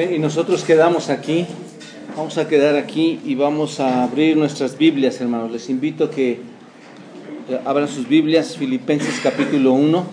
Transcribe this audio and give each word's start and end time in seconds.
y 0.00 0.18
nosotros 0.18 0.64
quedamos 0.64 1.10
aquí, 1.10 1.44
vamos 2.16 2.38
a 2.38 2.48
quedar 2.48 2.76
aquí 2.76 3.20
y 3.26 3.34
vamos 3.34 3.78
a 3.78 4.04
abrir 4.04 4.38
nuestras 4.38 4.78
Biblias, 4.78 5.20
hermanos. 5.20 5.52
Les 5.52 5.68
invito 5.68 6.04
a 6.04 6.10
que 6.10 6.40
abran 7.66 7.88
sus 7.88 8.08
Biblias, 8.08 8.56
Filipenses 8.56 9.20
capítulo 9.22 9.74
1. 9.74 10.06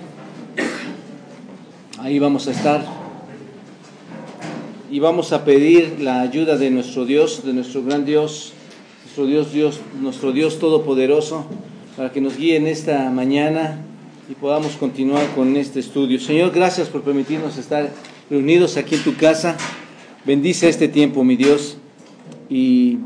Ahí 1.99 2.19
vamos 2.19 2.49
a 2.49 2.51
estar. 2.51 2.85
Y 4.91 4.99
vamos 4.99 5.31
a 5.31 5.45
pedir 5.45 6.01
la 6.01 6.19
ayuda 6.21 6.57
de 6.57 6.71
nuestro 6.71 7.05
Dios, 7.05 7.45
de 7.45 7.53
nuestro 7.53 7.81
gran 7.81 8.03
Dios, 8.03 8.51
nuestro 9.05 9.27
Dios, 9.27 9.53
Dios, 9.53 9.79
nuestro 10.01 10.33
Dios 10.33 10.59
todopoderoso, 10.59 11.45
para 11.95 12.11
que 12.11 12.19
nos 12.19 12.35
guíe 12.35 12.57
en 12.57 12.67
esta 12.67 13.09
mañana 13.11 13.79
y 14.29 14.33
podamos 14.33 14.73
continuar 14.73 15.25
con 15.35 15.55
este 15.55 15.79
estudio. 15.79 16.19
Señor, 16.19 16.51
gracias 16.51 16.89
por 16.89 17.01
permitirnos 17.01 17.57
estar 17.57 17.89
reunidos 18.29 18.77
aquí 18.77 18.95
en 18.95 19.03
tu 19.03 19.15
casa. 19.15 19.57
Bendice 20.25 20.69
este 20.69 20.87
tiempo, 20.87 21.23
mi 21.23 21.35
Dios, 21.35 21.77
y 22.49 22.99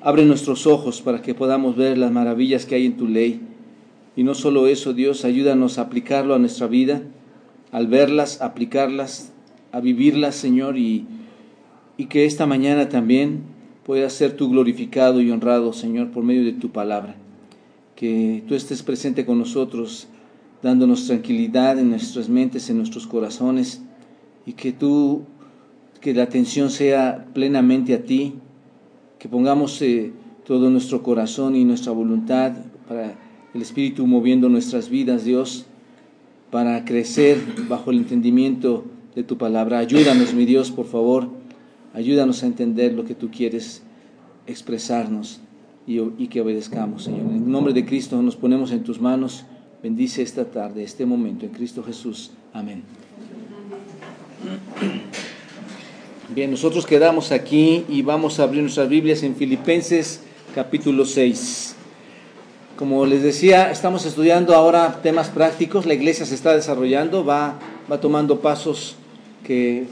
abre 0.00 0.24
nuestros 0.24 0.66
ojos 0.66 1.02
para 1.02 1.20
que 1.20 1.34
podamos 1.34 1.76
ver 1.76 1.98
las 1.98 2.10
maravillas 2.10 2.64
que 2.64 2.76
hay 2.76 2.86
en 2.86 2.96
tu 2.96 3.06
ley. 3.06 3.40
Y 4.16 4.24
no 4.24 4.34
solo 4.34 4.66
eso, 4.66 4.92
Dios, 4.92 5.24
ayúdanos 5.24 5.78
a 5.78 5.82
aplicarlo 5.82 6.34
a 6.34 6.38
nuestra 6.38 6.66
vida, 6.66 7.02
al 7.72 7.86
verlas, 7.88 8.40
aplicarlas, 8.40 9.32
a 9.72 9.80
vivirlas, 9.80 10.34
Señor, 10.34 10.78
y, 10.78 11.06
y 11.96 12.06
que 12.06 12.24
esta 12.24 12.46
mañana 12.46 12.88
también 12.88 13.42
pueda 13.84 14.08
ser 14.08 14.36
tú 14.36 14.50
glorificado 14.50 15.20
y 15.20 15.30
honrado, 15.30 15.72
Señor, 15.72 16.10
por 16.10 16.24
medio 16.24 16.44
de 16.44 16.52
tu 16.52 16.70
palabra. 16.70 17.16
Que 17.96 18.42
tú 18.48 18.54
estés 18.54 18.82
presente 18.82 19.26
con 19.26 19.38
nosotros, 19.38 20.08
dándonos 20.62 21.06
tranquilidad 21.06 21.78
en 21.78 21.90
nuestras 21.90 22.28
mentes, 22.28 22.70
en 22.70 22.78
nuestros 22.78 23.06
corazones 23.06 23.82
y 24.50 24.54
que 24.54 24.72
tú, 24.72 25.22
que 26.00 26.12
la 26.12 26.24
atención 26.24 26.70
sea 26.70 27.24
plenamente 27.32 27.94
a 27.94 28.02
ti, 28.02 28.34
que 29.20 29.28
pongamos 29.28 29.80
eh, 29.80 30.10
todo 30.44 30.70
nuestro 30.70 31.04
corazón 31.04 31.54
y 31.54 31.64
nuestra 31.64 31.92
voluntad 31.92 32.54
para 32.88 33.14
el 33.54 33.62
Espíritu 33.62 34.08
moviendo 34.08 34.48
nuestras 34.48 34.90
vidas, 34.90 35.24
Dios, 35.24 35.66
para 36.50 36.84
crecer 36.84 37.38
bajo 37.68 37.92
el 37.92 37.98
entendimiento 37.98 38.84
de 39.14 39.22
tu 39.22 39.38
palabra. 39.38 39.78
Ayúdanos, 39.78 40.34
mi 40.34 40.46
Dios, 40.46 40.72
por 40.72 40.86
favor, 40.86 41.28
ayúdanos 41.94 42.42
a 42.42 42.46
entender 42.46 42.92
lo 42.92 43.04
que 43.04 43.14
tú 43.14 43.30
quieres 43.30 43.84
expresarnos 44.48 45.40
y, 45.86 46.00
y 46.18 46.26
que 46.26 46.40
obedezcamos, 46.40 47.04
Señor. 47.04 47.30
En 47.30 47.52
nombre 47.52 47.72
de 47.72 47.86
Cristo 47.86 48.20
nos 48.20 48.34
ponemos 48.34 48.72
en 48.72 48.82
tus 48.82 49.00
manos. 49.00 49.44
Bendice 49.80 50.22
esta 50.22 50.46
tarde, 50.46 50.82
este 50.82 51.06
momento, 51.06 51.46
en 51.46 51.52
Cristo 51.52 51.84
Jesús. 51.84 52.32
Amén. 52.52 52.82
Bien, 56.28 56.50
nosotros 56.50 56.86
quedamos 56.86 57.32
aquí 57.32 57.84
y 57.88 58.02
vamos 58.02 58.38
a 58.38 58.44
abrir 58.44 58.62
nuestras 58.62 58.88
Biblias 58.88 59.22
en 59.24 59.34
Filipenses 59.34 60.20
capítulo 60.54 61.04
6. 61.04 61.74
Como 62.76 63.04
les 63.04 63.22
decía, 63.22 63.70
estamos 63.70 64.06
estudiando 64.06 64.54
ahora 64.54 65.00
temas 65.02 65.28
prácticos, 65.28 65.86
la 65.86 65.94
iglesia 65.94 66.24
se 66.24 66.34
está 66.34 66.54
desarrollando, 66.54 67.24
va, 67.24 67.58
va 67.90 68.00
tomando 68.00 68.40
pasos 68.40 68.94
que, 69.44 69.86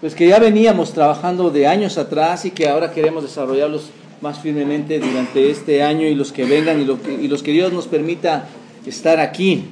pues 0.00 0.14
que 0.14 0.28
ya 0.28 0.38
veníamos 0.38 0.92
trabajando 0.92 1.50
de 1.50 1.66
años 1.66 1.98
atrás 1.98 2.44
y 2.44 2.52
que 2.52 2.68
ahora 2.68 2.92
queremos 2.92 3.24
desarrollarlos 3.24 3.90
más 4.20 4.38
firmemente 4.38 4.98
durante 4.98 5.50
este 5.50 5.82
año 5.82 6.06
y 6.06 6.14
los 6.14 6.32
que 6.32 6.44
vengan 6.44 6.80
y, 6.80 6.84
lo 6.84 6.98
los 7.28 7.42
que 7.42 7.52
Dios 7.52 7.72
nos 7.72 7.86
permita 7.86 8.46
estar 8.86 9.20
aquí. 9.20 9.64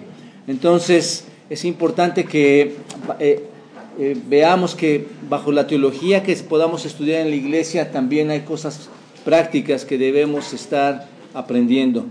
Entonces, 0.47 1.25
es 1.49 1.65
importante 1.65 2.25
que 2.25 2.77
eh, 3.21 3.49
eh, 3.99 4.17
veamos 4.27 4.75
que 4.75 5.07
bajo 5.29 5.53
la 5.53 5.67
teología 5.67 6.23
que 6.23 6.35
podamos 6.37 6.85
estudiar 6.85 7.21
en 7.21 7.31
la 7.31 7.37
iglesia 7.37 7.93
también 7.93 8.31
hay 8.31 8.41
cosas 8.41 8.89
prácticas 9.25 9.85
que 9.85 9.99
debemos 9.99 10.53
estar 10.53 11.09
aprendiendo. 11.33 12.05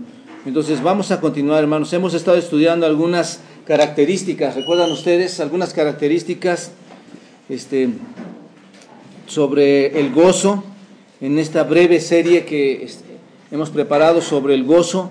Entonces 0.46 0.82
vamos 0.82 1.10
a 1.10 1.20
continuar, 1.20 1.62
hermanos. 1.62 1.92
Hemos 1.92 2.14
estado 2.14 2.36
estudiando 2.36 2.86
algunas 2.86 3.40
características, 3.66 4.54
¿recuerdan 4.56 4.90
ustedes? 4.92 5.40
Algunas 5.40 5.72
características 5.72 6.72
este, 7.48 7.88
sobre 9.26 9.98
el 9.98 10.12
gozo 10.12 10.64
en 11.20 11.38
esta 11.38 11.64
breve 11.64 12.00
serie 12.00 12.44
que 12.44 12.84
este, 12.84 13.04
hemos 13.50 13.70
preparado 13.70 14.20
sobre 14.20 14.54
el 14.54 14.64
gozo 14.64 15.10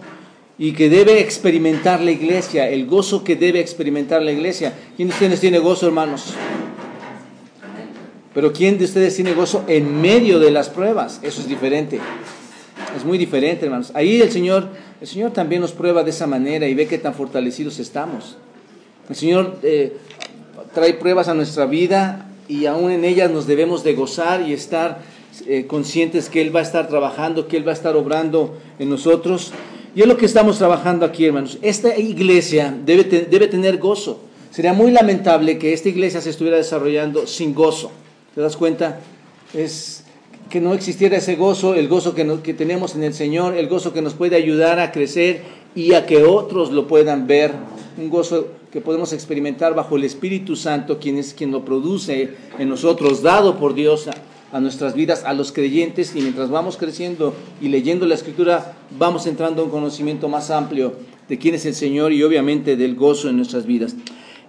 y 0.57 0.73
que 0.73 0.89
debe 0.89 1.19
experimentar 1.19 2.01
la 2.01 2.11
iglesia, 2.11 2.69
el 2.69 2.85
gozo 2.85 3.23
que 3.23 3.35
debe 3.35 3.59
experimentar 3.59 4.21
la 4.21 4.31
iglesia. 4.31 4.73
¿Quién 4.95 5.07
de 5.07 5.13
ustedes 5.15 5.39
tiene 5.39 5.57
gozo, 5.59 5.87
hermanos? 5.87 6.35
Pero 8.33 8.51
¿quién 8.51 8.77
de 8.77 8.85
ustedes 8.85 9.15
tiene 9.15 9.33
gozo 9.33 9.63
en 9.67 10.01
medio 10.01 10.39
de 10.39 10.51
las 10.51 10.69
pruebas? 10.69 11.19
Eso 11.21 11.41
es 11.41 11.47
diferente. 11.47 11.99
Es 12.97 13.05
muy 13.05 13.17
diferente, 13.17 13.65
hermanos. 13.65 13.91
Ahí 13.93 14.21
el 14.21 14.31
Señor, 14.31 14.69
el 15.01 15.07
Señor 15.07 15.31
también 15.31 15.61
nos 15.61 15.71
prueba 15.71 16.03
de 16.03 16.09
esa 16.09 16.25
manera 16.25 16.67
y 16.67 16.73
ve 16.73 16.87
qué 16.87 16.97
tan 16.97 17.13
fortalecidos 17.13 17.79
estamos. 17.79 18.37
El 19.09 19.15
Señor 19.15 19.57
eh, 19.61 19.97
trae 20.73 20.93
pruebas 20.95 21.27
a 21.27 21.33
nuestra 21.33 21.65
vida 21.65 22.29
y 22.47 22.65
aún 22.65 22.91
en 22.91 23.05
ellas 23.05 23.29
nos 23.29 23.45
debemos 23.45 23.83
de 23.83 23.93
gozar 23.93 24.41
y 24.41 24.53
estar 24.53 25.01
eh, 25.47 25.65
conscientes 25.67 26.29
que 26.29 26.41
Él 26.41 26.55
va 26.55 26.61
a 26.61 26.63
estar 26.63 26.87
trabajando, 26.87 27.47
que 27.47 27.57
Él 27.57 27.67
va 27.67 27.71
a 27.71 27.75
estar 27.75 27.95
obrando 27.95 28.57
en 28.79 28.89
nosotros. 28.89 29.51
Y 29.95 30.01
es 30.01 30.07
lo 30.07 30.17
que 30.17 30.25
estamos 30.25 30.57
trabajando 30.57 31.05
aquí, 31.05 31.25
hermanos. 31.25 31.59
Esta 31.61 31.97
iglesia 31.97 32.75
debe, 32.83 33.03
debe 33.03 33.47
tener 33.47 33.77
gozo. 33.77 34.21
Sería 34.49 34.73
muy 34.73 34.91
lamentable 34.91 35.57
que 35.57 35.73
esta 35.73 35.89
iglesia 35.89 36.21
se 36.21 36.31
estuviera 36.31 36.57
desarrollando 36.57 37.27
sin 37.27 37.53
gozo. 37.53 37.91
¿Te 38.35 38.41
das 38.41 38.57
cuenta? 38.57 38.99
Es 39.53 40.03
que 40.49 40.59
no 40.59 40.73
existiera 40.73 41.17
ese 41.17 41.35
gozo, 41.35 41.75
el 41.75 41.87
gozo 41.87 42.15
que, 42.15 42.53
tenemos 42.53 42.95
en 42.95 43.03
el 43.03 43.13
Señor, 43.13 43.55
el 43.55 43.67
gozo 43.67 43.93
que 43.93 44.01
nos 44.01 44.15
puede 44.15 44.35
ayudar 44.35 44.79
a 44.79 44.91
crecer 44.91 45.41
y 45.75 45.93
a 45.93 46.07
que 46.07 46.23
otros 46.23 46.71
lo 46.71 46.87
puedan 46.87 47.27
ver. 47.27 47.51
Un 47.97 48.09
gozo 48.09 48.47
que 48.71 48.81
podemos 48.81 49.13
experimentar 49.13 49.75
bajo 49.75 49.97
el 49.97 50.03
Espíritu 50.03 50.55
Santo, 50.55 50.99
quien 50.99 51.19
es 51.19 51.35
quien 51.35 51.51
lo 51.51 51.63
produce 51.63 52.31
en 52.57 52.69
nosotros, 52.69 53.21
dado 53.21 53.59
por 53.59 53.75
Dios 53.75 54.09
a 54.51 54.59
nuestras 54.59 54.95
vidas, 54.95 55.23
a 55.25 55.33
los 55.33 55.51
creyentes, 55.51 56.15
y 56.15 56.21
mientras 56.21 56.49
vamos 56.49 56.77
creciendo 56.77 57.35
y 57.61 57.67
leyendo 57.67 58.07
la 58.07 58.15
Escritura, 58.15 58.75
vamos 58.97 59.27
entrando 59.27 59.61
a 59.61 59.65
un 59.65 59.71
conocimiento 59.71 60.27
más 60.27 60.49
amplio 60.49 60.93
de 61.29 61.37
quién 61.37 61.53
es 61.53 61.67
el 61.67 61.75
Señor 61.75 62.11
y 62.13 62.23
obviamente 62.23 62.75
del 62.77 62.95
gozo 62.95 63.29
en 63.29 63.37
nuestras 63.37 63.67
vidas. 63.67 63.95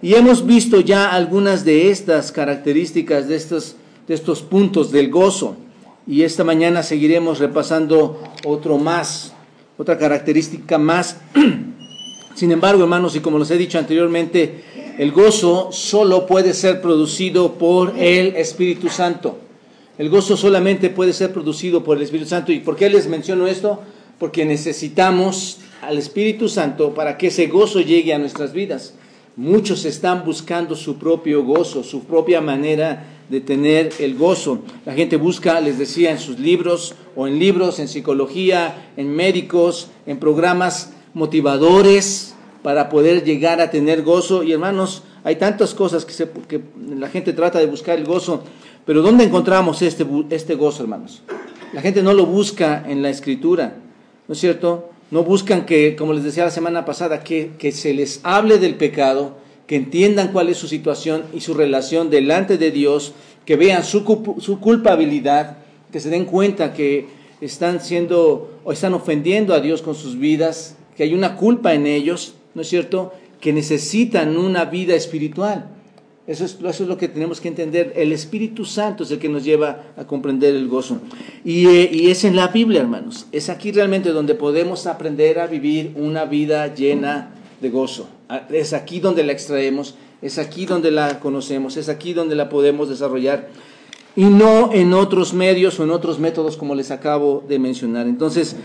Y 0.01 0.13
hemos 0.15 0.45
visto 0.45 0.81
ya 0.81 1.11
algunas 1.11 1.65
de 1.65 1.89
estas 1.89 2.31
características, 2.31 3.27
de 3.27 3.35
estos, 3.35 3.75
de 4.07 4.13
estos 4.13 4.41
puntos 4.41 4.91
del 4.91 5.09
gozo, 5.09 5.55
y 6.07 6.21
esta 6.21 6.43
mañana 6.43 6.83
seguiremos 6.83 7.39
repasando 7.39 8.19
otro 8.45 8.77
más, 8.77 9.33
otra 9.77 9.97
característica 9.97 10.77
más. 10.77 11.17
Sin 12.35 12.51
embargo, 12.51 12.83
hermanos, 12.83 13.15
y 13.15 13.21
como 13.21 13.39
les 13.39 13.49
he 13.49 13.57
dicho 13.57 13.79
anteriormente, 13.79 14.63
el 14.99 15.11
gozo 15.11 15.69
solo 15.71 16.27
puede 16.27 16.53
ser 16.53 16.81
producido 16.81 17.53
por 17.53 17.93
el 17.97 18.35
Espíritu 18.35 18.89
Santo. 18.89 19.39
El 19.97 20.09
gozo 20.09 20.35
solamente 20.35 20.89
puede 20.89 21.13
ser 21.13 21.31
producido 21.31 21.83
por 21.83 21.97
el 21.97 22.03
Espíritu 22.03 22.29
Santo. 22.29 22.51
¿Y 22.51 22.59
por 22.59 22.75
qué 22.75 22.89
les 22.89 23.07
menciono 23.07 23.47
esto? 23.47 23.81
Porque 24.19 24.45
necesitamos 24.45 25.59
al 25.81 25.97
Espíritu 25.97 26.49
Santo 26.49 26.93
para 26.93 27.17
que 27.17 27.27
ese 27.27 27.47
gozo 27.47 27.79
llegue 27.81 28.13
a 28.13 28.19
nuestras 28.19 28.53
vidas. 28.53 28.93
Muchos 29.37 29.83
están 29.83 30.23
buscando 30.23 30.77
su 30.77 30.97
propio 30.97 31.43
gozo, 31.43 31.83
su 31.83 32.05
propia 32.05 32.39
manera 32.39 33.05
de 33.29 33.41
tener 33.41 33.91
el 33.99 34.15
gozo. 34.15 34.59
La 34.85 34.93
gente 34.93 35.17
busca, 35.17 35.59
les 35.59 35.77
decía, 35.77 36.11
en 36.11 36.19
sus 36.19 36.39
libros 36.39 36.95
o 37.17 37.27
en 37.27 37.37
libros, 37.37 37.79
en 37.79 37.89
psicología, 37.89 38.91
en 38.95 39.13
médicos, 39.13 39.89
en 40.05 40.19
programas 40.19 40.93
motivadores 41.13 42.33
para 42.63 42.87
poder 42.87 43.25
llegar 43.25 43.59
a 43.59 43.69
tener 43.69 44.03
gozo. 44.03 44.41
Y 44.41 44.53
hermanos, 44.53 45.03
hay 45.25 45.35
tantas 45.35 45.73
cosas 45.73 46.05
que, 46.05 46.29
que 46.47 46.61
la 46.97 47.09
gente 47.09 47.33
trata 47.33 47.59
de 47.59 47.65
buscar 47.65 47.99
el 47.99 48.05
gozo, 48.05 48.41
pero 48.85 49.01
¿dónde 49.01 49.25
encontramos 49.25 49.81
este, 49.81 50.05
este 50.29 50.55
gozo, 50.55 50.83
hermanos? 50.83 51.23
La 51.73 51.81
gente 51.81 52.01
no 52.01 52.13
lo 52.13 52.25
busca 52.25 52.85
en 52.87 53.01
la 53.01 53.09
escritura, 53.09 53.75
¿no 54.29 54.33
es 54.33 54.39
cierto? 54.39 54.91
No 55.11 55.23
buscan 55.23 55.65
que, 55.65 55.95
como 55.95 56.13
les 56.13 56.23
decía 56.23 56.45
la 56.45 56.51
semana 56.51 56.85
pasada, 56.85 57.23
que, 57.23 57.51
que 57.57 57.71
se 57.71 57.93
les 57.93 58.19
hable 58.23 58.57
del 58.57 58.75
pecado, 58.75 59.37
que 59.67 59.75
entiendan 59.75 60.31
cuál 60.31 60.49
es 60.49 60.57
su 60.57 60.67
situación 60.67 61.23
y 61.33 61.41
su 61.41 61.53
relación 61.53 62.09
delante 62.09 62.57
de 62.57 62.71
Dios, 62.71 63.13
que 63.45 63.55
vean 63.55 63.83
su, 63.83 64.35
su 64.39 64.59
culpabilidad, 64.59 65.57
que 65.91 65.99
se 65.99 66.09
den 66.09 66.25
cuenta 66.25 66.73
que 66.73 67.07
están 67.41 67.81
siendo 67.81 68.59
o 68.63 68.71
están 68.71 68.93
ofendiendo 68.93 69.53
a 69.53 69.59
Dios 69.59 69.81
con 69.81 69.95
sus 69.95 70.17
vidas, 70.17 70.75
que 70.97 71.03
hay 71.03 71.13
una 71.13 71.35
culpa 71.35 71.73
en 71.73 71.85
ellos, 71.85 72.35
¿no 72.53 72.61
es 72.61 72.69
cierto? 72.69 73.13
Que 73.39 73.53
necesitan 73.53 74.37
una 74.37 74.65
vida 74.65 74.95
espiritual. 74.95 75.69
Eso 76.27 76.43
es, 76.43 76.57
eso 76.59 76.83
es, 76.83 76.89
lo 76.89 76.97
que 76.97 77.07
tenemos 77.07 77.39
que 77.39 77.49
entender. 77.49 77.93
El 77.95 78.11
Espíritu 78.11 78.65
Santo 78.65 79.03
es 79.03 79.11
el 79.11 79.19
que 79.19 79.29
nos 79.29 79.43
lleva 79.43 79.83
a 79.95 80.05
comprender 80.05 80.55
el 80.55 80.67
gozo. 80.67 80.97
Y, 81.43 81.67
eh, 81.67 81.89
y, 81.91 82.09
es 82.09 82.23
en 82.23 82.35
la 82.35 82.47
Biblia, 82.47 82.81
hermanos. 82.81 83.27
Es 83.31 83.49
aquí 83.49 83.71
realmente 83.71 84.09
donde 84.09 84.33
podemos 84.33 84.87
aprender 84.87 85.37
a 85.39 85.45
vivir 85.45 85.93
una 85.95 86.25
vida 86.25 86.73
llena 86.73 87.31
de 87.61 87.69
gozo. 87.69 88.09
Ah, 88.27 88.47
es 88.49 88.73
aquí 88.73 88.99
donde 88.99 89.23
la 89.23 89.33
extraemos, 89.33 89.95
es 90.23 90.39
aquí 90.39 90.65
donde 90.65 90.89
la 90.89 91.19
conocemos, 91.19 91.77
es 91.77 91.89
aquí 91.89 92.13
donde 92.13 92.35
la 92.35 92.49
podemos 92.49 92.89
desarrollar. 92.89 93.49
y 94.17 94.23
no 94.23 94.71
en 94.71 94.93
otros 94.93 95.33
medios 95.33 95.77
o 95.79 95.83
en 95.83 95.91
otros 95.91 96.19
métodos 96.19 96.55
como 96.55 96.73
les 96.73 96.89
acabo 96.89 97.43
de 97.49 97.59
mencionar. 97.59 98.07
Entonces, 98.07 98.55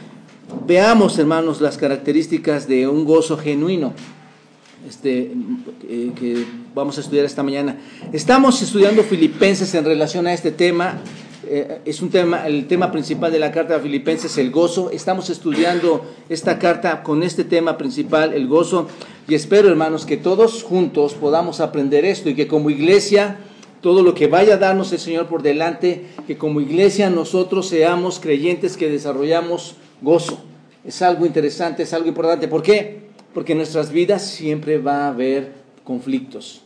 veamos, 0.67 1.19
hermanos, 1.19 1.61
las 1.61 1.77
características 1.77 2.69
de 2.69 2.87
un 2.87 3.05
gozo 3.05 3.37
genuino 3.37 3.93
este, 4.89 5.33
eh, 5.89 6.13
que 6.19 6.45
vamos 6.75 6.99
a 6.99 7.01
estudiar 7.01 7.25
esta 7.25 7.43
mañana. 7.43 7.77
Estamos 8.13 8.63
estudiando 8.63 9.03
Filipenses 9.03 9.75
en 9.75 9.85
relación 9.85 10.27
a 10.27 10.33
este 10.33 10.51
tema. 10.51 11.01
Eh, 11.47 11.81
es 11.85 12.01
un 12.01 12.11
tema, 12.11 12.47
el 12.47 12.67
tema 12.67 12.93
principal 12.93 13.33
de 13.33 13.39
la 13.39 13.51
carta 13.51 13.75
de 13.75 13.81
Filipenses, 13.81 14.39
el 14.39 14.51
gozo. 14.51 14.91
Estamos 14.91 15.31
estudiando 15.31 16.05
esta 16.29 16.59
carta 16.59 17.03
con 17.03 17.23
este 17.23 17.45
tema 17.45 17.77
principal, 17.79 18.33
el 18.35 18.47
gozo. 18.47 18.89
Y 19.29 19.35
espero, 19.35 19.69
hermanos, 19.69 20.07
que 20.07 20.17
todos 20.17 20.63
juntos 20.63 21.15
podamos 21.15 21.61
aprender 21.61 22.05
esto 22.05 22.29
y 22.29 22.35
que 22.35 22.49
como 22.49 22.71
iglesia, 22.71 23.39
todo 23.81 24.03
lo 24.03 24.15
que 24.15 24.27
vaya 24.27 24.55
a 24.55 24.59
darnos 24.59 24.93
el 24.93 24.99
Señor 24.99 25.27
por 25.27 25.43
delante, 25.43 26.07
que 26.27 26.37
como 26.37 26.61
iglesia 26.61 27.11
nosotros 27.11 27.69
seamos 27.69 28.21
creyentes 28.21 28.77
que 28.77 28.91
desarrollamos 28.91 29.77
gozo. 30.03 30.41
Es 30.85 31.03
algo 31.03 31.27
interesante, 31.27 31.83
es 31.83 31.93
algo 31.93 32.09
importante. 32.09 32.49
¿Por 32.49 32.63
qué? 32.63 33.10
Porque 33.35 33.53
en 33.53 33.59
nuestras 33.59 33.93
vidas 33.93 34.23
siempre 34.27 34.79
va 34.79 35.05
a 35.05 35.09
haber 35.09 35.53
conflictos. 35.85 36.63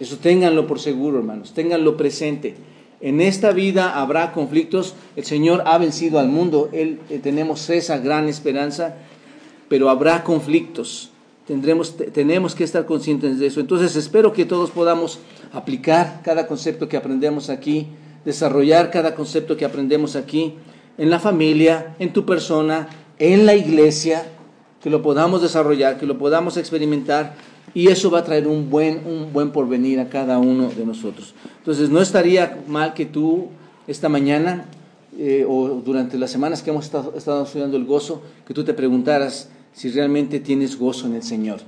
Eso 0.00 0.16
ténganlo 0.16 0.66
por 0.66 0.78
seguro, 0.80 1.18
hermanos, 1.18 1.52
ténganlo 1.54 1.96
presente. 1.96 2.54
En 3.00 3.20
esta 3.20 3.52
vida 3.52 4.00
habrá 4.00 4.32
conflictos. 4.32 4.94
El 5.16 5.24
Señor 5.24 5.62
ha 5.66 5.78
vencido 5.78 6.18
al 6.18 6.28
mundo. 6.28 6.68
Él, 6.72 7.00
eh, 7.10 7.20
tenemos 7.22 7.68
esa 7.70 7.98
gran 7.98 8.28
esperanza, 8.28 8.96
pero 9.68 9.88
habrá 9.88 10.24
conflictos. 10.24 11.10
Tendremos, 11.46 11.96
tenemos 11.96 12.54
que 12.54 12.64
estar 12.64 12.86
conscientes 12.86 13.38
de 13.38 13.46
eso. 13.46 13.60
Entonces 13.60 13.96
espero 13.96 14.32
que 14.32 14.44
todos 14.44 14.70
podamos 14.70 15.20
aplicar 15.52 16.20
cada 16.22 16.46
concepto 16.46 16.88
que 16.88 16.96
aprendemos 16.96 17.50
aquí, 17.50 17.86
desarrollar 18.24 18.90
cada 18.90 19.14
concepto 19.14 19.56
que 19.56 19.64
aprendemos 19.64 20.14
aquí 20.14 20.54
en 20.98 21.10
la 21.10 21.20
familia, 21.20 21.94
en 21.98 22.12
tu 22.12 22.26
persona, 22.26 22.88
en 23.18 23.46
la 23.46 23.54
iglesia, 23.54 24.24
que 24.82 24.90
lo 24.90 25.02
podamos 25.02 25.42
desarrollar, 25.42 25.98
que 25.98 26.06
lo 26.06 26.18
podamos 26.18 26.56
experimentar 26.56 27.34
y 27.74 27.88
eso 27.88 28.10
va 28.10 28.20
a 28.20 28.24
traer 28.24 28.46
un 28.46 28.70
buen, 28.70 29.06
un 29.06 29.32
buen 29.32 29.50
porvenir 29.50 30.00
a 30.00 30.08
cada 30.08 30.38
uno 30.38 30.68
de 30.70 30.86
nosotros. 30.86 31.34
Entonces, 31.58 31.90
no 31.90 32.00
estaría 32.00 32.62
mal 32.66 32.94
que 32.94 33.06
tú 33.06 33.48
esta 33.86 34.08
mañana 34.08 34.66
eh, 35.18 35.44
o 35.48 35.80
durante 35.84 36.18
las 36.18 36.30
semanas 36.30 36.62
que 36.62 36.70
hemos 36.70 36.84
estado, 36.84 37.14
estado 37.16 37.44
estudiando 37.44 37.76
el 37.76 37.84
gozo, 37.84 38.22
que 38.46 38.54
tú 38.54 38.64
te 38.64 38.74
preguntaras 38.74 39.50
si 39.72 39.90
realmente 39.90 40.40
tienes 40.40 40.78
gozo 40.78 41.06
en 41.06 41.14
el 41.14 41.22
Señor. 41.22 41.60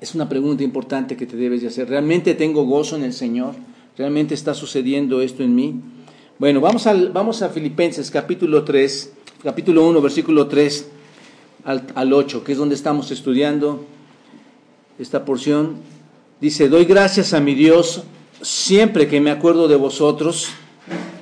Es 0.00 0.14
una 0.14 0.28
pregunta 0.28 0.62
importante 0.62 1.16
que 1.16 1.26
te 1.26 1.36
debes 1.36 1.62
de 1.62 1.68
hacer. 1.68 1.88
¿Realmente 1.88 2.34
tengo 2.34 2.64
gozo 2.64 2.96
en 2.96 3.04
el 3.04 3.12
Señor? 3.12 3.54
¿Realmente 3.96 4.34
está 4.34 4.54
sucediendo 4.54 5.20
esto 5.20 5.42
en 5.42 5.54
mí? 5.54 5.80
Bueno, 6.38 6.60
vamos, 6.60 6.86
al, 6.86 7.10
vamos 7.10 7.42
a 7.42 7.48
Filipenses 7.48 8.10
capítulo 8.10 8.64
3, 8.64 9.12
capítulo 9.42 9.86
1, 9.88 10.00
versículo 10.00 10.46
3 10.46 10.99
al, 11.64 11.86
al 11.94 12.12
8, 12.12 12.44
que 12.44 12.52
es 12.52 12.58
donde 12.58 12.74
estamos 12.74 13.10
estudiando 13.10 13.84
esta 14.98 15.24
porción. 15.24 15.76
Dice, 16.40 16.68
doy 16.68 16.84
gracias 16.84 17.34
a 17.34 17.40
mi 17.40 17.54
Dios 17.54 18.04
siempre 18.42 19.08
que 19.08 19.20
me 19.20 19.30
acuerdo 19.30 19.68
de 19.68 19.76
vosotros, 19.76 20.48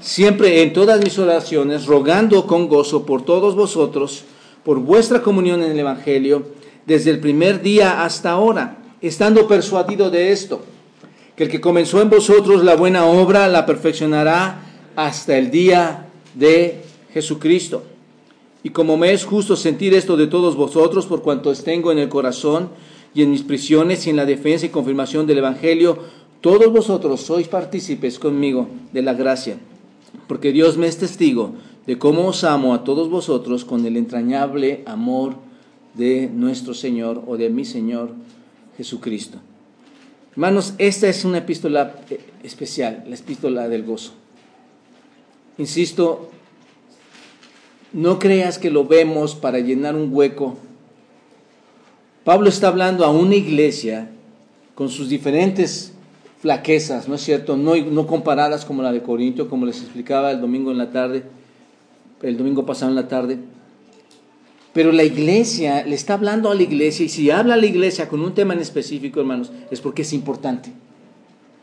siempre 0.00 0.62
en 0.62 0.72
todas 0.72 1.02
mis 1.02 1.18
oraciones, 1.18 1.86
rogando 1.86 2.46
con 2.46 2.68
gozo 2.68 3.04
por 3.04 3.24
todos 3.24 3.54
vosotros, 3.54 4.24
por 4.64 4.78
vuestra 4.78 5.22
comunión 5.22 5.62
en 5.62 5.72
el 5.72 5.78
Evangelio, 5.78 6.46
desde 6.86 7.10
el 7.10 7.20
primer 7.20 7.62
día 7.62 8.04
hasta 8.04 8.30
ahora, 8.30 8.78
estando 9.00 9.46
persuadido 9.46 10.10
de 10.10 10.32
esto, 10.32 10.62
que 11.36 11.44
el 11.44 11.50
que 11.50 11.60
comenzó 11.60 12.00
en 12.00 12.10
vosotros 12.10 12.64
la 12.64 12.76
buena 12.76 13.06
obra 13.06 13.48
la 13.48 13.66
perfeccionará 13.66 14.60
hasta 14.96 15.36
el 15.36 15.50
día 15.50 16.06
de 16.34 16.82
Jesucristo. 17.12 17.82
Y 18.62 18.70
como 18.70 18.96
me 18.96 19.12
es 19.12 19.24
justo 19.24 19.56
sentir 19.56 19.94
esto 19.94 20.16
de 20.16 20.26
todos 20.26 20.56
vosotros, 20.56 21.06
por 21.06 21.22
cuanto 21.22 21.50
os 21.50 21.62
tengo 21.62 21.92
en 21.92 21.98
el 21.98 22.08
corazón 22.08 22.70
y 23.14 23.22
en 23.22 23.30
mis 23.30 23.42
prisiones 23.42 24.06
y 24.06 24.10
en 24.10 24.16
la 24.16 24.26
defensa 24.26 24.66
y 24.66 24.70
confirmación 24.70 25.26
del 25.26 25.38
Evangelio, 25.38 25.98
todos 26.40 26.72
vosotros 26.72 27.20
sois 27.20 27.48
partícipes 27.48 28.18
conmigo 28.18 28.68
de 28.92 29.02
la 29.02 29.14
gracia, 29.14 29.58
porque 30.26 30.52
Dios 30.52 30.76
me 30.76 30.86
es 30.86 30.98
testigo 30.98 31.54
de 31.86 31.98
cómo 31.98 32.26
os 32.28 32.44
amo 32.44 32.74
a 32.74 32.84
todos 32.84 33.08
vosotros 33.08 33.64
con 33.64 33.84
el 33.86 33.96
entrañable 33.96 34.82
amor 34.86 35.36
de 35.94 36.30
nuestro 36.32 36.74
Señor 36.74 37.24
o 37.26 37.36
de 37.36 37.50
mi 37.50 37.64
Señor 37.64 38.12
Jesucristo. 38.76 39.38
Hermanos, 40.32 40.74
esta 40.78 41.08
es 41.08 41.24
una 41.24 41.38
epístola 41.38 41.96
eh, 42.10 42.20
especial, 42.44 43.04
la 43.08 43.16
epístola 43.16 43.68
del 43.68 43.82
gozo. 43.82 44.12
Insisto, 45.58 46.30
no 47.92 48.18
creas 48.18 48.58
que 48.58 48.70
lo 48.70 48.84
vemos 48.84 49.34
para 49.34 49.60
llenar 49.60 49.94
un 49.94 50.12
hueco. 50.12 50.56
Pablo 52.24 52.48
está 52.48 52.68
hablando 52.68 53.04
a 53.04 53.10
una 53.10 53.36
iglesia 53.36 54.10
con 54.74 54.88
sus 54.88 55.08
diferentes 55.08 55.92
flaquezas, 56.40 57.08
¿no 57.08 57.14
es 57.14 57.22
cierto? 57.22 57.56
No, 57.56 57.74
no 57.76 58.06
comparadas 58.06 58.64
como 58.64 58.82
la 58.82 58.92
de 58.92 59.02
Corintio, 59.02 59.48
como 59.48 59.66
les 59.66 59.80
explicaba 59.80 60.30
el 60.30 60.40
domingo 60.40 60.70
en 60.70 60.78
la 60.78 60.90
tarde, 60.90 61.24
el 62.22 62.36
domingo 62.36 62.66
pasado 62.66 62.90
en 62.90 62.96
la 62.96 63.08
tarde. 63.08 63.38
Pero 64.72 64.92
la 64.92 65.02
iglesia, 65.02 65.84
le 65.84 65.94
está 65.94 66.14
hablando 66.14 66.50
a 66.50 66.54
la 66.54 66.62
iglesia, 66.62 67.06
y 67.06 67.08
si 67.08 67.30
habla 67.30 67.54
a 67.54 67.56
la 67.56 67.66
iglesia 67.66 68.08
con 68.08 68.20
un 68.20 68.34
tema 68.34 68.54
en 68.54 68.60
específico, 68.60 69.18
hermanos, 69.20 69.50
es 69.70 69.80
porque 69.80 70.02
es 70.02 70.12
importante. 70.12 70.70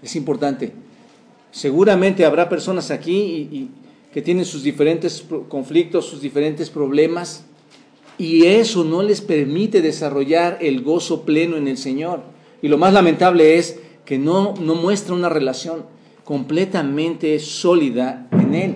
Es 0.01 0.15
importante. 0.15 0.73
Seguramente 1.51 2.25
habrá 2.25 2.49
personas 2.49 2.91
aquí 2.91 3.15
y 3.15 3.69
que 4.15 4.21
tienen 4.21 4.45
sus 4.45 4.63
diferentes 4.63 5.25
conflictos, 5.49 6.05
sus 6.05 6.21
diferentes 6.21 6.69
problemas, 6.69 7.43
y 8.17 8.45
eso 8.45 8.85
no 8.85 9.03
les 9.03 9.19
permite 9.19 9.81
desarrollar 9.81 10.57
el 10.61 10.83
gozo 10.83 11.23
pleno 11.23 11.57
en 11.57 11.67
el 11.67 11.75
Señor. 11.75 12.21
Y 12.61 12.69
lo 12.69 12.77
más 12.77 12.93
lamentable 12.93 13.57
es 13.57 13.77
que 14.05 14.17
no, 14.17 14.53
no 14.53 14.75
muestra 14.75 15.13
una 15.13 15.27
relación 15.27 15.83
completamente 16.23 17.37
sólida 17.39 18.29
en 18.31 18.55
Él. 18.55 18.75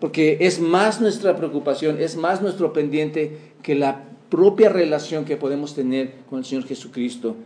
Porque 0.00 0.38
es 0.40 0.58
más 0.58 1.00
nuestra 1.00 1.36
preocupación, 1.36 2.00
es 2.00 2.16
más 2.16 2.42
nuestro 2.42 2.72
pendiente 2.72 3.38
que 3.62 3.76
la 3.76 4.06
propia 4.28 4.70
relación 4.70 5.24
que 5.24 5.36
podemos 5.36 5.76
tener 5.76 6.14
con 6.28 6.40
el 6.40 6.44
Señor 6.44 6.66
Jesucristo 6.66 7.36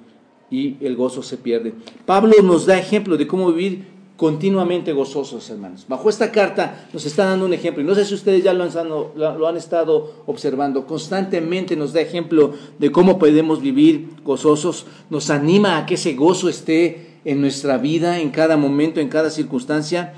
y 0.50 0.78
el 0.80 0.96
gozo 0.96 1.22
se 1.22 1.36
pierde. 1.36 1.74
Pablo 2.06 2.32
nos 2.42 2.64
da 2.64 2.78
ejemplo 2.78 3.18
de 3.18 3.26
cómo 3.26 3.52
vivir 3.52 3.91
continuamente 4.22 4.92
gozosos, 4.92 5.50
hermanos. 5.50 5.84
Bajo 5.88 6.08
esta 6.08 6.30
carta 6.30 6.86
nos 6.92 7.04
está 7.06 7.24
dando 7.24 7.44
un 7.44 7.54
ejemplo, 7.54 7.82
y 7.82 7.84
no 7.84 7.92
sé 7.96 8.04
si 8.04 8.14
ustedes 8.14 8.44
ya 8.44 8.52
lo 8.52 8.62
han, 8.62 8.88
lo 9.18 9.48
han 9.48 9.56
estado 9.56 10.22
observando, 10.26 10.86
constantemente 10.86 11.74
nos 11.74 11.92
da 11.92 12.02
ejemplo 12.02 12.52
de 12.78 12.92
cómo 12.92 13.18
podemos 13.18 13.60
vivir 13.60 14.10
gozosos, 14.22 14.86
nos 15.10 15.28
anima 15.28 15.76
a 15.76 15.86
que 15.86 15.94
ese 15.94 16.14
gozo 16.14 16.48
esté 16.48 17.18
en 17.24 17.40
nuestra 17.40 17.78
vida, 17.78 18.20
en 18.20 18.30
cada 18.30 18.56
momento, 18.56 19.00
en 19.00 19.08
cada 19.08 19.28
circunstancia. 19.28 20.14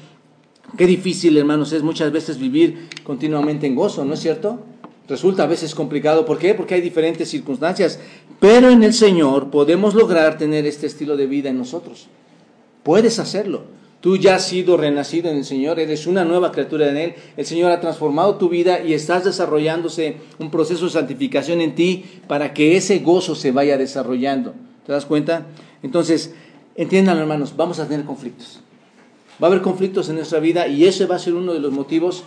Qué 0.76 0.87
difícil, 0.87 1.38
hermanos, 1.38 1.73
es 1.73 1.82
muchas 1.82 2.12
veces 2.12 2.37
vivir 2.37 2.90
continuamente 3.04 3.66
en 3.66 3.75
gozo, 3.75 4.04
¿no 4.04 4.12
es 4.12 4.20
cierto? 4.20 4.58
Resulta 5.08 5.44
a 5.44 5.46
veces 5.46 5.75
complicado. 5.75 6.26
¿Por 6.26 6.37
qué? 6.37 6.52
Porque 6.52 6.75
hay 6.75 6.82
diferentes 6.82 7.30
circunstancias. 7.30 7.99
Pero 8.38 8.68
en 8.68 8.82
el 8.82 8.92
Señor 8.92 9.49
podemos 9.49 9.94
lograr 9.94 10.37
tener 10.37 10.66
este 10.66 10.88
estilo 10.88 11.16
de 11.16 11.26
vida 11.26 11.49
en 11.49 11.56
nosotros. 11.56 12.08
Puedes 12.82 13.18
hacerlo. 13.18 13.73
Tú 14.04 14.18
ya 14.18 14.34
has 14.34 14.46
sido 14.46 14.76
renacido 14.76 15.30
en 15.30 15.38
el 15.38 15.46
Señor, 15.46 15.80
eres 15.80 16.06
una 16.06 16.26
nueva 16.26 16.52
criatura 16.52 16.90
en 16.90 16.99
Él. 16.99 17.14
El 17.38 17.46
Señor 17.46 17.73
ha 17.73 17.80
transformado 17.80 18.34
tu 18.34 18.50
vida 18.50 18.82
y 18.82 18.92
estás 18.92 19.25
desarrollándose 19.25 20.16
un 20.38 20.50
proceso 20.50 20.84
de 20.84 20.90
santificación 20.90 21.62
en 21.62 21.75
ti 21.75 22.04
para 22.28 22.52
que 22.52 22.76
ese 22.76 22.99
gozo 22.99 23.34
se 23.34 23.50
vaya 23.50 23.78
desarrollando. 23.78 24.52
¿Te 24.84 24.92
das 24.92 25.06
cuenta? 25.06 25.46
Entonces, 25.82 26.34
entiendan 26.76 27.16
hermanos, 27.16 27.54
vamos 27.56 27.78
a 27.78 27.88
tener 27.88 28.04
conflictos. 28.04 28.61
Va 29.42 29.46
a 29.46 29.50
haber 29.50 29.62
conflictos 29.62 30.11
en 30.11 30.16
nuestra 30.16 30.38
vida 30.38 30.68
y 30.68 30.84
ese 30.84 31.06
va 31.06 31.16
a 31.16 31.18
ser 31.18 31.32
uno 31.32 31.54
de 31.54 31.61
los 31.61 31.73
motivos, 31.73 32.25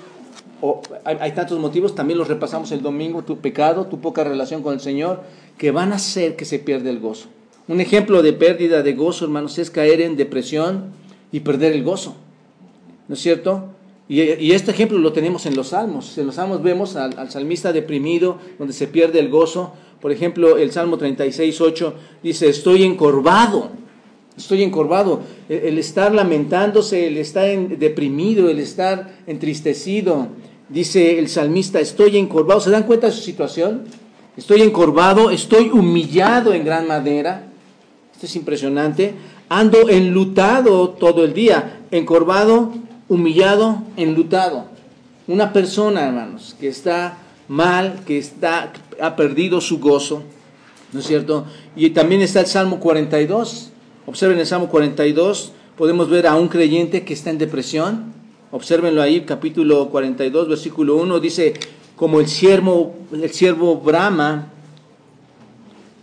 o 0.61 0.81
hay, 1.03 1.17
hay 1.19 1.33
tantos 1.33 1.59
motivos, 1.59 1.93
también 1.93 2.17
los 2.17 2.27
repasamos 2.27 2.71
el 2.71 2.81
domingo, 2.81 3.23
tu 3.23 3.37
pecado, 3.37 3.85
tu 3.85 4.01
poca 4.01 4.23
relación 4.23 4.63
con 4.63 4.73
el 4.73 4.79
Señor, 4.79 5.21
que 5.59 5.69
van 5.69 5.93
a 5.93 5.97
hacer 5.97 6.37
que 6.37 6.45
se 6.45 6.57
pierda 6.57 6.89
el 6.89 6.99
gozo. 6.99 7.27
Un 7.67 7.81
ejemplo 7.81 8.23
de 8.23 8.33
pérdida 8.33 8.81
de 8.81 8.93
gozo, 8.93 9.25
hermanos, 9.25 9.59
es 9.59 9.69
caer 9.69 10.01
en 10.01 10.17
depresión, 10.17 11.05
y 11.31 11.39
perder 11.41 11.73
el 11.73 11.83
gozo. 11.83 12.15
¿No 13.07 13.15
es 13.15 13.21
cierto? 13.21 13.69
Y, 14.09 14.51
este 14.53 14.71
ejemplo 14.71 14.97
lo 14.97 15.11
tenemos 15.11 15.45
en 15.45 15.55
los 15.55 15.69
salmos. 15.69 16.17
En 16.17 16.27
los 16.27 16.35
salmos 16.35 16.63
vemos 16.63 16.95
al, 16.95 17.29
salmista 17.29 17.73
deprimido, 17.73 18.37
donde 18.57 18.73
se 18.73 18.87
pierde 18.87 19.19
el 19.19 19.29
gozo. 19.29 19.73
Por 19.99 20.11
ejemplo, 20.11 20.57
el 20.57 20.71
Salmo 20.71 20.97
36, 20.97 21.59
8 21.59 21.93
dice, 22.23 22.47
estoy 22.47 22.83
encorvado. 22.83 23.71
Estoy 24.37 24.63
encorvado. 24.63 25.21
El, 25.49 25.77
estar 25.77 26.13
lamentándose, 26.13 27.07
el 27.07 27.17
estar 27.17 27.47
deprimido, 27.77 28.49
el 28.49 28.59
estar 28.59 29.17
entristecido. 29.27 30.27
Dice 30.69 31.19
el 31.19 31.27
salmista, 31.27 31.79
estoy 31.79 32.17
encorvado. 32.17 32.61
¿Se 32.61 32.69
dan 32.69 32.83
cuenta 32.83 33.07
de 33.07 33.13
su 33.13 33.21
situación? 33.21 33.85
Estoy 34.37 34.61
encorvado, 34.61 35.31
estoy 35.31 35.69
humillado 35.69 36.53
en 36.53 36.63
gran 36.63 36.87
manera. 36.87 37.47
Esto 38.13 38.25
es 38.25 38.35
impresionante 38.35 39.13
ando 39.49 39.89
enlutado 39.89 40.89
todo 40.89 41.23
el 41.23 41.33
día, 41.33 41.81
encorvado 41.91 42.73
humillado, 43.09 43.83
enlutado. 43.95 44.65
Una 45.27 45.53
persona, 45.53 46.07
hermanos, 46.07 46.55
que 46.59 46.67
está 46.67 47.17
mal, 47.47 48.01
que 48.05 48.17
está, 48.17 48.73
ha 49.01 49.15
perdido 49.15 49.61
su 49.61 49.79
gozo, 49.79 50.23
¿no 50.93 50.99
es 50.99 51.07
cierto? 51.07 51.45
Y 51.75 51.91
también 51.91 52.21
está 52.21 52.41
el 52.41 52.47
Salmo 52.47 52.79
42. 52.79 53.71
Observen 54.05 54.39
el 54.39 54.45
Salmo 54.45 54.69
42, 54.69 55.51
podemos 55.77 56.09
ver 56.09 56.27
a 56.27 56.35
un 56.35 56.47
creyente 56.47 57.03
que 57.03 57.13
está 57.13 57.29
en 57.29 57.37
depresión. 57.37 58.13
Obsérvenlo 58.51 59.01
ahí, 59.01 59.21
capítulo 59.21 59.89
42, 59.89 60.47
versículo 60.47 60.95
1, 60.95 61.19
dice, 61.19 61.53
como 61.97 62.21
el 62.21 62.27
siervo, 62.27 62.95
el 63.11 63.29
siervo 63.31 63.75
brama 63.77 64.53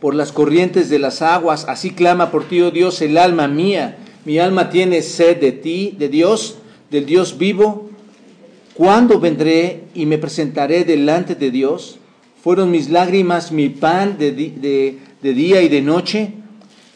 por 0.04 0.14
las 0.14 0.32
corrientes 0.32 0.90
de 0.90 0.99
las 0.99 1.23
aguas, 1.23 1.64
así 1.66 1.92
clama 1.92 2.30
por 2.30 2.44
ti, 2.44 2.61
oh 2.61 2.70
Dios, 2.70 3.00
el 3.00 3.16
alma 3.16 3.49
mía. 3.49 3.96
Mi 4.26 4.38
alma 4.38 4.68
tiene 4.68 5.00
sed 5.00 5.40
de 5.40 5.50
ti, 5.50 5.96
de 5.99 6.11
Dios, 6.11 6.56
del 6.90 7.06
Dios 7.06 7.38
vivo. 7.38 7.88
¿Cuándo 8.75 9.18
vendré 9.18 9.84
y 9.94 10.04
me 10.04 10.18
presentaré 10.18 10.84
delante 10.84 11.34
de 11.37 11.50
Dios? 11.50 11.96
Fueron 12.42 12.70
mis 12.70 12.90
lágrimas 12.90 13.50
mi 13.50 13.70
pan 13.70 14.18
de, 14.18 14.32
de 14.32 15.32
día 15.32 15.62
y 15.62 15.70
de 15.70 15.80
noche, 15.80 16.34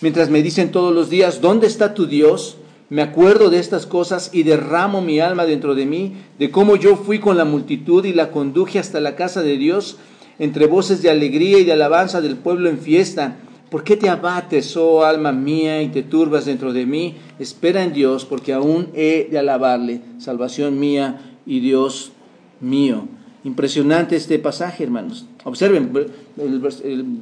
mientras 0.03 0.29
me 0.29 0.43
dicen 0.43 0.71
todos 0.71 0.95
los 0.95 1.09
días, 1.09 1.41
¿dónde 1.41 1.67
está 1.67 1.95
tu 1.95 2.07
Dios? 2.07 2.59
Me 2.91 3.01
acuerdo 3.01 3.49
de 3.49 3.59
estas 3.59 3.87
cosas 3.87 4.29
y 4.35 4.43
derramo 4.43 5.01
mi 5.01 5.19
alma 5.19 5.47
dentro 5.47 5.75
de 5.75 5.87
mí, 5.87 6.13
de 6.39 6.51
cómo 6.51 6.77
yo 6.77 6.97
fui 6.97 7.21
con 7.21 7.39
la 7.39 7.47
multitud 7.47 8.05
y 8.05 8.13
la 8.13 8.31
conduje 8.31 8.79
hasta 8.79 9.01
la 9.01 9.17
casa 9.17 9.41
de 9.41 9.57
Dios, 9.57 9.97
entre 10.39 10.67
voces 10.67 11.03
de 11.03 11.11
alegría 11.11 11.59
y 11.59 11.65
de 11.65 11.73
alabanza 11.73 12.21
del 12.21 12.37
pueblo 12.37 12.69
en 12.69 12.79
fiesta. 12.79 13.37
¿Por 13.71 13.85
qué 13.85 13.97
te 13.97 14.09
abates, 14.09 14.77
oh 14.77 15.05
alma 15.05 15.33
mía, 15.33 15.83
y 15.83 15.89
te 15.89 16.03
turbas 16.03 16.47
dentro 16.47 16.73
de 16.73 16.87
mí? 16.87 17.17
Espera 17.39 17.83
en 17.83 17.93
Dios, 17.93 18.25
porque 18.25 18.53
aún 18.53 18.89
he 18.95 19.29
de 19.31 19.39
alabarle, 19.39 20.01
salvación 20.19 20.79
mía 20.79 21.21
y 21.45 21.61
Dios 21.61 22.13
mío. 22.61 23.07
Impresionante 23.45 24.17
este 24.17 24.39
pasaje, 24.39 24.85
hermanos. 24.85 25.27
Observen 25.45 25.93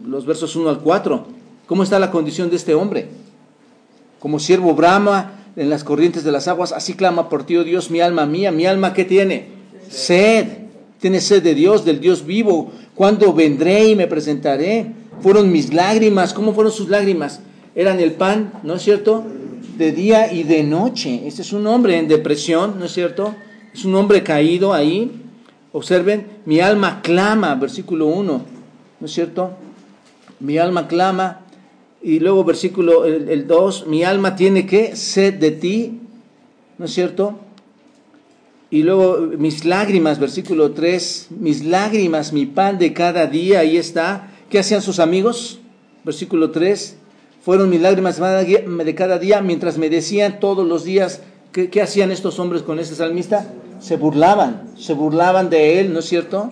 los 0.07 0.27
versos 0.27 0.57
1 0.57 0.69
al 0.69 0.81
4. 0.81 1.27
¿Cómo 1.67 1.83
está 1.83 1.99
la 1.99 2.11
condición 2.11 2.49
de 2.51 2.57
este 2.57 2.75
hombre? 2.75 3.09
Como 4.21 4.39
siervo 4.39 4.75
Brahma 4.75 5.45
en 5.57 5.71
las 5.71 5.85
corrientes 5.85 6.23
de 6.23 6.33
las 6.33 6.49
aguas, 6.49 6.73
así 6.73 6.95
clama 6.95 7.29
por 7.29 7.45
ti, 7.45 7.57
oh 7.57 7.65
Dios, 7.65 7.91
mi 7.91 8.01
alma 8.01 8.27
mía, 8.27 8.53
mi 8.53 8.67
alma 8.67 8.93
que 8.93 9.05
tiene 9.05 9.49
sed, 9.89 10.47
tiene 11.01 11.21
sed 11.21 11.43
de 11.43 11.55
Dios, 11.55 11.85
del 11.85 12.01
Dios 12.01 12.25
vivo. 12.25 12.73
Cuando 12.97 13.35
vendré 13.35 13.91
y 13.91 13.95
me 13.95 14.07
presentaré, 14.07 14.91
fueron 15.21 15.53
mis 15.53 15.73
lágrimas. 15.73 16.33
¿Cómo 16.33 16.55
fueron 16.55 16.73
sus 16.73 16.89
lágrimas? 16.89 17.41
Eran 17.75 18.01
el 18.01 18.13
pan, 18.13 18.55
¿no 18.63 18.77
es 18.77 18.83
cierto? 18.83 19.23
De 19.77 19.93
día 19.93 20.33
y 20.33 20.45
de 20.45 20.63
noche. 20.63 21.27
Este 21.27 21.43
es 21.43 21.53
un 21.53 21.67
hombre 21.67 21.99
en 21.99 22.09
depresión, 22.09 22.79
¿no 22.79 22.87
es 22.87 22.93
cierto? 22.93 23.35
Es 23.75 23.85
un 23.85 23.95
hombre 23.97 24.23
caído 24.23 24.73
ahí. 24.73 25.13
Observen, 25.73 26.27
mi 26.47 26.61
alma 26.61 27.03
clama, 27.03 27.55
versículo 27.57 28.07
1, 28.07 28.43
¿no 29.01 29.07
es 29.07 29.13
cierto? 29.13 29.51
Mi 30.41 30.57
alma 30.57 30.89
clama 30.89 31.43
y 32.03 32.19
luego 32.19 32.45
versículo 32.45 33.05
el 33.05 33.47
2, 33.47 33.89
mi 33.89 34.05
alma 34.05 34.37
tiene 34.37 34.65
que 34.65 34.97
sed 34.97 35.35
de 35.35 35.51
ti, 35.51 36.01
¿no 36.79 36.87
es 36.87 36.95
cierto? 36.95 37.39
Y 38.71 38.83
luego 38.83 39.19
mis 39.39 39.65
lágrimas, 39.65 40.19
versículo 40.19 40.73
3, 40.73 41.29
mis 41.39 41.65
lágrimas, 41.65 42.33
mi 42.33 42.47
pan 42.47 42.79
de 42.79 42.93
cada 42.93 43.27
día, 43.27 43.61
ahí 43.61 43.77
está. 43.77 44.31
¿Qué 44.51 44.59
hacían 44.59 44.83
sus 44.83 44.99
amigos? 44.99 45.61
Versículo 46.05 46.51
3, 46.51 46.97
fueron 47.43 47.71
mis 47.71 47.81
lágrimas 47.81 48.17
de 48.19 48.95
cada 48.97 49.19
día 49.19 49.41
mientras 49.41 49.79
me 49.79 49.89
decían 49.89 50.41
todos 50.41 50.67
los 50.67 50.83
días, 50.83 51.21
¿qué, 51.53 51.81
hacían 51.81 52.11
estos 52.11 52.41
hombres 52.41 52.63
con 52.63 52.81
este 52.81 52.97
salmista? 52.97 53.53
Se 53.79 53.97
burlaban, 53.97 54.71
se 54.77 54.95
burlaban 54.95 55.49
de 55.49 55.79
él, 55.79 55.93
¿no 55.93 56.01
es 56.01 56.07
cierto? 56.07 56.51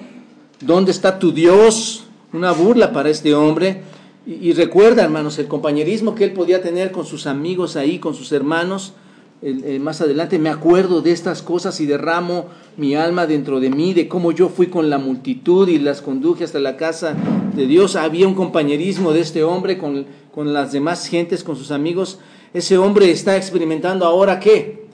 ¿Dónde 0.60 0.92
está 0.92 1.18
tu 1.18 1.32
Dios? 1.32 2.04
Una 2.32 2.52
burla 2.52 2.92
para 2.92 3.10
este 3.10 3.34
hombre. 3.34 3.82
Y, 4.26 4.52
recuerda, 4.52 5.02
hermanos, 5.02 5.38
el 5.38 5.48
compañerismo 5.48 6.14
que 6.14 6.24
él 6.24 6.32
podía 6.32 6.62
tener 6.62 6.92
con 6.92 7.04
sus 7.04 7.26
amigos 7.26 7.76
ahí, 7.76 7.98
con 7.98 8.14
sus 8.14 8.32
hermanos. 8.32 8.94
Más 9.80 10.00
adelante 10.00 10.38
me 10.38 10.48
acuerdo 10.48 11.02
de 11.02 11.12
estas 11.12 11.42
cosas 11.42 11.78
y 11.80 11.86
derramo 11.86 12.46
mi 12.76 12.94
alma 12.94 13.26
dentro 13.26 13.60
de 13.60 13.68
mí, 13.68 13.92
de 13.92 14.08
cómo 14.08 14.32
yo 14.32 14.48
fui 14.48 14.68
con 14.68 14.88
la 14.88 14.98
multitud 14.98 15.68
y 15.68 15.78
las 15.78 16.00
conduje 16.00 16.44
hasta 16.44 16.60
la 16.60 16.76
casa 16.76 17.14
de 17.54 17.66
Dios. 17.66 17.96
Había 17.96 18.26
un 18.26 18.34
compañerismo 18.34 19.12
de 19.12 19.20
este 19.20 19.44
hombre 19.44 19.76
con, 19.76 20.06
con 20.34 20.52
las 20.54 20.72
demás 20.72 21.06
gentes, 21.06 21.44
con 21.44 21.56
sus 21.56 21.70
amigos. 21.70 22.18
Ese 22.54 22.78
hombre 22.78 23.10
está 23.10 23.36
experimentando 23.36 24.06
ahora 24.06 24.40
qué? 24.40 24.86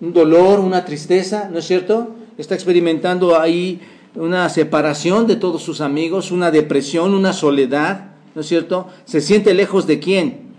Un 0.00 0.12
dolor, 0.12 0.60
una 0.60 0.84
tristeza, 0.84 1.50
¿no 1.52 1.58
es 1.58 1.66
cierto? 1.66 2.14
Está 2.38 2.54
experimentando 2.54 3.38
ahí 3.38 3.80
una 4.14 4.48
separación 4.48 5.26
de 5.26 5.36
todos 5.36 5.62
sus 5.62 5.80
amigos, 5.80 6.30
una 6.30 6.50
depresión, 6.50 7.14
una 7.14 7.32
soledad. 7.32 8.12
¿no 8.34 8.40
es 8.40 8.46
cierto? 8.46 8.88
Se 9.04 9.20
siente 9.20 9.54
lejos 9.54 9.86
de 9.86 9.98
quién? 9.98 10.51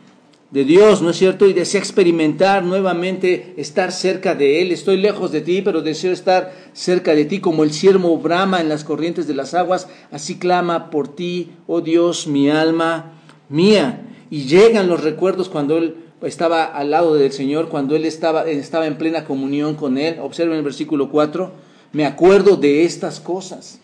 De 0.54 0.66
Dios, 0.66 1.02
¿no 1.02 1.10
es 1.10 1.18
cierto? 1.18 1.48
Y 1.48 1.54
desea 1.54 1.80
experimentar 1.80 2.64
nuevamente 2.64 3.56
estar 3.58 3.92
cerca 3.92 4.36
de 4.36 4.62
Él. 4.62 4.72
Estoy 4.72 4.98
lejos 4.98 5.32
de 5.32 5.42
ti, 5.42 5.64
pero 5.64 5.82
deseo 5.82 6.12
estar 6.12 6.54
cerca 6.74 7.16
de 7.16 7.26
ti, 7.26 7.40
como 7.40 7.64
el 7.64 7.74
siervo 7.74 8.16
brama 8.20 8.62
en 8.62 8.70
las 8.70 8.84
corrientes 8.84 9.26
de 9.26 9.34
las 9.34 9.56
aguas. 9.56 9.88
Así 10.12 10.38
clama 10.38 10.92
por 10.92 11.08
ti, 11.08 11.50
oh 11.66 11.82
Dios, 11.82 12.28
mi 12.28 12.52
alma 12.52 13.14
mía. 13.50 14.06
Y 14.30 14.44
llegan 14.44 14.90
los 14.90 15.04
recuerdos 15.04 15.50
cuando 15.50 15.76
Él 15.76 15.96
estaba 16.22 16.66
al 16.66 16.92
lado 16.92 17.16
del 17.16 17.32
Señor, 17.32 17.70
cuando 17.70 17.96
Él 17.96 18.06
estaba, 18.06 18.48
estaba 18.48 18.86
en 18.86 19.00
plena 19.00 19.26
comunión 19.26 19.74
con 19.74 19.98
Él. 19.98 20.20
Observen 20.22 20.58
el 20.58 20.64
versículo 20.64 21.10
4. 21.10 21.52
Me 21.94 22.06
acuerdo 22.06 22.58
de 22.58 22.84
estas 22.84 23.20
cosas 23.20 23.80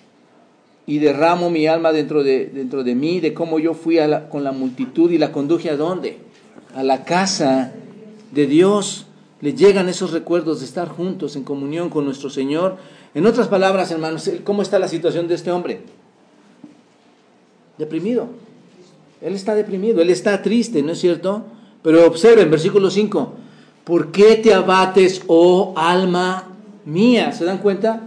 y 0.86 1.00
derramo 1.00 1.50
mi 1.50 1.66
alma 1.66 1.92
dentro 1.92 2.22
de, 2.24 2.46
dentro 2.46 2.84
de 2.84 2.94
mí, 2.94 3.20
de 3.22 3.34
cómo 3.34 3.58
yo 3.58 3.74
fui 3.74 3.98
con 4.30 4.44
la 4.44 4.52
multitud 4.52 5.10
y 5.10 5.18
la 5.18 5.32
conduje 5.32 5.72
a 5.72 5.76
dónde? 5.76 6.29
A 6.76 6.84
la 6.84 7.04
casa 7.04 7.74
de 8.32 8.48
Dios. 8.48 9.06
Le 9.42 9.54
llegan 9.54 9.88
esos 9.88 10.12
recuerdos 10.12 10.60
de 10.60 10.66
estar 10.66 10.90
juntos 10.90 11.36
en 11.36 11.44
comunión 11.44 11.90
con 11.90 12.06
nuestro 12.06 12.30
Señor. 12.30 12.78
En 13.14 13.26
otras 13.26 13.48
palabras, 13.48 13.90
hermanos, 13.92 14.30
¿cómo 14.44 14.62
está 14.62 14.80
la 14.80 14.88
situación 14.88 15.28
de 15.28 15.36
este 15.36 15.52
hombre? 15.52 15.82
Deprimido. 17.78 18.28
Él 19.22 19.34
está 19.34 19.56
deprimido, 19.56 20.02
él 20.02 20.10
está 20.10 20.42
triste, 20.42 20.82
¿no 20.82 20.94
es 20.94 21.00
cierto? 21.00 21.44
Pero 21.82 22.06
observen, 22.06 22.50
versículo 22.52 22.90
5, 22.90 23.34
¿por 23.84 24.12
qué 24.12 24.36
te 24.36 24.54
abates, 24.54 25.24
oh 25.28 25.74
alma 25.76 26.50
mía? 26.86 27.32
¿Se 27.32 27.46
dan 27.46 27.60
cuenta? 27.60 28.02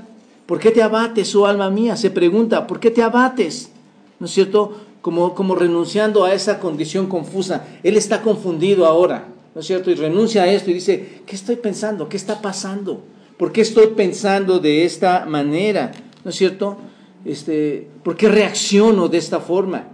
¿Por 0.46 0.58
qué 0.58 0.70
te 0.70 0.82
abates, 0.82 1.34
oh 1.34 1.46
alma 1.46 1.70
mía? 1.70 1.96
Se 1.96 2.10
pregunta, 2.10 2.66
¿por 2.66 2.80
qué 2.80 2.90
te 2.90 3.02
abates? 3.02 3.70
¿No 4.18 4.26
es 4.26 4.32
cierto? 4.32 4.78
Como, 5.02 5.34
como 5.34 5.54
renunciando 5.54 6.24
a 6.24 6.32
esa 6.32 6.58
condición 6.58 7.06
confusa. 7.08 7.66
Él 7.82 7.96
está 7.96 8.22
confundido 8.22 8.86
ahora, 8.86 9.26
¿no 9.54 9.60
es 9.60 9.66
cierto? 9.66 9.90
Y 9.90 9.94
renuncia 9.94 10.44
a 10.44 10.50
esto 10.50 10.70
y 10.70 10.74
dice, 10.74 11.22
¿qué 11.26 11.36
estoy 11.36 11.56
pensando? 11.56 12.08
¿Qué 12.08 12.16
está 12.16 12.40
pasando? 12.40 13.02
¿Por 13.36 13.52
qué 13.52 13.60
estoy 13.60 13.88
pensando 13.88 14.60
de 14.60 14.84
esta 14.84 15.26
manera? 15.26 15.92
¿No 16.24 16.30
es 16.30 16.36
cierto? 16.36 16.78
Este, 17.24 17.88
¿Por 18.02 18.16
qué 18.16 18.28
reacciono 18.28 19.08
de 19.08 19.18
esta 19.18 19.40
forma? 19.40 19.88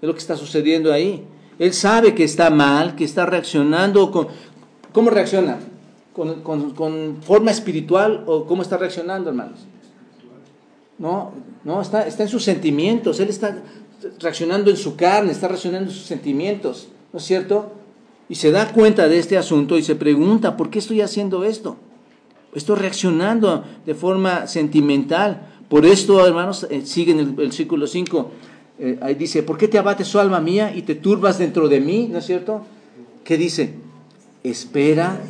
Es 0.00 0.06
lo 0.06 0.14
que 0.14 0.20
está 0.20 0.36
sucediendo 0.36 0.92
ahí. 0.92 1.24
Él 1.58 1.72
sabe 1.72 2.14
que 2.14 2.24
está 2.24 2.50
mal, 2.50 2.94
que 2.94 3.04
está 3.04 3.26
reaccionando 3.26 4.10
con... 4.10 4.28
¿Cómo 4.92 5.10
reacciona? 5.10 5.58
¿Con, 6.12 6.42
con, 6.42 6.70
con 6.70 7.18
forma 7.22 7.50
espiritual 7.50 8.24
o 8.26 8.44
cómo 8.46 8.62
está 8.62 8.76
reaccionando, 8.76 9.30
hermanos? 9.30 9.60
No, 10.98 11.32
no, 11.64 11.80
está, 11.80 12.06
está 12.06 12.22
en 12.22 12.28
sus 12.28 12.44
sentimientos, 12.44 13.18
él 13.18 13.28
está 13.28 13.62
reaccionando 14.20 14.70
en 14.70 14.76
su 14.76 14.96
carne, 14.96 15.32
está 15.32 15.48
reaccionando 15.48 15.90
en 15.90 15.96
sus 15.96 16.06
sentimientos, 16.06 16.88
¿no 17.12 17.18
es 17.18 17.24
cierto? 17.24 17.72
Y 18.28 18.36
se 18.36 18.50
da 18.50 18.72
cuenta 18.72 19.08
de 19.08 19.18
este 19.18 19.36
asunto 19.36 19.76
y 19.76 19.82
se 19.82 19.94
pregunta, 19.94 20.56
¿por 20.56 20.70
qué 20.70 20.78
estoy 20.78 21.00
haciendo 21.00 21.44
esto? 21.44 21.76
Estoy 22.54 22.76
reaccionando 22.76 23.64
de 23.84 23.94
forma 23.94 24.46
sentimental. 24.46 25.48
Por 25.68 25.86
esto, 25.86 26.26
hermanos, 26.26 26.66
eh, 26.70 26.82
sigue 26.84 27.12
en 27.12 27.18
el, 27.18 27.32
versículo 27.32 27.86
5, 27.86 28.30
eh, 28.78 28.98
ahí 29.00 29.14
dice, 29.14 29.42
¿por 29.42 29.58
qué 29.58 29.68
te 29.68 29.78
abates, 29.78 30.06
su 30.06 30.18
oh 30.18 30.20
alma 30.20 30.40
mía, 30.40 30.72
y 30.74 30.82
te 30.82 30.94
turbas 30.94 31.38
dentro 31.38 31.68
de 31.68 31.80
mí? 31.80 32.08
¿No 32.10 32.18
es 32.18 32.26
cierto? 32.26 32.62
¿Qué 33.24 33.36
dice? 33.36 33.74
Espera 34.42 35.20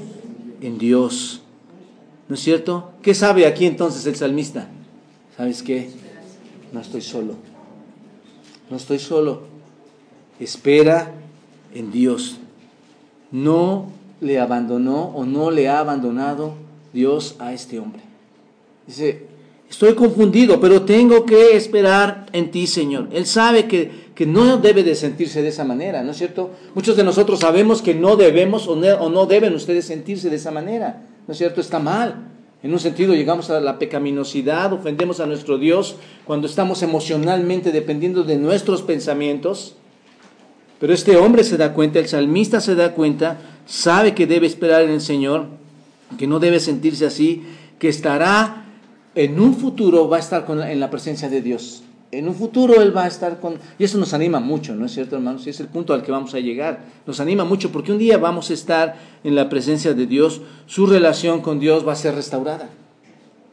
en 0.61 0.79
Dios. 0.79 1.43
¿No 2.29 2.35
es 2.35 2.41
cierto? 2.41 2.93
¿Qué 3.03 3.15
sabe 3.15 3.47
aquí 3.47 3.67
entonces 3.67 4.07
el 4.07 4.17
salmista? 4.17 4.69
¿sabes 5.37 5.63
qué? 5.63 5.91
No 6.73 6.81
estoy 6.81 7.01
solo. 7.01 7.35
No 8.71 8.77
estoy 8.77 8.99
solo. 8.99 9.43
Espera 10.41 11.13
en 11.75 11.93
Dios. 11.93 12.39
No 13.31 13.87
le 14.21 14.39
abandonó 14.39 15.05
o 15.15 15.25
no 15.25 15.51
le 15.51 15.69
ha 15.69 15.81
abandonado 15.81 16.55
Dios 16.93 17.37
a 17.39 17.53
este 17.53 17.79
hombre. 17.79 18.03
Dice, 18.87 19.27
estoy 19.69 19.95
confundido, 19.95 20.61
pero 20.61 20.83
tengo 20.83 21.25
que 21.25 21.57
esperar 21.57 22.27
en 22.33 22.51
ti, 22.51 22.67
Señor. 22.67 23.09
Él 23.13 23.27
sabe 23.27 23.67
que, 23.67 23.91
que 24.15 24.27
no 24.27 24.59
debe 24.59 24.83
de 24.85 24.95
sentirse 24.95 25.43
de 25.43 25.49
esa 25.49 25.65
manera, 25.65 26.03
¿no 26.03 26.13
es 26.13 26.19
cierto? 26.19 26.51
Muchos 26.75 26.97
de 26.97 27.05
nosotros 27.05 27.41
sabemos 27.41 27.83
que 27.83 27.95
no 27.95 28.17
debemos 28.17 28.69
o 28.69 28.77
no, 28.77 28.95
o 28.97 29.09
no 29.09 29.27
deben 29.27 29.55
ustedes 29.55 29.87
sentirse 29.87 30.31
de 30.31 30.37
esa 30.37 30.51
manera, 30.51 31.07
¿no 31.27 31.33
es 31.33 31.39
cierto? 31.39 31.61
Está 31.61 31.79
mal. 31.79 32.32
En 32.63 32.73
un 32.73 32.79
sentido 32.79 33.15
llegamos 33.15 33.51
a 33.51 33.61
la 33.61 33.79
pecaminosidad, 33.79 34.73
ofendemos 34.73 35.19
a 35.19 35.27
nuestro 35.27 35.59
Dios 35.59 35.97
cuando 36.25 36.47
estamos 36.47 36.83
emocionalmente 36.83 37.73
dependiendo 37.73 38.23
de 38.23 38.37
nuestros 38.37 38.83
pensamientos. 38.83 39.75
Pero 40.79 40.95
este 40.95 41.17
hombre 41.17 41.43
se 41.43 41.57
da 41.57 41.75
cuenta, 41.75 41.99
el 41.99 42.09
salmista 42.09 42.61
se 42.61 42.77
da 42.77 42.93
cuenta, 42.93 43.41
sabe 43.67 44.15
que 44.15 44.27
debe 44.27 44.47
esperar 44.47 44.83
en 44.83 44.91
el 44.91 45.01
Señor, 45.01 45.47
que 46.19 46.27
no 46.27 46.39
debe 46.39 46.61
sentirse 46.61 47.07
así, 47.07 47.43
que 47.81 47.89
estará 47.89 48.67
en 49.15 49.41
un 49.41 49.57
futuro, 49.57 50.09
va 50.09 50.19
a 50.19 50.21
estar 50.21 50.47
en 50.49 50.81
la 50.81 50.91
presencia 50.91 51.29
de 51.29 51.43
Dios. 51.43 51.82
En 52.13 52.29
un 52.29 52.35
futuro 52.35 52.83
Él 52.83 52.95
va 52.95 53.05
a 53.05 53.09
estar 53.09 53.41
con... 53.41 53.55
Y 53.79 53.85
eso 53.85 53.97
nos 53.97 54.13
anima 54.13 54.39
mucho, 54.39 54.75
¿no 54.75 54.85
es 54.85 54.93
cierto, 54.93 55.17
hermanos? 55.17 55.47
Y 55.47 55.51
es 55.51 55.61
el 55.61 55.69
punto 55.69 55.95
al 55.95 56.03
que 56.03 56.13
vamos 56.13 56.35
a 56.35 56.41
llegar. 56.41 56.85
Nos 57.07 57.21
anima 57.21 57.45
mucho 57.45 57.73
porque 57.73 57.91
un 57.91 57.97
día 57.97 58.19
vamos 58.19 58.51
a 58.51 58.53
estar 58.53 58.97
en 59.25 59.35
la 59.35 59.49
presencia 59.49 59.95
de 59.95 60.07
Dios. 60.07 60.43
Su 60.67 60.87
relación 60.87 61.41
con 61.41 61.59
Dios 61.59 61.89
va 61.89 61.93
a 61.93 61.97
ser 61.97 62.15
restaurada. 62.15 62.69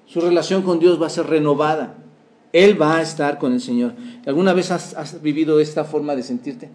Su 0.08 0.20
relación 0.20 0.64
con 0.64 0.80
Dios 0.80 1.02
va 1.02 1.08
a 1.08 1.10
ser 1.10 1.28
renovada. 1.28 1.96
Él 2.52 2.80
va 2.80 2.98
a 2.98 3.02
estar 3.02 3.38
con 3.38 3.54
el 3.54 3.62
Señor. 3.62 3.94
¿Alguna 4.26 4.52
vez 4.52 4.72
has, 4.72 5.22
vivido 5.22 5.62
esta 5.62 5.86
forma 5.86 6.14
de 6.18 6.24
sentirte? 6.24 6.70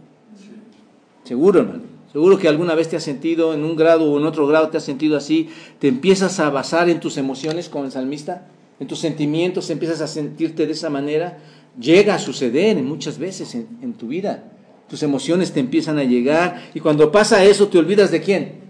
Seguro, 1.24 1.60
hermano. 1.60 1.82
Seguro 2.10 2.38
que 2.38 2.48
alguna 2.48 2.74
vez 2.74 2.88
te 2.88 2.96
has 2.96 3.02
sentido 3.02 3.52
en 3.52 3.62
un 3.62 3.76
grado 3.76 4.10
o 4.10 4.18
en 4.18 4.24
otro 4.24 4.46
grado 4.46 4.68
te 4.68 4.78
has 4.78 4.84
sentido 4.84 5.18
así. 5.18 5.50
Te 5.80 5.88
empiezas 5.88 6.40
a 6.40 6.48
basar 6.48 6.88
en 6.88 7.00
tus 7.00 7.18
emociones 7.18 7.68
como 7.68 7.84
el 7.84 7.92
salmista, 7.92 8.46
en 8.80 8.86
tus 8.86 9.00
sentimientos, 9.00 9.68
empiezas 9.68 10.00
a 10.00 10.06
sentirte 10.06 10.66
de 10.66 10.72
esa 10.72 10.90
manera 10.90 11.38
llega 11.80 12.14
a 12.14 12.18
suceder 12.18 12.76
muchas 12.82 13.18
veces 13.18 13.54
en, 13.54 13.94
tu 13.94 14.08
vida. 14.08 14.44
Tus 14.88 15.02
emociones 15.02 15.52
te 15.52 15.60
empiezan 15.60 15.98
a 15.98 16.04
llegar 16.04 16.70
y 16.74 16.80
cuando 16.80 17.10
pasa 17.10 17.44
eso 17.44 17.68
te 17.68 17.78
olvidas 17.78 18.10
de 18.10 18.20
quién. 18.20 18.64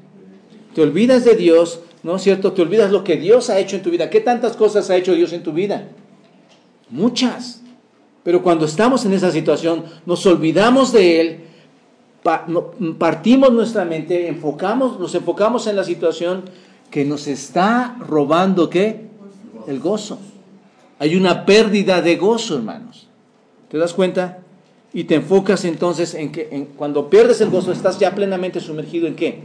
Te 0.75 0.83
olvidas 0.83 1.25
de 1.25 1.35
Dios, 1.37 1.81
¿no 2.03 2.17
es 2.17 2.23
cierto? 2.23 2.53
Te 2.53 2.63
olvidas 2.63 2.91
lo 2.91 3.05
que 3.05 3.17
Dios 3.17 3.51
ha 3.51 3.59
hecho 3.59 3.77
en 3.77 3.83
tu 3.83 3.91
vida. 3.91 4.11
¿Qué 4.11 4.21
tantas 4.21 4.57
cosas 4.57 4.91
ha 4.91 4.97
hecho 4.97 5.15
Dios 5.15 5.33
en 5.33 5.43
tu 5.43 5.53
vida? 5.53 5.89
Muchas. 6.91 7.63
Pero 8.23 8.43
cuando 8.43 8.65
estamos 8.65 9.05
en 9.05 9.13
esa 9.13 9.31
situación, 9.31 9.85
nos 10.07 10.25
olvidamos 10.27 10.93
de 10.93 11.21
Él, 11.21 11.41
partimos 12.99 13.53
nuestra 13.53 13.85
mente, 13.85 14.29
enfocamos, 14.29 14.99
nos 14.99 15.15
enfocamos 15.15 15.67
en 15.67 15.77
la 15.77 15.85
situación 15.85 16.45
que 16.91 17.05
nos 17.05 17.27
está 17.27 17.97
robando, 18.01 18.71
¿qué? 18.71 19.09
El 19.67 19.79
gozo. 19.79 20.19
Hay 20.99 21.17
una 21.17 21.45
pérdida 21.45 22.03
de 22.03 22.17
gozo, 22.17 22.57
hermanos. 22.57 23.09
¿Te 23.69 23.79
das 23.79 23.93
cuenta? 23.93 24.39
Y 24.93 25.05
te 25.05 25.17
enfocas 25.17 25.65
entonces 25.65 26.15
en 26.15 26.31
que 26.31 26.69
cuando 26.77 27.11
pierdes 27.11 27.41
el 27.41 27.51
gozo 27.51 27.73
estás 27.73 27.99
ya 27.99 28.15
plenamente 28.15 28.61
sumergido 28.61 29.09
en 29.09 29.17
qué? 29.17 29.41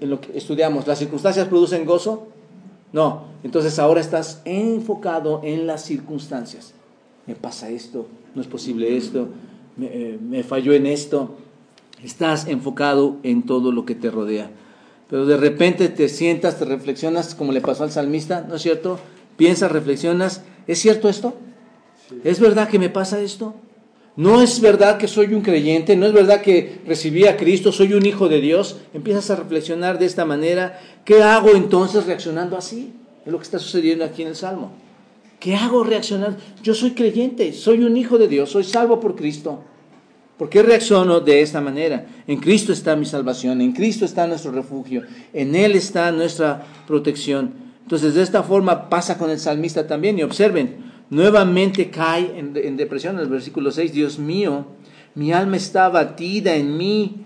En 0.00 0.10
lo 0.10 0.20
que 0.20 0.36
estudiamos. 0.36 0.86
¿Las 0.86 0.98
circunstancias 0.98 1.48
producen 1.48 1.86
gozo? 1.86 2.28
No. 2.92 3.24
Entonces 3.42 3.78
ahora 3.78 4.02
estás 4.02 4.42
enfocado 4.44 5.40
en 5.44 5.66
las 5.66 5.82
circunstancias. 5.82 6.74
Me 7.26 7.34
pasa 7.34 7.70
esto, 7.70 8.06
no 8.34 8.42
es 8.42 8.46
posible 8.46 8.96
esto, 8.96 9.28
me, 9.76 9.86
eh, 9.86 10.18
me 10.20 10.44
falló 10.44 10.74
en 10.74 10.86
esto. 10.86 11.36
Estás 12.04 12.46
enfocado 12.46 13.16
en 13.22 13.44
todo 13.44 13.72
lo 13.72 13.86
que 13.86 13.94
te 13.94 14.10
rodea. 14.10 14.50
Pero 15.08 15.24
de 15.24 15.38
repente 15.38 15.88
te 15.88 16.10
sientas, 16.10 16.58
te 16.58 16.66
reflexionas 16.66 17.34
como 17.34 17.52
le 17.52 17.62
pasó 17.62 17.84
al 17.84 17.90
salmista, 17.92 18.44
¿no 18.46 18.56
es 18.56 18.62
cierto? 18.62 18.98
Piensas, 19.36 19.72
reflexionas 19.72 20.42
¿Es 20.66 20.80
cierto 20.80 21.08
esto? 21.08 21.34
¿Es 22.24 22.40
verdad 22.40 22.68
que 22.68 22.78
me 22.78 22.90
pasa 22.90 23.20
esto? 23.20 23.54
¿No 24.16 24.40
es 24.40 24.60
verdad 24.60 24.96
que 24.96 25.08
soy 25.08 25.34
un 25.34 25.42
creyente? 25.42 25.94
¿No 25.94 26.06
es 26.06 26.12
verdad 26.12 26.40
que 26.40 26.80
recibí 26.86 27.26
a 27.26 27.36
Cristo? 27.36 27.70
¿Soy 27.70 27.92
un 27.92 28.06
hijo 28.06 28.28
de 28.28 28.40
Dios? 28.40 28.78
Empiezas 28.94 29.30
a 29.30 29.36
reflexionar 29.36 29.98
de 29.98 30.06
esta 30.06 30.24
manera. 30.24 30.80
¿Qué 31.04 31.22
hago 31.22 31.50
entonces 31.50 32.06
reaccionando 32.06 32.56
así? 32.56 32.94
Es 33.26 33.30
lo 33.30 33.38
que 33.38 33.44
está 33.44 33.58
sucediendo 33.58 34.04
aquí 34.04 34.22
en 34.22 34.28
el 34.28 34.36
Salmo. 34.36 34.72
¿Qué 35.38 35.54
hago 35.54 35.84
reaccionando? 35.84 36.38
Yo 36.62 36.74
soy 36.74 36.92
creyente, 36.92 37.52
soy 37.52 37.84
un 37.84 37.96
hijo 37.96 38.16
de 38.16 38.26
Dios, 38.26 38.50
soy 38.50 38.64
salvo 38.64 39.00
por 39.00 39.16
Cristo. 39.16 39.60
¿Por 40.38 40.48
qué 40.48 40.62
reacciono 40.62 41.20
de 41.20 41.42
esta 41.42 41.60
manera? 41.60 42.06
En 42.26 42.38
Cristo 42.38 42.72
está 42.72 42.96
mi 42.96 43.06
salvación, 43.06 43.60
en 43.60 43.72
Cristo 43.72 44.04
está 44.04 44.26
nuestro 44.26 44.50
refugio, 44.52 45.02
en 45.32 45.54
Él 45.54 45.76
está 45.76 46.10
nuestra 46.12 46.64
protección. 46.86 47.65
Entonces, 47.86 48.14
de 48.14 48.22
esta 48.22 48.42
forma 48.42 48.88
pasa 48.88 49.16
con 49.16 49.30
el 49.30 49.38
salmista 49.38 49.86
también. 49.86 50.18
Y 50.18 50.24
observen, 50.24 50.78
nuevamente 51.08 51.88
cae 51.88 52.36
en, 52.36 52.76
depresión 52.76 53.14
en 53.14 53.22
el 53.22 53.28
versículo 53.28 53.70
6. 53.70 53.92
Dios 53.92 54.18
mío, 54.18 54.66
mi 55.14 55.32
alma 55.32 55.56
está 55.56 55.88
batida 55.88 56.56
en 56.56 56.76
mí. 56.76 57.24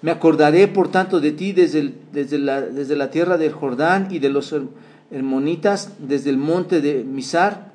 Me 0.00 0.12
acordaré, 0.12 0.68
por 0.68 0.88
tanto, 0.88 1.18
de 1.18 1.32
ti 1.32 1.52
desde, 1.52 1.94
desde, 2.12 2.38
la, 2.38 2.60
desde 2.60 2.94
la 2.94 3.10
tierra 3.10 3.38
del 3.38 3.50
Jordán 3.50 4.06
y 4.12 4.20
de 4.20 4.28
los 4.28 4.54
hermonitas, 5.10 5.94
desde 5.98 6.30
el 6.30 6.36
monte 6.36 6.80
de 6.80 7.02
Misar. 7.02 7.72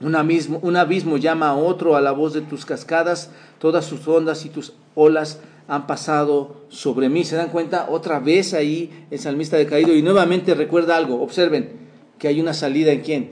Un 0.00 0.16
abismo, 0.16 0.58
un 0.62 0.74
abismo 0.74 1.16
llama 1.16 1.50
a 1.50 1.54
otro 1.54 1.94
a 1.94 2.00
la 2.00 2.10
voz 2.10 2.34
de 2.34 2.40
tus 2.40 2.66
cascadas, 2.66 3.30
todas 3.60 3.84
sus 3.84 4.08
ondas 4.08 4.44
y 4.44 4.48
tus 4.48 4.72
olas 4.96 5.38
han 5.68 5.86
pasado 5.86 6.64
sobre 6.68 7.08
mí. 7.08 7.24
¿Se 7.24 7.36
dan 7.36 7.48
cuenta? 7.48 7.86
Otra 7.90 8.20
vez 8.20 8.54
ahí 8.54 9.06
el 9.10 9.18
salmista 9.18 9.56
decaído 9.56 9.94
y 9.94 10.02
nuevamente 10.02 10.54
recuerda 10.54 10.96
algo. 10.96 11.22
Observen 11.22 11.70
que 12.18 12.28
hay 12.28 12.40
una 12.40 12.54
salida 12.54 12.92
en 12.92 13.00
quién? 13.00 13.30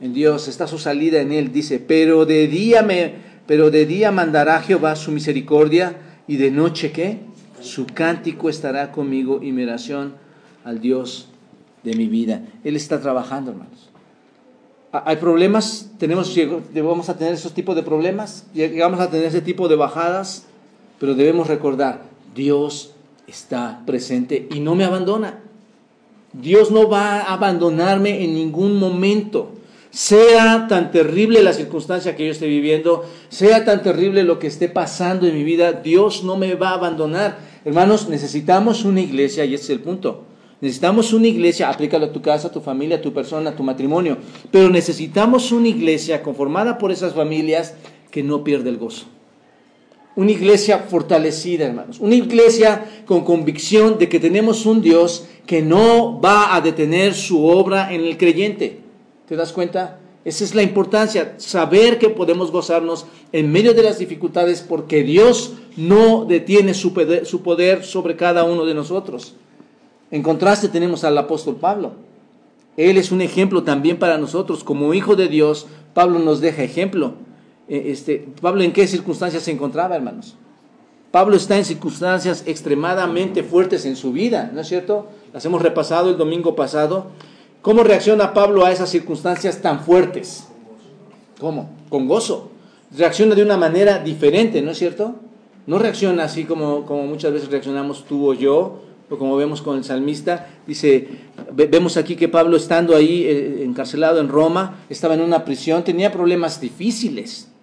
En 0.00 0.12
Dios. 0.12 0.48
Está 0.48 0.66
su 0.66 0.78
salida 0.78 1.20
en 1.20 1.32
Él. 1.32 1.52
Dice, 1.52 1.78
pero 1.78 2.26
de 2.26 2.48
día 2.48 2.82
me, 2.82 3.14
pero 3.46 3.70
de 3.70 3.86
día 3.86 4.10
mandará 4.10 4.60
Jehová 4.60 4.96
su 4.96 5.12
misericordia 5.12 5.96
y 6.26 6.36
de 6.36 6.50
noche 6.50 6.92
qué? 6.92 7.20
Su 7.60 7.86
cántico 7.86 8.48
estará 8.48 8.92
conmigo 8.92 9.40
y 9.42 9.52
mi 9.52 9.62
oración 9.62 10.14
al 10.64 10.80
Dios 10.80 11.28
de 11.82 11.94
mi 11.94 12.08
vida. 12.08 12.42
Él 12.64 12.76
está 12.76 13.00
trabajando, 13.00 13.52
hermanos. 13.52 13.90
Hay 14.92 15.16
problemas, 15.16 15.90
tenemos, 15.98 16.34
vamos 16.72 17.08
a 17.08 17.18
tener 17.18 17.34
esos 17.34 17.52
tipos 17.52 17.74
de 17.74 17.82
problemas, 17.82 18.46
llegamos 18.54 19.00
a 19.00 19.10
tener 19.10 19.26
ese 19.26 19.40
tipo 19.40 19.66
de 19.66 19.74
bajadas, 19.74 20.46
pero 21.04 21.14
debemos 21.14 21.48
recordar, 21.48 22.00
Dios 22.34 22.92
está 23.26 23.82
presente 23.84 24.48
y 24.50 24.60
no 24.60 24.74
me 24.74 24.84
abandona. 24.84 25.40
Dios 26.32 26.70
no 26.70 26.88
va 26.88 27.20
a 27.20 27.34
abandonarme 27.34 28.24
en 28.24 28.34
ningún 28.34 28.78
momento. 28.78 29.50
Sea 29.90 30.66
tan 30.66 30.90
terrible 30.90 31.42
la 31.42 31.52
circunstancia 31.52 32.16
que 32.16 32.24
yo 32.24 32.32
esté 32.32 32.46
viviendo, 32.46 33.04
sea 33.28 33.66
tan 33.66 33.82
terrible 33.82 34.22
lo 34.22 34.38
que 34.38 34.46
esté 34.46 34.70
pasando 34.70 35.26
en 35.26 35.34
mi 35.34 35.44
vida, 35.44 35.74
Dios 35.74 36.24
no 36.24 36.38
me 36.38 36.54
va 36.54 36.70
a 36.70 36.76
abandonar. 36.76 37.36
Hermanos, 37.66 38.08
necesitamos 38.08 38.86
una 38.86 39.02
iglesia 39.02 39.44
y 39.44 39.52
ese 39.52 39.64
es 39.64 39.70
el 39.70 39.80
punto. 39.80 40.24
Necesitamos 40.62 41.12
una 41.12 41.26
iglesia, 41.26 41.68
aplícalo 41.68 42.06
a 42.06 42.12
tu 42.12 42.22
casa, 42.22 42.48
a 42.48 42.52
tu 42.52 42.62
familia, 42.62 42.96
a 42.96 43.02
tu 43.02 43.12
persona, 43.12 43.50
a 43.50 43.56
tu 43.56 43.62
matrimonio, 43.62 44.16
pero 44.50 44.70
necesitamos 44.70 45.52
una 45.52 45.68
iglesia 45.68 46.22
conformada 46.22 46.78
por 46.78 46.90
esas 46.90 47.12
familias 47.12 47.74
que 48.10 48.22
no 48.22 48.42
pierde 48.42 48.70
el 48.70 48.78
gozo. 48.78 49.04
Una 50.16 50.30
iglesia 50.30 50.78
fortalecida, 50.78 51.66
hermanos. 51.66 51.98
Una 51.98 52.14
iglesia 52.14 52.84
con 53.04 53.24
convicción 53.24 53.98
de 53.98 54.08
que 54.08 54.20
tenemos 54.20 54.64
un 54.64 54.80
Dios 54.80 55.26
que 55.46 55.60
no 55.60 56.20
va 56.20 56.54
a 56.54 56.60
detener 56.60 57.14
su 57.14 57.44
obra 57.46 57.92
en 57.92 58.02
el 58.02 58.16
creyente. 58.16 58.80
¿Te 59.26 59.34
das 59.34 59.52
cuenta? 59.52 59.98
Esa 60.24 60.44
es 60.44 60.54
la 60.54 60.62
importancia, 60.62 61.34
saber 61.36 61.98
que 61.98 62.08
podemos 62.08 62.50
gozarnos 62.50 63.04
en 63.32 63.52
medio 63.52 63.74
de 63.74 63.82
las 63.82 63.98
dificultades 63.98 64.62
porque 64.62 65.02
Dios 65.02 65.54
no 65.76 66.24
detiene 66.24 66.72
su 66.72 66.94
poder, 66.94 67.84
sobre 67.84 68.16
cada 68.16 68.44
uno 68.44 68.64
de 68.64 68.72
nosotros. 68.72 69.34
En 70.10 70.22
contraste 70.22 70.68
tenemos 70.68 71.04
al 71.04 71.18
apóstol 71.18 71.56
Pablo. 71.56 71.92
Él 72.76 72.96
es 72.96 73.12
un 73.12 73.20
ejemplo 73.20 73.64
también 73.64 73.98
para 73.98 74.16
nosotros. 74.16 74.64
Como 74.64 74.94
hijo 74.94 75.14
de 75.14 75.28
Dios, 75.28 75.66
Pablo 75.92 76.18
nos 76.18 76.40
deja 76.40 76.62
ejemplo. 76.62 77.14
Eh, 77.68 77.84
este, 77.86 78.26
Pablo 78.40 78.62
en 78.62 78.72
qué 78.72 78.86
circunstancias 78.86 79.42
se 79.42 79.50
encontraba, 79.50 79.96
hermanos. 79.96 80.36
Pablo 81.10 81.36
está 81.36 81.56
en 81.56 81.64
circunstancias 81.64 82.42
extremadamente 82.46 83.44
fuertes 83.44 83.86
en 83.86 83.94
su 83.94 84.12
vida, 84.12 84.50
¿no 84.52 84.62
es 84.62 84.66
cierto? 84.66 85.06
Las 85.32 85.44
hemos 85.44 85.62
repasado 85.62 86.10
el 86.10 86.16
domingo 86.16 86.56
pasado. 86.56 87.06
¿Cómo 87.62 87.84
reacciona 87.84 88.34
Pablo 88.34 88.64
a 88.64 88.72
esas 88.72 88.90
circunstancias 88.90 89.62
tan 89.62 89.80
fuertes? 89.80 90.48
¿Cómo? 91.38 91.70
Con 91.88 92.08
gozo. 92.08 92.50
Reacciona 92.96 93.36
de 93.36 93.42
una 93.42 93.56
manera 93.56 94.00
diferente, 94.00 94.60
¿no 94.60 94.72
es 94.72 94.78
cierto? 94.78 95.14
No 95.66 95.78
reacciona 95.78 96.24
así 96.24 96.44
como, 96.44 96.84
como 96.84 97.06
muchas 97.06 97.32
veces 97.32 97.48
reaccionamos 97.48 98.04
tú 98.04 98.30
o 98.30 98.34
yo, 98.34 98.82
o 99.08 99.16
como 99.16 99.36
vemos 99.36 99.62
con 99.62 99.78
el 99.78 99.84
salmista. 99.84 100.48
Dice, 100.66 101.06
vemos 101.52 101.96
aquí 101.96 102.16
que 102.16 102.28
Pablo 102.28 102.56
estando 102.56 102.96
ahí 102.96 103.22
eh, 103.24 103.62
encarcelado 103.64 104.20
en 104.20 104.28
Roma, 104.28 104.84
estaba 104.90 105.14
en 105.14 105.20
una 105.20 105.44
prisión, 105.44 105.84
tenía 105.84 106.10
problemas 106.10 106.60
difíciles. 106.60 107.53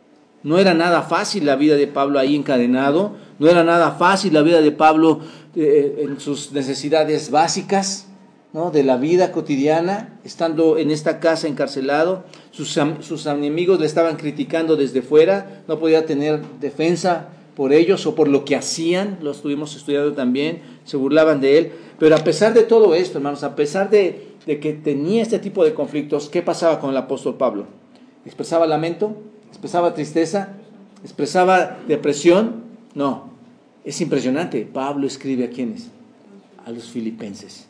No 0.43 0.57
era 0.57 0.73
nada 0.73 1.03
fácil 1.03 1.45
la 1.45 1.55
vida 1.55 1.75
de 1.75 1.87
Pablo 1.87 2.17
ahí 2.17 2.35
encadenado, 2.35 3.15
no 3.37 3.47
era 3.47 3.63
nada 3.63 3.91
fácil 3.91 4.33
la 4.33 4.41
vida 4.41 4.61
de 4.61 4.71
Pablo 4.71 5.19
eh, 5.55 6.05
en 6.07 6.19
sus 6.19 6.51
necesidades 6.51 7.29
básicas 7.29 8.07
¿no? 8.53 8.71
de 8.71 8.83
la 8.83 8.97
vida 8.97 9.31
cotidiana, 9.31 10.19
estando 10.23 10.77
en 10.77 10.91
esta 10.91 11.19
casa 11.19 11.47
encarcelado. 11.47 12.23
Sus, 12.51 12.79
sus 13.01 13.25
enemigos 13.25 13.79
le 13.79 13.85
estaban 13.85 14.15
criticando 14.17 14.75
desde 14.75 15.01
fuera, 15.01 15.63
no 15.67 15.79
podía 15.79 16.05
tener 16.05 16.41
defensa 16.59 17.29
por 17.55 17.73
ellos 17.73 18.05
o 18.07 18.15
por 18.15 18.27
lo 18.27 18.45
que 18.45 18.55
hacían, 18.55 19.19
lo 19.21 19.31
estuvimos 19.31 19.75
estudiando 19.75 20.13
también, 20.13 20.61
se 20.85 20.97
burlaban 20.97 21.41
de 21.41 21.57
él. 21.57 21.71
Pero 21.99 22.15
a 22.15 22.23
pesar 22.23 22.53
de 22.53 22.63
todo 22.63 22.95
esto, 22.95 23.19
hermanos, 23.19 23.43
a 23.43 23.55
pesar 23.55 23.89
de, 23.89 24.29
de 24.45 24.59
que 24.59 24.73
tenía 24.73 25.21
este 25.21 25.39
tipo 25.39 25.63
de 25.63 25.73
conflictos, 25.73 26.29
¿qué 26.29 26.41
pasaba 26.41 26.79
con 26.79 26.89
el 26.89 26.97
apóstol 26.97 27.35
Pablo? 27.37 27.67
¿Expresaba 28.25 28.65
lamento? 28.65 29.15
¿Expresaba 29.61 29.93
tristeza? 29.93 30.53
¿Expresaba 31.03 31.77
depresión? 31.87 32.63
No. 32.95 33.29
Es 33.85 34.01
impresionante. 34.01 34.65
Pablo 34.65 35.05
escribe 35.05 35.45
a 35.45 35.49
quienes? 35.51 35.89
A 36.65 36.71
los 36.71 36.85
filipenses. 36.89 37.67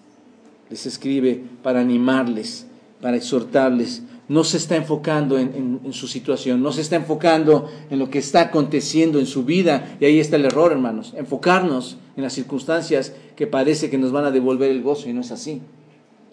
Les 0.69 0.85
escribe 0.85 1.43
para 1.61 1.81
animarles, 1.81 2.65
para 3.01 3.17
exhortarles. 3.17 4.03
No 4.29 4.45
se 4.45 4.55
está 4.55 4.77
enfocando 4.77 5.37
en, 5.37 5.81
su 5.91 6.07
situación, 6.07 6.63
no 6.63 6.71
se 6.71 6.79
está 6.79 6.95
enfocando 6.95 7.69
en 7.89 7.99
lo 7.99 8.09
que 8.09 8.19
está 8.19 8.39
aconteciendo 8.39 9.19
en 9.19 9.25
su 9.25 9.43
vida. 9.43 9.97
Y 9.99 10.05
ahí 10.05 10.21
está 10.21 10.37
el 10.37 10.45
error, 10.45 10.71
hermanos. 10.71 11.13
Enfocarnos 11.17 11.97
en 12.15 12.23
las 12.23 12.31
circunstancias 12.31 13.11
que 13.35 13.47
parece 13.47 13.89
que 13.89 13.97
nos 13.97 14.13
van 14.13 14.23
a 14.23 14.31
devolver 14.31 14.71
el 14.71 14.81
gozo 14.81 15.09
y 15.09 15.13
no 15.13 15.19
es 15.19 15.31
así. 15.31 15.61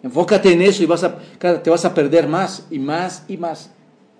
Enfócate 0.05 0.53
en 0.53 0.63
eso 0.63 0.85
y 0.85 0.87
vas 0.87 1.03
a, 1.03 1.19
te 1.19 1.69
vas 1.69 1.85
a 1.85 1.95
perder 1.95 2.29
más 2.29 2.69
y 2.71 2.79
más 2.79 3.25
y 3.27 3.39
más. 3.39 3.73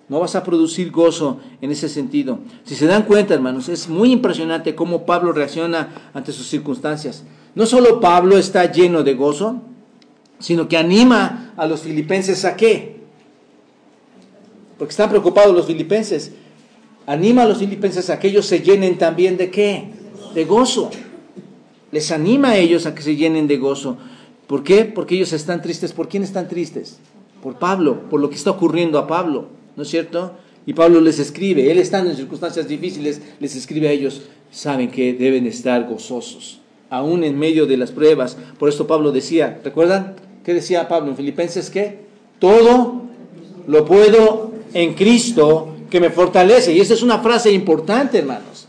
No 0.09 0.19
vas 0.19 0.35
a 0.35 0.43
producir 0.43 0.91
gozo 0.91 1.39
en 1.61 1.71
ese 1.71 1.87
sentido. 1.87 2.39
Si 2.63 2.75
se 2.75 2.87
dan 2.87 3.03
cuenta, 3.03 3.35
hermanos, 3.35 3.69
es 3.69 3.87
muy 3.87 4.11
impresionante 4.11 4.73
cómo 4.73 5.05
Pablo 5.05 5.31
reacciona 5.31 5.89
ante 6.13 6.31
sus 6.31 6.47
circunstancias. 6.47 7.23
No 7.53 7.67
solo 7.67 7.99
Pablo 7.99 8.37
está 8.37 8.71
lleno 8.71 9.03
de 9.03 9.13
gozo, 9.13 9.61
sino 10.39 10.67
que 10.67 10.77
anima 10.77 11.53
a 11.55 11.67
los 11.67 11.81
filipenses 11.81 12.43
a 12.43 12.55
qué? 12.55 13.01
Porque 14.79 14.91
están 14.91 15.09
preocupados 15.09 15.55
los 15.55 15.67
filipenses. 15.67 16.31
Anima 17.05 17.43
a 17.43 17.47
los 17.47 17.59
filipenses 17.59 18.09
a 18.09 18.19
que 18.19 18.29
ellos 18.29 18.47
se 18.47 18.61
llenen 18.61 18.97
también 18.97 19.37
de 19.37 19.51
qué? 19.51 19.89
De 20.33 20.45
gozo. 20.45 20.89
Les 21.91 22.11
anima 22.11 22.49
a 22.49 22.57
ellos 22.57 22.87
a 22.87 22.95
que 22.95 23.03
se 23.03 23.15
llenen 23.15 23.47
de 23.47 23.57
gozo. 23.57 23.97
¿Por 24.47 24.63
qué? 24.63 24.85
Porque 24.85 25.15
ellos 25.15 25.33
están 25.33 25.61
tristes. 25.61 25.93
¿Por 25.93 26.07
quién 26.07 26.23
están 26.23 26.47
tristes? 26.47 26.97
Por 27.43 27.59
Pablo, 27.59 28.09
por 28.09 28.19
lo 28.19 28.29
que 28.29 28.35
está 28.35 28.51
ocurriendo 28.51 28.97
a 28.97 29.05
Pablo, 29.05 29.58
¿no 29.79 29.83
es 29.83 29.89
cierto? 29.91 30.33
Y 30.65 30.73
Pablo 30.73 30.99
les 30.99 31.19
escribe, 31.19 31.71
él 31.71 31.77
estando 31.77 32.11
en 32.11 32.17
circunstancias 32.17 32.67
difíciles, 32.67 33.21
les 33.39 33.55
escribe 33.55 33.87
a 33.87 33.91
ellos, 33.91 34.23
saben 34.51 34.91
que 34.91 35.13
deben 35.13 35.47
estar 35.47 35.87
gozosos, 35.87 36.59
aún 36.89 37.23
en 37.23 37.39
medio 37.39 37.65
de 37.65 37.77
las 37.77 37.93
pruebas. 37.93 38.35
Por 38.57 38.67
esto 38.67 38.87
Pablo 38.87 39.13
decía, 39.13 39.61
¿recuerdan? 39.63 40.17
¿Qué 40.43 40.53
decía 40.53 40.89
Pablo 40.89 41.11
en 41.11 41.15
Filipenses? 41.15 41.69
¿Qué? 41.69 41.99
Todo 42.39 43.03
lo 43.67 43.85
puedo 43.85 44.51
en 44.73 44.95
Cristo 44.95 45.75
que 45.89 46.01
me 46.01 46.09
fortalece. 46.09 46.73
Y 46.73 46.81
esa 46.81 46.93
es 46.93 47.01
una 47.01 47.19
frase 47.19 47.53
importante, 47.53 48.17
hermanos. 48.17 48.67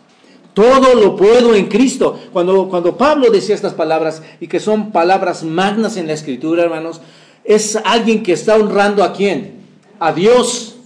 Todo 0.54 0.94
lo 0.94 1.16
puedo 1.16 1.56
en 1.56 1.66
Cristo. 1.66 2.20
Cuando, 2.32 2.68
cuando 2.68 2.96
Pablo 2.96 3.30
decía 3.30 3.56
estas 3.56 3.74
palabras, 3.74 4.22
y 4.40 4.46
que 4.46 4.60
son 4.60 4.92
palabras 4.92 5.42
magnas 5.42 5.96
en 5.96 6.06
la 6.06 6.12
escritura, 6.12 6.62
hermanos, 6.62 7.00
es 7.42 7.74
alguien 7.84 8.22
que 8.22 8.34
está 8.34 8.54
honrando 8.54 9.02
a 9.02 9.12
quién? 9.12 9.54
A 9.98 10.12
Dios. 10.12 10.76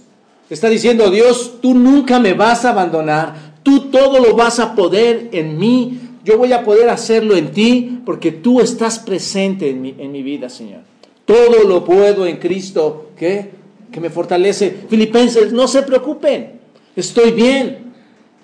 Está 0.49 0.69
diciendo, 0.69 1.09
Dios, 1.09 1.55
tú 1.61 1.73
nunca 1.73 2.19
me 2.19 2.33
vas 2.33 2.65
a 2.65 2.69
abandonar. 2.69 3.55
Tú 3.63 3.89
todo 3.89 4.19
lo 4.19 4.35
vas 4.35 4.59
a 4.59 4.75
poder 4.75 5.29
en 5.31 5.57
mí. 5.57 5.99
Yo 6.23 6.37
voy 6.37 6.53
a 6.53 6.63
poder 6.63 6.89
hacerlo 6.89 7.35
en 7.35 7.51
ti 7.51 7.99
porque 8.05 8.31
tú 8.31 8.61
estás 8.61 8.99
presente 8.99 9.69
en 9.69 9.81
mi, 9.81 9.95
en 9.97 10.11
mi 10.11 10.23
vida, 10.23 10.49
Señor. 10.49 10.81
Todo 11.25 11.63
lo 11.67 11.83
puedo 11.83 12.27
en 12.27 12.37
Cristo 12.37 13.09
que, 13.17 13.51
que 13.91 13.99
me 13.99 14.09
fortalece. 14.09 14.75
Filipenses, 14.87 15.51
no 15.51 15.67
se 15.67 15.81
preocupen. 15.81 16.59
Estoy 16.95 17.31
bien. 17.31 17.85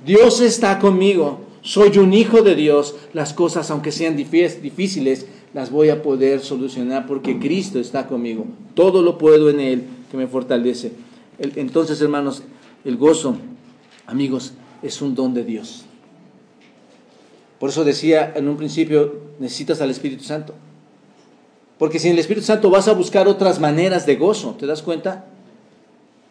Dios 0.06 0.42
está 0.42 0.80
conmigo, 0.80 1.42
soy 1.62 2.00
un 2.00 2.14
hijo 2.14 2.42
de 2.42 2.56
Dios, 2.56 2.96
las 3.14 3.34
cosas 3.34 3.70
aunque 3.70 3.92
sean 3.92 4.18
difíciles, 4.18 5.28
las 5.54 5.70
voy 5.70 5.90
a 5.90 6.02
poder 6.02 6.40
solucionar 6.40 7.06
porque 7.06 7.38
Cristo 7.38 7.80
está 7.80 8.08
conmigo. 8.08 8.46
Todo 8.74 9.04
lo 9.04 9.20
puedo 9.20 9.50
en 9.50 9.60
Él 9.60 9.84
que 10.10 10.18
me 10.18 10.28
fortalece. 10.28 10.92
Entonces, 11.42 12.02
hermanos, 12.02 12.44
el 12.86 12.98
gozo, 12.98 13.36
amigos, 14.06 14.54
es 14.82 15.02
un 15.02 15.16
don 15.16 15.34
de 15.34 15.44
Dios. 15.44 15.86
Por 17.60 17.70
eso 17.70 17.84
decía 17.84 18.34
en 18.36 18.48
un 18.48 18.58
principio, 18.58 19.16
necesitas 19.40 19.82
al 19.82 19.90
Espíritu 19.90 20.24
Santo. 20.24 20.54
Porque 21.78 22.00
sin 22.00 22.14
el 22.14 22.20
Espíritu 22.20 22.46
Santo 22.46 22.70
vas 22.70 22.88
a 22.88 22.94
buscar 22.94 23.28
otras 23.28 23.60
maneras 23.60 24.06
de 24.06 24.16
gozo, 24.16 24.56
¿te 24.60 24.66
das 24.66 24.82
cuenta? 24.82 25.26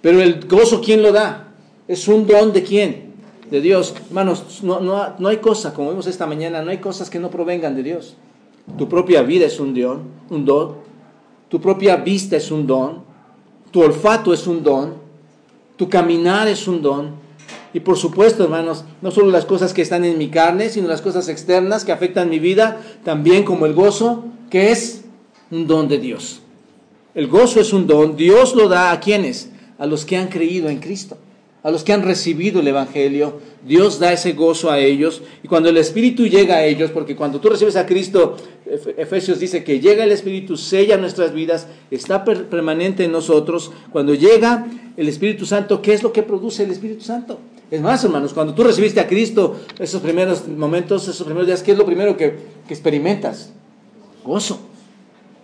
Pero 0.00 0.22
el 0.22 0.46
gozo, 0.46 0.80
¿quién 0.80 1.02
lo 1.02 1.12
da? 1.12 1.52
Es 1.88 2.08
un 2.08 2.26
don 2.26 2.52
de 2.52 2.62
quién? 2.62 3.10
de 3.50 3.60
Dios. 3.60 3.94
Hermanos, 4.08 4.62
no, 4.62 4.80
no, 4.80 5.28
hay 5.28 5.38
cosa, 5.38 5.74
como 5.74 5.90
vimos 5.90 6.06
esta 6.06 6.26
mañana, 6.26 6.62
no 6.62 6.70
hay 6.70 6.78
cosas 6.78 7.10
que 7.10 7.18
no 7.18 7.30
provengan 7.30 7.74
de 7.74 7.82
Dios. 7.82 8.16
Tu 8.78 8.88
propia 8.88 9.22
vida 9.22 9.46
es 9.46 9.58
un 9.58 9.74
don, 9.74 10.02
un 10.30 10.44
don. 10.44 10.76
Tu 11.48 11.60
propia 11.60 11.96
vista 11.96 12.36
es 12.36 12.50
un 12.50 12.66
don. 12.66 13.02
Tu 13.70 13.82
olfato 13.82 14.32
es 14.32 14.46
un 14.46 14.62
don. 14.62 14.94
Tu 15.80 15.88
caminar 15.88 16.46
es 16.46 16.68
un 16.68 16.82
don. 16.82 17.12
Y 17.72 17.80
por 17.80 17.96
supuesto, 17.96 18.44
hermanos, 18.44 18.84
no 19.00 19.10
solo 19.10 19.30
las 19.30 19.46
cosas 19.46 19.72
que 19.72 19.80
están 19.80 20.04
en 20.04 20.18
mi 20.18 20.28
carne, 20.28 20.68
sino 20.68 20.88
las 20.88 21.00
cosas 21.00 21.30
externas 21.30 21.86
que 21.86 21.92
afectan 21.92 22.28
mi 22.28 22.38
vida, 22.38 22.82
también 23.02 23.44
como 23.44 23.64
el 23.64 23.72
gozo, 23.72 24.26
que 24.50 24.72
es 24.72 25.04
un 25.50 25.66
don 25.66 25.88
de 25.88 25.96
Dios. 25.96 26.42
El 27.14 27.28
gozo 27.28 27.62
es 27.62 27.72
un 27.72 27.86
don. 27.86 28.14
Dios 28.14 28.54
lo 28.54 28.68
da 28.68 28.92
a 28.92 29.00
quienes? 29.00 29.52
A 29.78 29.86
los 29.86 30.04
que 30.04 30.18
han 30.18 30.28
creído 30.28 30.68
en 30.68 30.80
Cristo 30.80 31.16
a 31.62 31.70
los 31.70 31.84
que 31.84 31.92
han 31.92 32.02
recibido 32.02 32.60
el 32.60 32.68
Evangelio, 32.68 33.38
Dios 33.66 33.98
da 33.98 34.12
ese 34.12 34.32
gozo 34.32 34.70
a 34.70 34.78
ellos 34.78 35.22
y 35.42 35.48
cuando 35.48 35.68
el 35.68 35.76
Espíritu 35.76 36.26
llega 36.26 36.56
a 36.56 36.64
ellos, 36.64 36.90
porque 36.90 37.16
cuando 37.16 37.40
tú 37.40 37.50
recibes 37.50 37.76
a 37.76 37.86
Cristo, 37.86 38.36
Efesios 38.96 39.38
dice 39.38 39.62
que 39.62 39.80
llega 39.80 40.04
el 40.04 40.12
Espíritu, 40.12 40.56
sella 40.56 40.96
nuestras 40.96 41.34
vidas, 41.34 41.66
está 41.90 42.24
permanente 42.24 43.04
en 43.04 43.12
nosotros, 43.12 43.72
cuando 43.92 44.14
llega 44.14 44.66
el 44.96 45.08
Espíritu 45.08 45.44
Santo, 45.44 45.82
¿qué 45.82 45.92
es 45.92 46.02
lo 46.02 46.12
que 46.12 46.22
produce 46.22 46.64
el 46.64 46.70
Espíritu 46.70 47.02
Santo? 47.02 47.38
Es 47.70 47.80
más, 47.80 48.02
hermanos, 48.02 48.32
cuando 48.32 48.54
tú 48.54 48.64
recibiste 48.64 48.98
a 48.98 49.06
Cristo, 49.06 49.56
esos 49.78 50.02
primeros 50.02 50.48
momentos, 50.48 51.06
esos 51.06 51.24
primeros 51.24 51.46
días, 51.46 51.62
¿qué 51.62 51.72
es 51.72 51.78
lo 51.78 51.86
primero 51.86 52.16
que, 52.16 52.36
que 52.66 52.74
experimentas? 52.74 53.52
Gozo. 54.24 54.60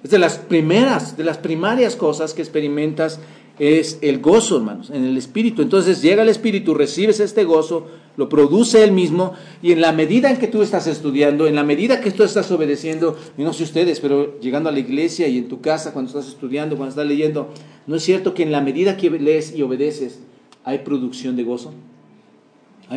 Es 0.02 0.10
de 0.10 0.18
las 0.18 0.38
primeras, 0.38 1.16
de 1.16 1.24
las 1.24 1.38
primarias 1.38 1.96
cosas 1.96 2.34
que 2.34 2.42
experimentas 2.42 3.18
es 3.58 3.98
el 4.02 4.20
gozo, 4.20 4.58
hermanos, 4.58 4.90
en 4.90 5.04
el 5.04 5.16
Espíritu. 5.16 5.62
Entonces 5.62 6.02
llega 6.02 6.22
el 6.22 6.28
Espíritu, 6.28 6.74
recibes 6.74 7.20
este 7.20 7.44
gozo, 7.44 7.86
lo 8.16 8.28
produce 8.28 8.82
Él 8.82 8.92
mismo, 8.92 9.32
y 9.62 9.72
en 9.72 9.80
la 9.80 9.92
medida 9.92 10.30
en 10.30 10.38
que 10.38 10.46
tú 10.46 10.62
estás 10.62 10.86
estudiando, 10.86 11.46
en 11.46 11.54
la 11.54 11.64
medida 11.64 12.00
que 12.00 12.10
tú 12.10 12.22
estás 12.22 12.50
obedeciendo, 12.50 13.16
y 13.36 13.42
no 13.42 13.52
sé 13.52 13.64
ustedes, 13.64 14.00
pero 14.00 14.38
llegando 14.40 14.68
a 14.68 14.72
la 14.72 14.78
iglesia 14.78 15.28
y 15.28 15.38
en 15.38 15.48
tu 15.48 15.60
casa, 15.60 15.92
cuando 15.92 16.10
estás 16.10 16.28
estudiando, 16.28 16.76
cuando 16.76 16.90
estás 16.90 17.06
leyendo, 17.06 17.50
¿no 17.86 17.96
es 17.96 18.02
cierto 18.02 18.34
que 18.34 18.42
en 18.42 18.52
la 18.52 18.60
medida 18.60 18.96
que 18.96 19.10
lees 19.10 19.54
y 19.54 19.62
obedeces, 19.62 20.20
hay 20.64 20.78
producción 20.78 21.36
de 21.36 21.44
gozo? 21.44 21.72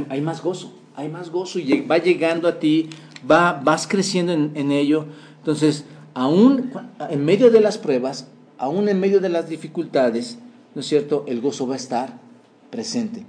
Hay, 0.09 0.21
más 0.21 0.43
gozo, 0.43 0.71
hay 0.95 1.09
más 1.09 1.31
gozo, 1.31 1.57
y 1.59 1.81
va 1.81 1.97
llegando 1.97 2.47
a 2.47 2.59
ti, 2.59 2.89
va, 3.29 3.59
vas 3.63 3.87
creciendo 3.87 4.33
en, 4.33 4.51
en 4.53 4.71
ello. 4.71 5.05
Entonces, 5.39 5.85
aún 6.13 6.71
en 7.09 7.25
medio 7.25 7.49
de 7.49 7.59
las 7.59 7.77
pruebas, 7.77 8.27
aún 8.59 8.87
en 8.87 8.99
medio 8.99 9.19
de 9.19 9.29
las 9.29 9.49
dificultades, 9.49 10.37
¿no 10.79 10.81
es 10.81 10.87
cierto? 10.87 11.25
El 11.27 11.41
gozo 11.41 11.67
va 11.67 11.73
a 11.73 11.77
estar 11.77 12.21
presente. 12.69 13.25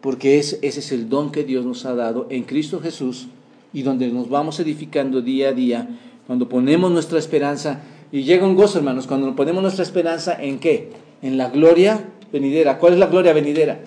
Porque 0.00 0.40
ese 0.40 0.58
es 0.60 0.90
el 0.90 1.08
don 1.08 1.30
que 1.30 1.44
Dios 1.44 1.64
nos 1.64 1.84
ha 1.84 1.94
dado 1.94 2.26
en 2.30 2.42
Cristo 2.42 2.80
Jesús 2.80 3.28
y 3.72 3.82
donde 3.82 4.08
nos 4.08 4.28
vamos 4.28 4.58
edificando 4.58 5.22
día 5.22 5.50
a 5.50 5.52
día, 5.52 5.88
cuando 6.26 6.48
ponemos 6.48 6.90
nuestra 6.90 7.20
esperanza, 7.20 7.82
y 8.10 8.24
llega 8.24 8.44
un 8.44 8.56
gozo, 8.56 8.78
hermanos, 8.78 9.06
cuando 9.06 9.36
ponemos 9.36 9.62
nuestra 9.62 9.84
esperanza 9.84 10.36
en 10.42 10.58
qué? 10.58 10.90
En 11.22 11.38
la 11.38 11.48
gloria 11.50 12.08
venidera. 12.32 12.78
¿Cuál 12.78 12.94
es 12.94 12.98
la 12.98 13.06
gloria 13.06 13.32
venidera? 13.32 13.78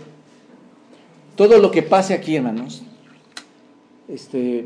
Todo 1.35 1.57
lo 1.57 1.71
que 1.71 1.83
pase 1.83 2.13
aquí, 2.13 2.37
hermanos. 2.37 2.83
Este, 4.07 4.65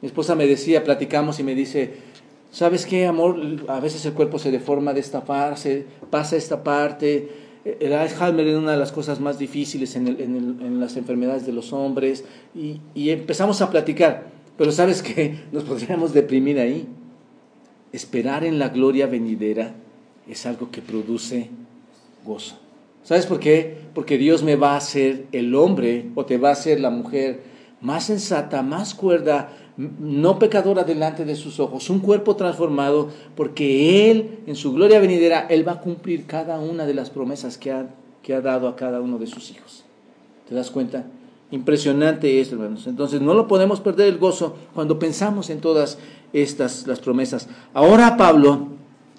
mi 0.00 0.06
esposa 0.06 0.36
me 0.36 0.46
decía, 0.46 0.84
platicamos 0.84 1.40
y 1.40 1.42
me 1.42 1.56
dice, 1.56 1.94
¿sabes 2.52 2.86
qué, 2.86 3.08
amor? 3.08 3.36
A 3.66 3.80
veces 3.80 4.06
el 4.06 4.12
cuerpo 4.12 4.38
se 4.38 4.52
deforma 4.52 4.94
de 4.94 5.00
esta 5.00 5.24
parte, 5.24 5.84
pasa 6.08 6.36
esta 6.36 6.62
parte, 6.62 7.42
el 7.64 7.92
Alzheimer 7.94 8.46
es 8.46 8.56
una 8.56 8.72
de 8.72 8.78
las 8.78 8.92
cosas 8.92 9.20
más 9.20 9.38
difíciles 9.38 9.96
en, 9.96 10.80
las 10.80 10.96
enfermedades 10.96 11.46
de 11.46 11.52
los 11.52 11.72
hombres 11.72 12.24
y, 12.54 12.80
empezamos 13.10 13.62
a 13.62 13.70
platicar, 13.70 14.26
pero 14.58 14.70
sabes 14.70 15.02
que 15.02 15.44
nos 15.52 15.64
podríamos 15.64 16.12
deprimir 16.12 16.58
ahí. 16.58 16.86
Esperar 17.92 18.44
en 18.44 18.58
la 18.58 18.70
gloria 18.70 19.06
venidera 19.06 19.74
es 20.28 20.46
algo 20.46 20.70
que 20.70 20.82
produce 20.82 21.48
gozo. 22.24 22.58
¿Sabes 23.04 23.26
por 23.26 23.38
qué? 23.38 23.76
Porque 23.94 24.18
Dios 24.18 24.42
me 24.42 24.56
va 24.56 24.72
a 24.72 24.78
hacer 24.78 25.26
el 25.32 25.54
hombre 25.54 26.06
o 26.14 26.24
te 26.24 26.38
va 26.38 26.48
a 26.48 26.52
hacer 26.52 26.80
la 26.80 26.90
mujer 26.90 27.42
más 27.80 28.06
sensata, 28.06 28.62
más 28.62 28.94
cuerda, 28.94 29.52
no 29.76 30.38
pecadora 30.38 30.84
delante 30.84 31.24
de 31.24 31.34
sus 31.34 31.58
ojos, 31.58 31.90
un 31.90 31.98
cuerpo 31.98 32.36
transformado, 32.36 33.08
porque 33.34 34.10
Él, 34.10 34.38
en 34.46 34.56
su 34.56 34.72
gloria 34.72 35.00
venidera, 35.00 35.46
Él 35.48 35.66
va 35.66 35.72
a 35.72 35.80
cumplir 35.80 36.26
cada 36.26 36.60
una 36.60 36.86
de 36.86 36.94
las 36.94 37.10
promesas 37.10 37.58
que 37.58 37.72
ha, 37.72 37.86
que 38.22 38.34
ha 38.34 38.40
dado 38.40 38.68
a 38.68 38.76
cada 38.76 39.00
uno 39.00 39.18
de 39.18 39.26
sus 39.26 39.50
hijos. 39.50 39.84
¿Te 40.48 40.54
das 40.54 40.70
cuenta? 40.70 41.06
Impresionante 41.50 42.40
esto, 42.40 42.54
hermanos. 42.56 42.86
Entonces 42.86 43.20
no 43.20 43.34
lo 43.34 43.48
podemos 43.48 43.80
perder 43.80 44.08
el 44.08 44.18
gozo 44.18 44.56
cuando 44.74 44.98
pensamos 44.98 45.50
en 45.50 45.60
todas 45.60 45.98
estas 46.32 46.86
las 46.86 47.00
promesas. 47.00 47.48
Ahora 47.72 48.16
Pablo 48.16 48.68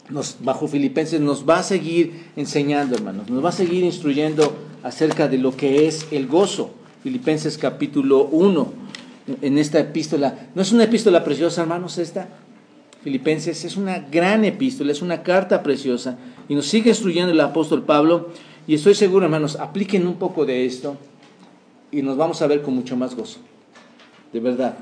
nos, 0.09 0.37
bajo 0.41 0.67
Filipenses 0.67 1.19
nos 1.21 1.47
va 1.47 1.59
a 1.59 1.63
seguir 1.63 2.25
enseñando, 2.35 2.95
hermanos, 2.95 3.29
nos 3.29 3.43
va 3.43 3.49
a 3.49 3.53
seguir 3.53 3.83
instruyendo 3.83 4.53
acerca 4.83 5.27
de 5.27 5.37
lo 5.37 5.55
que 5.55 5.87
es 5.87 6.07
el 6.11 6.27
gozo. 6.27 6.71
Filipenses 7.03 7.57
capítulo 7.57 8.25
1, 8.31 8.84
en 9.41 9.57
esta 9.57 9.79
epístola. 9.79 10.49
¿No 10.55 10.61
es 10.61 10.71
una 10.71 10.83
epístola 10.83 11.23
preciosa, 11.23 11.61
hermanos, 11.61 11.97
esta? 11.97 12.29
Filipenses 13.03 13.63
es 13.65 13.77
una 13.77 13.99
gran 13.99 14.45
epístola, 14.45 14.91
es 14.91 15.01
una 15.01 15.21
carta 15.21 15.61
preciosa 15.61 16.17
y 16.49 16.55
nos 16.55 16.65
sigue 16.65 16.89
instruyendo 16.89 17.31
el 17.31 17.39
apóstol 17.39 17.83
Pablo 17.83 18.29
y 18.65 18.73
estoy 18.73 18.95
seguro, 18.95 19.25
hermanos, 19.25 19.57
apliquen 19.57 20.07
un 20.07 20.15
poco 20.15 20.45
de 20.45 20.65
esto 20.65 20.97
y 21.91 22.01
nos 22.01 22.17
vamos 22.17 22.41
a 22.41 22.47
ver 22.47 22.63
con 22.63 22.73
mucho 22.73 22.97
más 22.97 23.15
gozo. 23.15 23.39
De 24.33 24.39
verdad. 24.39 24.75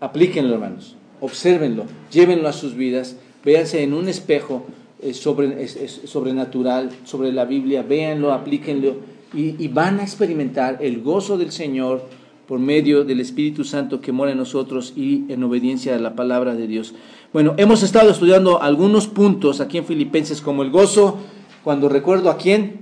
Aplíquenlo, 0.00 0.54
hermanos. 0.54 0.94
Obsérvenlo, 1.20 1.84
llévenlo 2.12 2.48
a 2.48 2.52
sus 2.52 2.74
vidas, 2.74 3.16
véanse 3.44 3.82
en 3.82 3.94
un 3.94 4.08
espejo 4.08 4.66
eh, 5.00 5.14
sobre, 5.14 5.66
sobrenatural 5.68 6.90
sobre 7.04 7.32
la 7.32 7.44
Biblia, 7.44 7.82
véanlo, 7.82 8.32
aplíquenlo 8.32 8.96
y, 9.34 9.62
y 9.62 9.68
van 9.68 10.00
a 10.00 10.02
experimentar 10.02 10.78
el 10.80 11.00
gozo 11.00 11.38
del 11.38 11.50
Señor 11.50 12.06
por 12.48 12.58
medio 12.58 13.04
del 13.04 13.20
Espíritu 13.20 13.62
Santo 13.62 14.00
que 14.00 14.10
mora 14.10 14.32
en 14.32 14.38
nosotros 14.38 14.94
y 14.96 15.26
en 15.28 15.44
obediencia 15.44 15.94
a 15.94 15.98
la 15.98 16.16
palabra 16.16 16.54
de 16.54 16.66
Dios. 16.66 16.94
Bueno, 17.30 17.52
hemos 17.58 17.82
estado 17.82 18.08
estudiando 18.08 18.62
algunos 18.62 19.06
puntos 19.06 19.60
aquí 19.60 19.76
en 19.76 19.84
Filipenses 19.84 20.40
como 20.40 20.62
el 20.62 20.70
gozo 20.70 21.18
cuando 21.62 21.90
recuerdo 21.90 22.30
a 22.30 22.38
quién, 22.38 22.80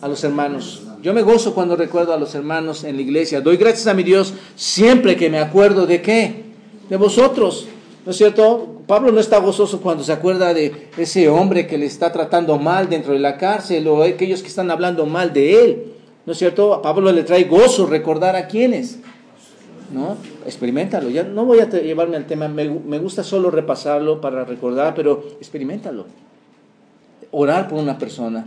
a 0.00 0.08
los 0.08 0.24
hermanos. 0.24 0.82
Yo 1.00 1.14
me 1.14 1.22
gozo 1.22 1.54
cuando 1.54 1.76
recuerdo 1.76 2.12
a 2.12 2.18
los 2.18 2.34
hermanos 2.34 2.82
en 2.82 2.96
la 2.96 3.02
iglesia. 3.02 3.40
Doy 3.40 3.56
gracias 3.56 3.86
a 3.86 3.94
mi 3.94 4.02
Dios 4.02 4.34
siempre 4.56 5.14
que 5.14 5.30
me 5.30 5.38
acuerdo 5.38 5.86
de 5.86 6.02
qué, 6.02 6.46
de 6.90 6.96
vosotros. 6.96 7.68
¿No 8.04 8.10
es 8.10 8.18
cierto? 8.18 8.82
Pablo 8.88 9.12
no 9.12 9.20
está 9.20 9.38
gozoso 9.38 9.80
cuando 9.80 10.02
se 10.02 10.12
acuerda 10.12 10.52
de 10.52 10.88
ese 10.96 11.28
hombre 11.28 11.68
que 11.68 11.78
le 11.78 11.86
está 11.86 12.10
tratando 12.10 12.58
mal 12.58 12.88
dentro 12.88 13.12
de 13.12 13.20
la 13.20 13.38
cárcel 13.38 13.86
o 13.86 14.02
aquellos 14.02 14.42
que 14.42 14.48
están 14.48 14.72
hablando 14.72 15.06
mal 15.06 15.32
de 15.32 15.64
él. 15.64 15.92
¿No 16.28 16.32
es 16.32 16.38
cierto? 16.40 16.74
A 16.74 16.82
Pablo 16.82 17.10
le 17.10 17.22
trae 17.22 17.44
gozo 17.44 17.86
recordar 17.86 18.36
a 18.36 18.48
quienes. 18.48 18.98
¿No? 19.94 20.18
Experimentalo. 20.44 21.08
Ya 21.08 21.22
no 21.22 21.46
voy 21.46 21.60
a 21.60 21.70
llevarme 21.70 22.16
al 22.18 22.26
tema, 22.26 22.48
me, 22.48 22.68
me 22.68 22.98
gusta 22.98 23.24
solo 23.24 23.50
repasarlo 23.50 24.20
para 24.20 24.44
recordar, 24.44 24.94
pero 24.94 25.24
experimentalo. 25.38 26.04
Orar 27.30 27.66
por 27.66 27.78
una 27.78 27.96
persona, 27.96 28.44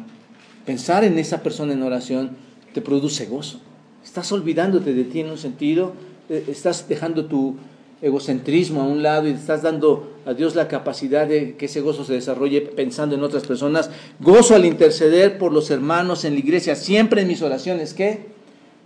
pensar 0.64 1.04
en 1.04 1.18
esa 1.18 1.42
persona 1.42 1.74
en 1.74 1.82
oración, 1.82 2.38
te 2.72 2.82
produce 2.82 3.26
gozo. 3.26 3.60
Estás 4.04 4.32
olvidándote 4.32 4.94
de 4.94 5.04
ti 5.04 5.22
en 5.22 5.32
un 5.32 5.40
sentido, 5.40 5.94
eh, 6.30 6.46
estás 6.50 6.88
dejando 6.88 7.26
tu 7.26 7.56
egocentrismo 8.02 8.82
a 8.82 8.86
un 8.86 9.04
lado 9.04 9.28
y 9.28 9.32
estás 9.32 9.62
dando 9.62 10.12
a 10.26 10.34
Dios 10.34 10.56
la 10.56 10.68
capacidad 10.68 11.28
de 11.28 11.56
que 11.56 11.66
ese 11.66 11.82
gozo 11.82 12.04
se 12.04 12.14
desarrolle 12.14 12.62
pensando 12.62 13.16
en 13.16 13.24
otras 13.24 13.46
personas. 13.46 13.92
Gozo 14.20 14.56
al 14.56 14.66
interceder 14.66 15.38
por 15.38 15.52
los 15.52 15.70
hermanos 15.70 16.26
en 16.26 16.34
la 16.34 16.40
iglesia, 16.40 16.76
siempre 16.76 17.22
en 17.22 17.28
mis 17.28 17.42
oraciones, 17.42 17.94
¿qué? 17.94 18.26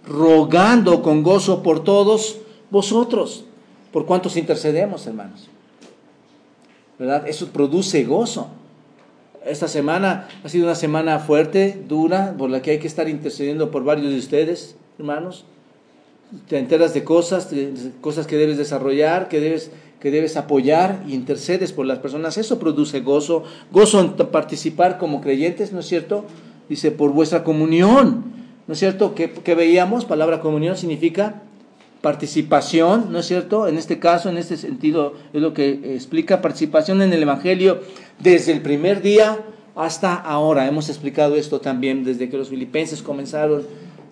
Rogando 0.05 1.01
con 1.01 1.23
gozo 1.23 1.63
por 1.63 1.83
todos 1.83 2.37
vosotros. 2.69 3.45
¿Por 3.91 4.05
cuántos 4.05 4.35
intercedemos, 4.35 5.07
hermanos? 5.07 5.47
¿Verdad? 6.99 7.27
Eso 7.27 7.47
produce 7.47 8.03
gozo. 8.03 8.49
Esta 9.45 9.67
semana 9.67 10.27
ha 10.43 10.49
sido 10.49 10.65
una 10.65 10.75
semana 10.75 11.19
fuerte, 11.19 11.81
dura, 11.87 12.35
por 12.37 12.49
la 12.49 12.61
que 12.61 12.71
hay 12.71 12.79
que 12.79 12.87
estar 12.87 13.07
intercediendo 13.07 13.71
por 13.71 13.83
varios 13.83 14.11
de 14.11 14.17
ustedes, 14.17 14.75
hermanos 14.97 15.45
te 16.47 16.57
enteras 16.57 16.93
de 16.93 17.03
cosas, 17.03 17.49
cosas 18.01 18.27
que 18.27 18.37
debes 18.37 18.57
desarrollar, 18.57 19.27
que 19.27 19.39
debes, 19.39 19.71
que 19.99 20.11
debes 20.11 20.37
apoyar 20.37 21.03
y 21.07 21.13
intercedes 21.13 21.71
por 21.71 21.85
las 21.85 21.99
personas. 21.99 22.37
Eso 22.37 22.59
produce 22.59 23.01
gozo, 23.01 23.43
gozo 23.71 24.01
en 24.01 24.13
participar 24.27 24.97
como 24.97 25.21
creyentes, 25.21 25.71
¿no 25.71 25.79
es 25.79 25.85
cierto? 25.85 26.25
Dice, 26.69 26.91
por 26.91 27.11
vuestra 27.11 27.43
comunión, 27.43 28.23
¿no 28.67 28.73
es 28.73 28.79
cierto? 28.79 29.13
¿Qué, 29.15 29.55
veíamos? 29.55 30.05
Palabra 30.05 30.41
comunión 30.41 30.77
significa 30.77 31.41
participación, 32.01 33.11
¿no 33.11 33.19
es 33.19 33.25
cierto? 33.25 33.67
En 33.67 33.77
este 33.77 33.99
caso, 33.99 34.29
en 34.29 34.37
este 34.37 34.57
sentido, 34.57 35.13
es 35.33 35.41
lo 35.41 35.53
que 35.53 35.95
explica 35.95 36.41
participación 36.41 37.01
en 37.01 37.13
el 37.13 37.23
Evangelio 37.23 37.79
desde 38.19 38.51
el 38.51 38.61
primer 38.61 39.01
día 39.01 39.39
hasta 39.75 40.13
ahora. 40.13 40.67
Hemos 40.67 40.89
explicado 40.89 41.35
esto 41.35 41.61
también 41.61 42.03
desde 42.03 42.29
que 42.29 42.37
los 42.37 42.49
filipenses 42.49 43.01
comenzaron 43.01 43.63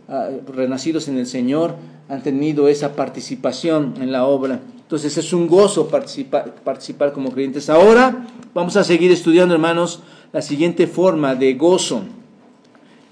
Ah, 0.10 0.30
renacidos 0.54 1.08
en 1.08 1.18
el 1.18 1.26
Señor 1.26 1.76
han 2.10 2.22
tenido 2.24 2.68
esa 2.68 2.94
participación 2.94 3.94
en 4.02 4.12
la 4.12 4.26
obra. 4.26 4.60
Entonces 4.82 5.18
es 5.18 5.32
un 5.32 5.48
gozo 5.48 5.88
participar, 5.88 6.56
participar 6.63 7.13
como 7.13 7.32
creyentes. 7.32 7.70
Ahora 7.70 8.28
vamos 8.54 8.76
a 8.76 8.84
seguir 8.84 9.12
estudiando, 9.12 9.54
hermanos, 9.54 10.02
la 10.34 10.42
siguiente 10.42 10.88
forma 10.88 11.36
de 11.36 11.54
gozo. 11.54 12.02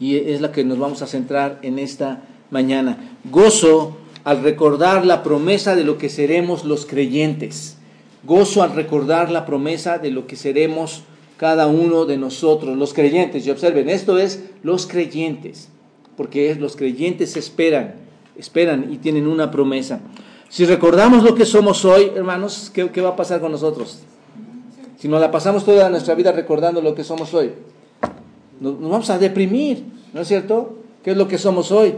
Y 0.01 0.17
es 0.17 0.41
la 0.41 0.51
que 0.51 0.65
nos 0.65 0.80
vamos 0.80 1.01
a 1.01 1.08
centrar 1.08 1.60
en 1.62 1.80
esta 1.80 2.23
mañana. 2.49 2.97
Gozo 3.23 3.97
al 4.25 4.43
recordar 4.43 5.06
la 5.06 5.23
promesa 5.23 5.75
de 5.75 5.86
lo 5.86 5.97
que 5.97 6.10
seremos 6.10 6.65
los 6.65 6.86
creyentes. 6.86 7.77
Gozo 8.23 8.63
al 8.63 8.73
recordar 8.73 9.32
la 9.32 9.45
promesa 9.45 9.97
de 9.97 10.12
lo 10.12 10.27
que 10.27 10.36
seremos 10.36 11.04
cada 11.38 11.67
uno 11.67 12.06
de 12.06 12.17
nosotros, 12.17 12.77
los 12.77 12.93
creyentes. 12.93 13.47
Y 13.47 13.49
observen, 13.49 13.89
esto 13.89 14.19
es 14.19 14.43
los 14.62 14.88
creyentes 14.88 15.70
porque 16.21 16.53
los 16.53 16.75
creyentes 16.75 17.36
esperan, 17.36 17.95
esperan 18.38 18.93
y 18.93 18.97
tienen 18.97 19.25
una 19.25 19.49
promesa. 19.49 20.01
Si 20.49 20.65
recordamos 20.65 21.23
lo 21.23 21.34
que 21.34 21.47
somos 21.47 21.84
hoy, 21.84 22.12
hermanos, 22.15 22.71
¿qué, 22.71 23.01
va 23.01 23.10
a 23.10 23.15
pasar 23.15 23.41
con 23.41 23.51
nosotros? 23.51 24.01
Si 24.99 25.07
nos 25.07 25.19
la 25.19 25.31
pasamos 25.31 25.65
toda 25.65 25.89
nuestra 25.89 26.13
vida 26.13 26.31
recordando 26.31 26.79
lo 26.79 26.93
que 26.93 27.03
somos 27.03 27.34
hoy, 27.34 27.53
nos, 28.60 28.79
vamos 28.79 29.10
a 29.10 29.17
deprimir, 29.17 29.84
¿no 30.13 30.21
es 30.21 30.27
cierto? 30.27 30.77
¿Qué 31.03 31.10
es 31.10 31.17
lo 31.17 31.27
que 31.27 31.39
somos 31.39 31.71
hoy? 31.71 31.95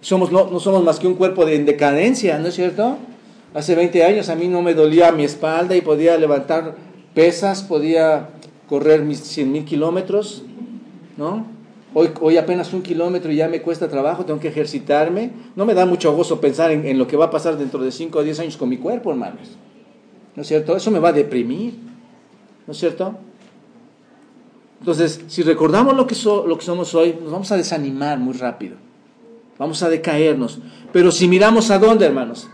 Somos, 0.00 0.32
no, 0.32 0.48
no 0.50 0.58
somos 0.58 0.82
más 0.82 0.98
que 0.98 1.06
un 1.06 1.14
cuerpo 1.14 1.44
de 1.44 1.62
decadencia, 1.62 2.38
¿no 2.38 2.48
es 2.48 2.54
cierto? 2.54 2.96
Hace 3.52 3.74
20 3.74 4.04
años 4.04 4.30
a 4.30 4.36
mí 4.36 4.48
no 4.48 4.62
me 4.62 4.72
dolía 4.72 5.12
mi 5.12 5.24
espalda 5.24 5.76
y 5.76 5.82
podía 5.82 6.16
levantar 6.16 6.76
pesas, 7.12 7.62
podía 7.62 8.30
correr 8.70 9.02
mis 9.02 9.20
100 9.20 9.52
mil 9.52 9.66
kilómetros, 9.66 10.44
¿no? 11.18 11.55
Hoy, 11.98 12.36
apenas 12.36 12.74
un 12.74 12.82
kilómetro 12.82 13.32
y 13.32 13.36
ya 13.36 13.48
me 13.48 13.62
cuesta 13.62 13.88
trabajo, 13.88 14.26
tengo 14.26 14.38
que 14.38 14.48
ejercitarme. 14.48 15.30
No 15.56 15.64
me 15.64 15.72
da 15.72 15.86
mucho 15.86 16.14
gozo 16.14 16.42
pensar 16.42 16.70
en, 16.70 16.98
lo 16.98 17.06
que 17.06 17.16
va 17.16 17.24
a 17.24 17.30
pasar 17.30 17.56
dentro 17.56 17.82
de 17.82 17.90
5 17.90 18.18
o 18.18 18.22
10 18.22 18.40
años 18.40 18.58
con 18.58 18.68
mi 18.68 18.76
cuerpo, 18.76 19.10
hermanos. 19.12 19.56
¿No 20.34 20.42
es 20.42 20.46
cierto? 20.46 20.76
Eso 20.76 20.90
me 20.90 20.98
va 20.98 21.08
a 21.08 21.12
deprimir. 21.14 21.72
¿No 22.66 22.72
es 22.72 22.76
cierto? 22.76 23.16
Entonces, 24.80 25.22
si 25.28 25.42
recordamos 25.42 25.96
lo 25.96 26.06
que, 26.06 26.14
lo 26.46 26.58
que 26.58 26.64
somos 26.66 26.94
hoy, 26.94 27.16
nos 27.18 27.32
vamos 27.32 27.50
a 27.50 27.56
desanimar 27.56 28.18
muy 28.18 28.34
rápido. 28.34 28.76
Vamos 29.58 29.82
a 29.82 29.88
decaernos. 29.88 30.58
Pero 30.92 31.10
si 31.10 31.28
miramos 31.28 31.70
a 31.70 31.78
dónde, 31.78 32.04
hermanos? 32.04 32.46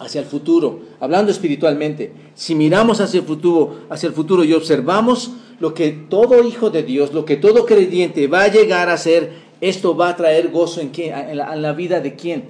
Hacia 0.00 0.20
el 0.20 0.26
futuro, 0.26 0.80
hablando 0.98 1.30
espiritualmente. 1.30 2.12
Si 2.34 2.56
miramos 2.56 3.00
hacia 3.00 3.20
el 3.20 3.24
futuro, 3.24 3.82
hacia 3.88 4.08
el 4.08 4.14
futuro 4.14 4.42
y 4.42 4.52
observamos 4.52 5.30
lo 5.62 5.74
que 5.74 5.92
todo 5.92 6.42
hijo 6.42 6.70
de 6.70 6.82
Dios, 6.82 7.12
lo 7.14 7.24
que 7.24 7.36
todo 7.36 7.64
creyente 7.66 8.26
va 8.26 8.42
a 8.42 8.48
llegar 8.48 8.88
a 8.88 8.96
ser, 8.96 9.30
esto 9.60 9.96
va 9.96 10.08
a 10.08 10.16
traer 10.16 10.48
gozo 10.50 10.80
en, 10.80 10.88
quién, 10.88 11.16
en, 11.16 11.36
la, 11.36 11.72
vida 11.72 12.00
de 12.00 12.16
quién? 12.16 12.46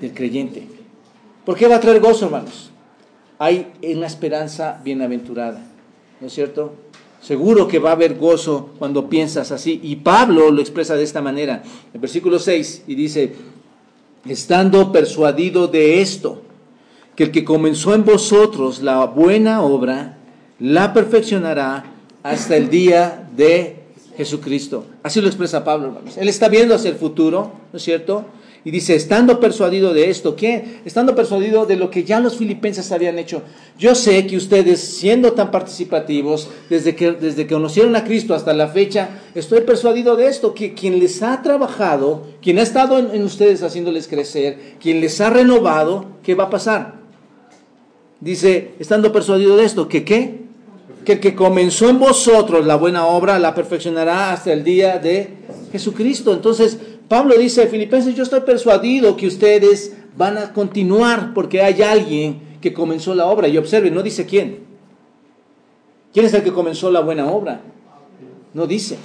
Del 0.00 0.14
creyente. 0.14 0.66
¿Por 1.44 1.54
qué 1.54 1.68
va 1.68 1.76
a 1.76 1.80
traer 1.80 2.00
gozo, 2.00 2.24
hermanos? 2.24 2.70
Hay 3.38 3.66
una 3.82 4.06
esperanza 4.06 4.80
bienaventurada, 4.82 5.66
¿no 6.18 6.28
es 6.28 6.32
cierto? 6.32 6.72
Seguro 7.20 7.68
que 7.68 7.78
va 7.78 7.90
a 7.90 7.92
haber 7.92 8.14
gozo 8.14 8.70
cuando 8.78 9.10
piensas 9.10 9.52
así. 9.52 9.78
Y 9.82 9.96
Pablo 9.96 10.50
lo 10.50 10.62
expresa 10.62 10.96
de 10.96 11.02
esta 11.02 11.20
manera, 11.20 11.62
en 11.92 12.00
versículo 12.00 12.38
6, 12.38 12.84
y 12.86 12.94
dice, 12.94 13.34
estando 14.26 14.92
persuadido 14.92 15.68
de 15.68 16.00
esto, 16.00 16.40
que 17.16 17.24
el 17.24 17.32
que 17.32 17.44
comenzó 17.44 17.94
en 17.94 18.06
vosotros 18.06 18.80
la 18.80 19.04
buena 19.04 19.60
obra, 19.60 20.16
la 20.58 20.94
perfeccionará 20.94 21.92
hasta 22.32 22.56
el 22.56 22.68
día 22.70 23.28
de 23.36 23.76
Jesucristo. 24.16 24.86
Así 25.02 25.20
lo 25.20 25.28
expresa 25.28 25.64
Pablo, 25.64 25.88
hermanos. 25.88 26.16
Él 26.16 26.28
está 26.28 26.48
viendo 26.48 26.74
hacia 26.74 26.90
el 26.90 26.96
futuro, 26.96 27.52
¿no 27.72 27.76
es 27.76 27.82
cierto? 27.82 28.24
Y 28.64 28.72
dice, 28.72 28.96
estando 28.96 29.38
persuadido 29.38 29.94
de 29.94 30.10
esto, 30.10 30.34
¿qué? 30.34 30.80
Estando 30.84 31.14
persuadido 31.14 31.66
de 31.66 31.76
lo 31.76 31.88
que 31.88 32.02
ya 32.02 32.18
los 32.18 32.36
filipenses 32.36 32.90
habían 32.90 33.16
hecho. 33.16 33.42
Yo 33.78 33.94
sé 33.94 34.26
que 34.26 34.36
ustedes, 34.36 34.80
siendo 34.80 35.34
tan 35.34 35.52
participativos, 35.52 36.48
desde 36.68 36.96
que, 36.96 37.12
desde 37.12 37.46
que 37.46 37.54
conocieron 37.54 37.94
a 37.94 38.02
Cristo 38.02 38.34
hasta 38.34 38.52
la 38.54 38.66
fecha, 38.66 39.08
estoy 39.36 39.60
persuadido 39.60 40.16
de 40.16 40.26
esto, 40.26 40.52
que 40.52 40.74
quien 40.74 40.98
les 40.98 41.22
ha 41.22 41.42
trabajado, 41.42 42.26
quien 42.42 42.58
ha 42.58 42.62
estado 42.62 42.98
en, 42.98 43.14
en 43.14 43.22
ustedes 43.22 43.62
haciéndoles 43.62 44.08
crecer, 44.08 44.74
quien 44.80 45.00
les 45.00 45.20
ha 45.20 45.30
renovado, 45.30 46.06
¿qué 46.24 46.34
va 46.34 46.44
a 46.44 46.50
pasar? 46.50 46.96
Dice, 48.20 48.72
estando 48.80 49.12
persuadido 49.12 49.56
de 49.56 49.64
esto, 49.64 49.86
que 49.88 50.04
qué? 50.04 50.45
Que 51.06 51.12
el 51.12 51.20
que 51.20 51.36
comenzó 51.36 51.88
en 51.88 52.00
vosotros 52.00 52.66
la 52.66 52.74
buena 52.74 53.06
obra 53.06 53.38
la 53.38 53.54
perfeccionará 53.54 54.32
hasta 54.32 54.52
el 54.52 54.64
día 54.64 54.98
de 54.98 55.34
Jesucristo. 55.70 56.32
Entonces, 56.32 56.76
Pablo 57.08 57.36
dice, 57.38 57.68
Filipenses, 57.68 58.16
yo 58.16 58.24
estoy 58.24 58.40
persuadido 58.40 59.16
que 59.16 59.28
ustedes 59.28 59.96
van 60.16 60.36
a 60.36 60.52
continuar 60.52 61.32
porque 61.32 61.62
hay 61.62 61.80
alguien 61.80 62.58
que 62.60 62.72
comenzó 62.72 63.14
la 63.14 63.26
obra. 63.26 63.46
Y 63.46 63.56
observen, 63.56 63.94
no 63.94 64.02
dice 64.02 64.26
quién. 64.26 64.64
¿Quién 66.12 66.26
es 66.26 66.34
el 66.34 66.42
que 66.42 66.52
comenzó 66.52 66.90
la 66.90 67.00
buena 67.00 67.28
obra? 67.28 67.60
No 68.52 68.66
dice. 68.66 68.98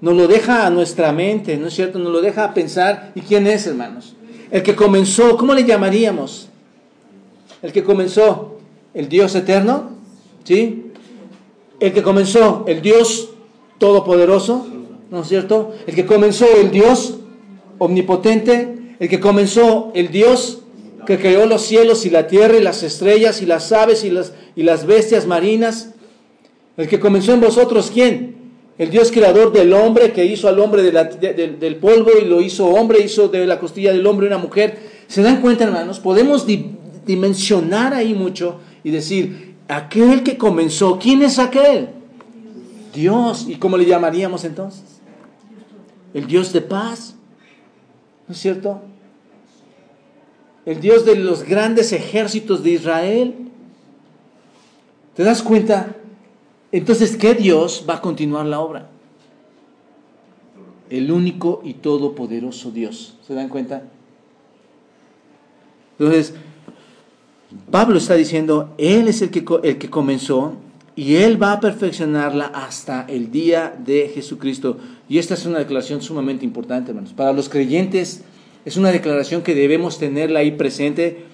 Nos 0.00 0.14
lo 0.14 0.26
deja 0.26 0.66
a 0.66 0.70
nuestra 0.70 1.12
mente, 1.12 1.58
¿no 1.58 1.66
es 1.66 1.74
cierto? 1.74 1.98
Nos 1.98 2.10
lo 2.10 2.22
deja 2.22 2.44
a 2.44 2.54
pensar. 2.54 3.12
¿Y 3.14 3.20
quién 3.20 3.46
es, 3.46 3.66
hermanos? 3.66 4.16
El 4.50 4.62
que 4.62 4.74
comenzó, 4.74 5.36
¿cómo 5.36 5.52
le 5.52 5.64
llamaríamos? 5.64 6.48
El 7.60 7.70
que 7.70 7.84
comenzó, 7.84 8.60
el 8.94 9.10
Dios 9.10 9.34
eterno, 9.34 9.90
¿sí? 10.44 10.83
El 11.84 11.92
que 11.92 12.02
comenzó, 12.02 12.64
el 12.66 12.80
Dios 12.80 13.28
todopoderoso, 13.76 14.66
¿no 15.10 15.20
es 15.20 15.28
cierto? 15.28 15.74
El 15.86 15.94
que 15.94 16.06
comenzó, 16.06 16.46
el 16.56 16.70
Dios 16.70 17.18
omnipotente, 17.76 18.96
el 18.98 19.06
que 19.10 19.20
comenzó, 19.20 19.92
el 19.94 20.08
Dios 20.08 20.62
que 21.04 21.18
creó 21.18 21.44
los 21.44 21.60
cielos 21.60 22.06
y 22.06 22.08
la 22.08 22.26
tierra 22.26 22.56
y 22.56 22.62
las 22.62 22.82
estrellas 22.82 23.42
y 23.42 23.44
las 23.44 23.70
aves 23.70 24.02
y 24.02 24.08
las, 24.08 24.32
y 24.56 24.62
las 24.62 24.86
bestias 24.86 25.26
marinas. 25.26 25.90
El 26.78 26.88
que 26.88 26.98
comenzó 26.98 27.34
en 27.34 27.42
vosotros, 27.42 27.90
¿quién? 27.92 28.36
El 28.78 28.88
Dios 28.88 29.12
creador 29.12 29.52
del 29.52 29.74
hombre 29.74 30.12
que 30.12 30.24
hizo 30.24 30.48
al 30.48 30.60
hombre 30.60 30.82
del 30.82 31.76
polvo 31.76 32.12
y 32.18 32.24
lo 32.24 32.40
hizo 32.40 32.64
hombre, 32.64 33.02
hizo 33.04 33.28
de 33.28 33.46
la 33.46 33.60
costilla 33.60 33.92
del 33.92 34.06
hombre 34.06 34.26
una 34.26 34.38
mujer. 34.38 34.78
¿Se 35.06 35.20
dan 35.20 35.42
cuenta, 35.42 35.64
hermanos? 35.64 36.00
Podemos 36.00 36.46
dimensionar 37.04 37.92
ahí 37.92 38.14
mucho 38.14 38.60
y 38.82 38.90
decir, 38.90 39.53
aquel 39.68 40.22
que 40.22 40.36
comenzó, 40.36 40.98
¿quién 40.98 41.22
es 41.22 41.38
aquel? 41.38 41.90
Dios. 42.92 43.46
¿Y 43.48 43.56
cómo 43.56 43.76
le 43.76 43.86
llamaríamos 43.86 44.44
entonces? 44.44 45.00
El 46.12 46.26
Dios 46.26 46.52
de 46.52 46.60
paz. 46.60 47.16
¿No 48.28 48.34
es 48.34 48.40
cierto? 48.40 48.82
El 50.64 50.80
Dios 50.80 51.04
de 51.04 51.16
los 51.16 51.42
grandes 51.42 51.92
ejércitos 51.92 52.62
de 52.62 52.70
Israel. 52.70 53.34
¿Te 55.14 55.24
das 55.24 55.42
cuenta? 55.42 55.94
Entonces, 56.72 57.16
¿qué 57.16 57.34
Dios 57.34 57.84
va 57.88 57.96
a 57.96 58.00
continuar 58.00 58.46
la 58.46 58.60
obra? 58.60 58.88
El 60.90 61.10
único 61.10 61.60
y 61.64 61.74
todopoderoso 61.74 62.70
Dios. 62.70 63.16
¿Se 63.26 63.34
dan 63.34 63.48
cuenta? 63.48 63.82
Entonces, 65.98 66.34
Pablo 67.70 67.98
está 67.98 68.14
diciendo, 68.14 68.74
Él 68.78 69.08
es 69.08 69.22
el 69.22 69.30
que, 69.30 69.44
el 69.62 69.78
que 69.78 69.90
comenzó 69.90 70.56
y 70.96 71.16
Él 71.16 71.42
va 71.42 71.52
a 71.52 71.60
perfeccionarla 71.60 72.46
hasta 72.46 73.04
el 73.08 73.30
día 73.30 73.74
de 73.84 74.10
Jesucristo. 74.14 74.78
Y 75.08 75.18
esta 75.18 75.34
es 75.34 75.44
una 75.46 75.58
declaración 75.58 76.02
sumamente 76.02 76.44
importante, 76.44 76.90
hermanos. 76.90 77.12
Para 77.12 77.32
los 77.32 77.48
creyentes 77.48 78.22
es 78.64 78.76
una 78.76 78.92
declaración 78.92 79.42
que 79.42 79.54
debemos 79.54 79.98
tenerla 79.98 80.40
ahí 80.40 80.52
presente. 80.52 81.24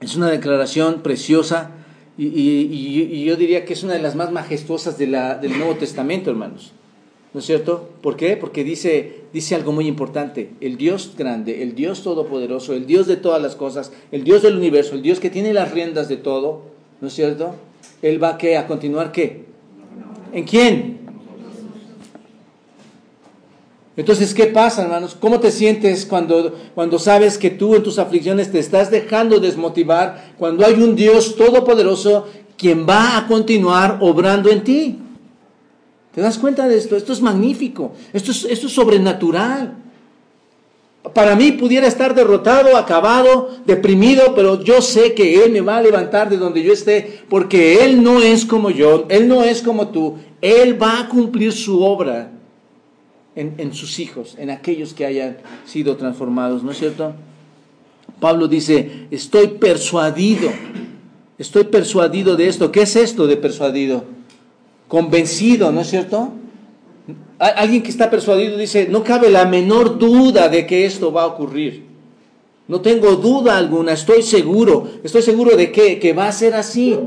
Es 0.00 0.16
una 0.16 0.30
declaración 0.30 1.02
preciosa 1.02 1.70
y, 2.18 3.24
yo 3.24 3.36
diría 3.36 3.64
que 3.64 3.74
es 3.74 3.82
una 3.82 3.94
de 3.94 4.02
las 4.02 4.14
más 4.14 4.32
majestuosas 4.32 4.96
del 4.98 5.10
Nuevo 5.10 5.74
Testamento, 5.74 6.30
hermanos. 6.30 6.72
¿No 7.36 7.40
es 7.40 7.44
cierto? 7.44 7.90
¿Por 8.00 8.16
qué? 8.16 8.34
Porque 8.38 8.64
dice, 8.64 9.24
dice 9.30 9.54
algo 9.54 9.70
muy 9.70 9.86
importante. 9.86 10.52
El 10.62 10.78
Dios 10.78 11.12
grande, 11.18 11.62
el 11.62 11.74
Dios 11.74 12.02
todopoderoso, 12.02 12.72
el 12.72 12.86
Dios 12.86 13.06
de 13.06 13.16
todas 13.16 13.42
las 13.42 13.56
cosas, 13.56 13.92
el 14.10 14.24
Dios 14.24 14.40
del 14.40 14.56
universo, 14.56 14.94
el 14.94 15.02
Dios 15.02 15.20
que 15.20 15.28
tiene 15.28 15.52
las 15.52 15.70
riendas 15.70 16.08
de 16.08 16.16
todo, 16.16 16.62
¿no 17.02 17.08
es 17.08 17.12
cierto? 17.12 17.54
Él 18.00 18.24
va 18.24 18.38
¿qué? 18.38 18.56
a 18.56 18.66
continuar 18.66 19.12
qué? 19.12 19.44
¿En 20.32 20.44
quién? 20.44 21.00
Entonces, 23.98 24.32
¿qué 24.32 24.46
pasa, 24.46 24.84
hermanos? 24.84 25.14
¿Cómo 25.20 25.38
te 25.38 25.50
sientes 25.50 26.06
cuando, 26.06 26.54
cuando 26.74 26.98
sabes 26.98 27.36
que 27.36 27.50
tú 27.50 27.74
en 27.74 27.82
tus 27.82 27.98
aflicciones 27.98 28.50
te 28.50 28.60
estás 28.60 28.90
dejando 28.90 29.40
desmotivar, 29.40 30.32
cuando 30.38 30.64
hay 30.64 30.80
un 30.82 30.96
Dios 30.96 31.36
todopoderoso 31.36 32.28
quien 32.56 32.88
va 32.88 33.18
a 33.18 33.26
continuar 33.26 33.98
obrando 34.00 34.48
en 34.48 34.64
ti? 34.64 35.00
¿Te 36.16 36.22
das 36.22 36.38
cuenta 36.38 36.66
de 36.66 36.78
esto? 36.78 36.96
Esto 36.96 37.12
es 37.12 37.20
magnífico, 37.20 37.92
esto 38.14 38.30
es, 38.30 38.46
esto 38.46 38.68
es 38.68 38.72
sobrenatural. 38.72 39.74
Para 41.12 41.36
mí 41.36 41.52
pudiera 41.52 41.86
estar 41.86 42.14
derrotado, 42.14 42.78
acabado, 42.78 43.50
deprimido, 43.66 44.34
pero 44.34 44.64
yo 44.64 44.80
sé 44.80 45.12
que 45.12 45.44
Él 45.44 45.52
me 45.52 45.60
va 45.60 45.76
a 45.76 45.82
levantar 45.82 46.30
de 46.30 46.38
donde 46.38 46.62
yo 46.62 46.72
esté, 46.72 47.20
porque 47.28 47.84
Él 47.84 48.02
no 48.02 48.22
es 48.22 48.46
como 48.46 48.70
yo, 48.70 49.04
Él 49.10 49.28
no 49.28 49.44
es 49.44 49.60
como 49.60 49.88
tú, 49.88 50.16
Él 50.40 50.82
va 50.82 51.00
a 51.00 51.08
cumplir 51.10 51.52
su 51.52 51.82
obra 51.82 52.30
en, 53.34 53.74
sus 53.74 53.98
hijos, 53.98 54.36
en 54.38 54.48
aquellos 54.48 54.94
que 54.94 55.04
hayan 55.04 55.36
sido 55.66 55.98
transformados, 55.98 56.62
¿no 56.62 56.70
es 56.70 56.78
cierto? 56.78 57.12
Pablo 58.20 58.48
dice, 58.48 59.06
estoy 59.10 59.48
persuadido, 59.48 60.48
estoy 61.36 61.64
persuadido 61.64 62.36
de 62.36 62.48
esto. 62.48 62.72
¿Qué 62.72 62.80
es 62.80 62.96
esto 62.96 63.26
de 63.26 63.36
persuadido? 63.36 64.15
Convencido, 64.88 65.72
¿no 65.72 65.80
es 65.80 65.88
cierto? 65.88 66.30
Alguien 67.38 67.82
que 67.82 67.90
está 67.90 68.10
persuadido 68.10 68.56
dice, 68.56 68.88
no 68.88 69.04
cabe 69.04 69.30
la 69.30 69.44
menor 69.44 69.98
duda 69.98 70.48
de 70.48 70.66
que 70.66 70.86
esto 70.86 71.12
va 71.12 71.22
a 71.22 71.26
ocurrir. 71.26 71.84
No 72.68 72.80
tengo 72.80 73.16
duda 73.16 73.56
alguna, 73.56 73.92
estoy 73.92 74.22
seguro. 74.22 74.88
Estoy 75.04 75.22
seguro 75.22 75.56
de 75.56 75.70
que, 75.70 75.98
que 75.98 76.12
va 76.12 76.28
a 76.28 76.32
ser 76.32 76.54
así. 76.54 76.98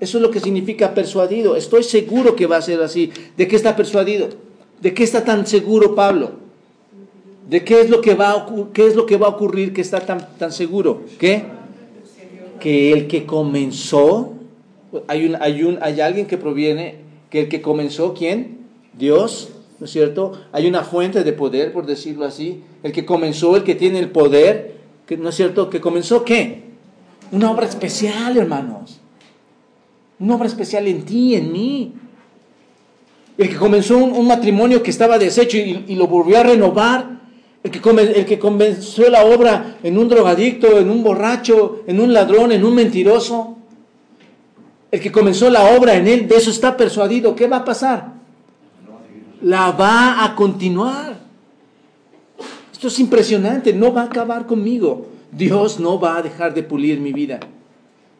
Eso 0.00 0.18
es 0.18 0.22
lo 0.22 0.30
que 0.30 0.40
significa 0.40 0.94
persuadido. 0.94 1.56
Estoy 1.56 1.82
seguro 1.82 2.34
que 2.34 2.46
va 2.46 2.56
a 2.56 2.62
ser 2.62 2.82
así. 2.82 3.12
¿De 3.36 3.46
qué 3.46 3.56
está 3.56 3.76
persuadido? 3.76 4.28
¿De 4.80 4.92
qué 4.94 5.04
está 5.04 5.24
tan 5.24 5.46
seguro 5.46 5.94
Pablo? 5.94 6.32
¿De 7.48 7.64
qué 7.64 7.80
es 7.80 7.90
lo 7.90 8.00
que 8.00 8.14
va 8.14 8.32
a, 8.32 8.46
qué 8.72 8.86
es 8.86 8.96
lo 8.96 9.06
que 9.06 9.16
va 9.16 9.28
a 9.28 9.30
ocurrir 9.30 9.72
que 9.72 9.80
está 9.80 10.00
tan, 10.00 10.26
tan 10.36 10.52
seguro? 10.52 11.02
¿Qué? 11.18 11.44
Que 12.60 12.92
el 12.92 13.06
que 13.06 13.24
comenzó, 13.24 14.32
hay, 15.06 15.26
un, 15.26 15.36
hay, 15.40 15.62
un, 15.62 15.78
hay 15.80 16.00
alguien 16.00 16.26
que 16.26 16.38
proviene, 16.38 16.96
que 17.30 17.40
el 17.40 17.48
que 17.48 17.62
comenzó, 17.62 18.14
¿quién? 18.14 18.58
Dios, 18.96 19.50
¿no 19.78 19.86
es 19.86 19.92
cierto? 19.92 20.32
Hay 20.52 20.66
una 20.66 20.82
fuente 20.82 21.24
de 21.24 21.32
poder, 21.32 21.72
por 21.72 21.86
decirlo 21.86 22.24
así. 22.24 22.62
El 22.82 22.92
que 22.92 23.04
comenzó, 23.04 23.56
el 23.56 23.64
que 23.64 23.74
tiene 23.74 23.98
el 23.98 24.10
poder, 24.10 24.76
¿no 25.18 25.28
es 25.28 25.34
cierto? 25.34 25.70
¿Que 25.70 25.80
comenzó 25.80 26.24
qué? 26.24 26.64
Una 27.32 27.50
obra 27.50 27.66
especial, 27.66 28.36
hermanos. 28.36 29.00
Una 30.18 30.36
obra 30.36 30.46
especial 30.46 30.86
en 30.86 31.04
ti, 31.04 31.34
en 31.34 31.52
mí 31.52 31.94
el 33.38 33.48
que 33.50 33.56
comenzó 33.56 33.98
un, 33.98 34.26
matrimonio 34.26 34.82
que 34.82 34.90
estaba 34.90 35.18
deshecho 35.18 35.58
y, 35.58 35.94
lo 35.94 36.06
volvió 36.06 36.38
a 36.38 36.42
renovar, 36.42 37.20
el 37.62 37.70
que, 37.70 37.80
el 37.90 38.24
que 38.24 38.38
comenzó 38.38 39.10
la 39.10 39.24
obra 39.24 39.78
en 39.82 39.98
un 39.98 40.08
drogadicto, 40.08 40.78
en 40.78 40.88
un 40.88 41.02
borracho, 41.02 41.82
en 41.86 42.00
un 42.00 42.14
ladrón, 42.14 42.52
en 42.52 42.64
un 42.64 42.74
mentiroso, 42.74 43.55
el 44.96 45.02
que 45.02 45.12
comenzó 45.12 45.50
la 45.50 45.76
obra 45.76 45.94
en 45.94 46.06
él, 46.06 46.26
de 46.26 46.36
eso 46.36 46.50
está 46.50 46.76
persuadido. 46.76 47.36
¿Qué 47.36 47.46
va 47.46 47.58
a 47.58 47.64
pasar? 47.64 48.14
La 49.42 49.70
va 49.72 50.24
a 50.24 50.34
continuar. 50.34 51.18
Esto 52.72 52.88
es 52.88 52.98
impresionante, 52.98 53.74
no 53.74 53.92
va 53.92 54.02
a 54.02 54.06
acabar 54.06 54.46
conmigo. 54.46 55.06
Dios 55.30 55.78
no 55.78 56.00
va 56.00 56.16
a 56.16 56.22
dejar 56.22 56.54
de 56.54 56.62
pulir 56.62 56.98
mi 56.98 57.12
vida, 57.12 57.40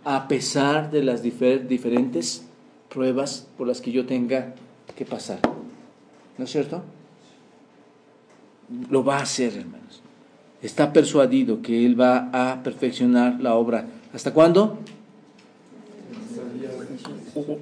a 0.05 0.29
pesar 0.29 0.91
de 0.91 1.03
las 1.03 1.23
diferentes 1.23 2.45
pruebas 2.91 3.47
por 3.57 3.67
las 3.67 3.81
que 3.81 3.93
yo 3.93 4.05
tenga 4.05 4.55
que 4.95 5.07
pasar. 5.07 5.39
¿No 6.37 6.45
es 6.45 6.51
cierto? 6.51 6.83
Lo 8.91 9.03
va 9.03 9.19
a 9.19 9.23
hacer, 9.23 9.57
hermanos. 9.57 10.03
Está 10.61 10.93
persuadido 10.93 11.63
que 11.63 11.87
Él 11.87 11.99
va 11.99 12.29
a 12.33 12.63
perfeccionar 12.63 13.41
la 13.41 13.55
obra. 13.55 13.87
¿Hasta 14.13 14.35
cuándo? 14.35 14.79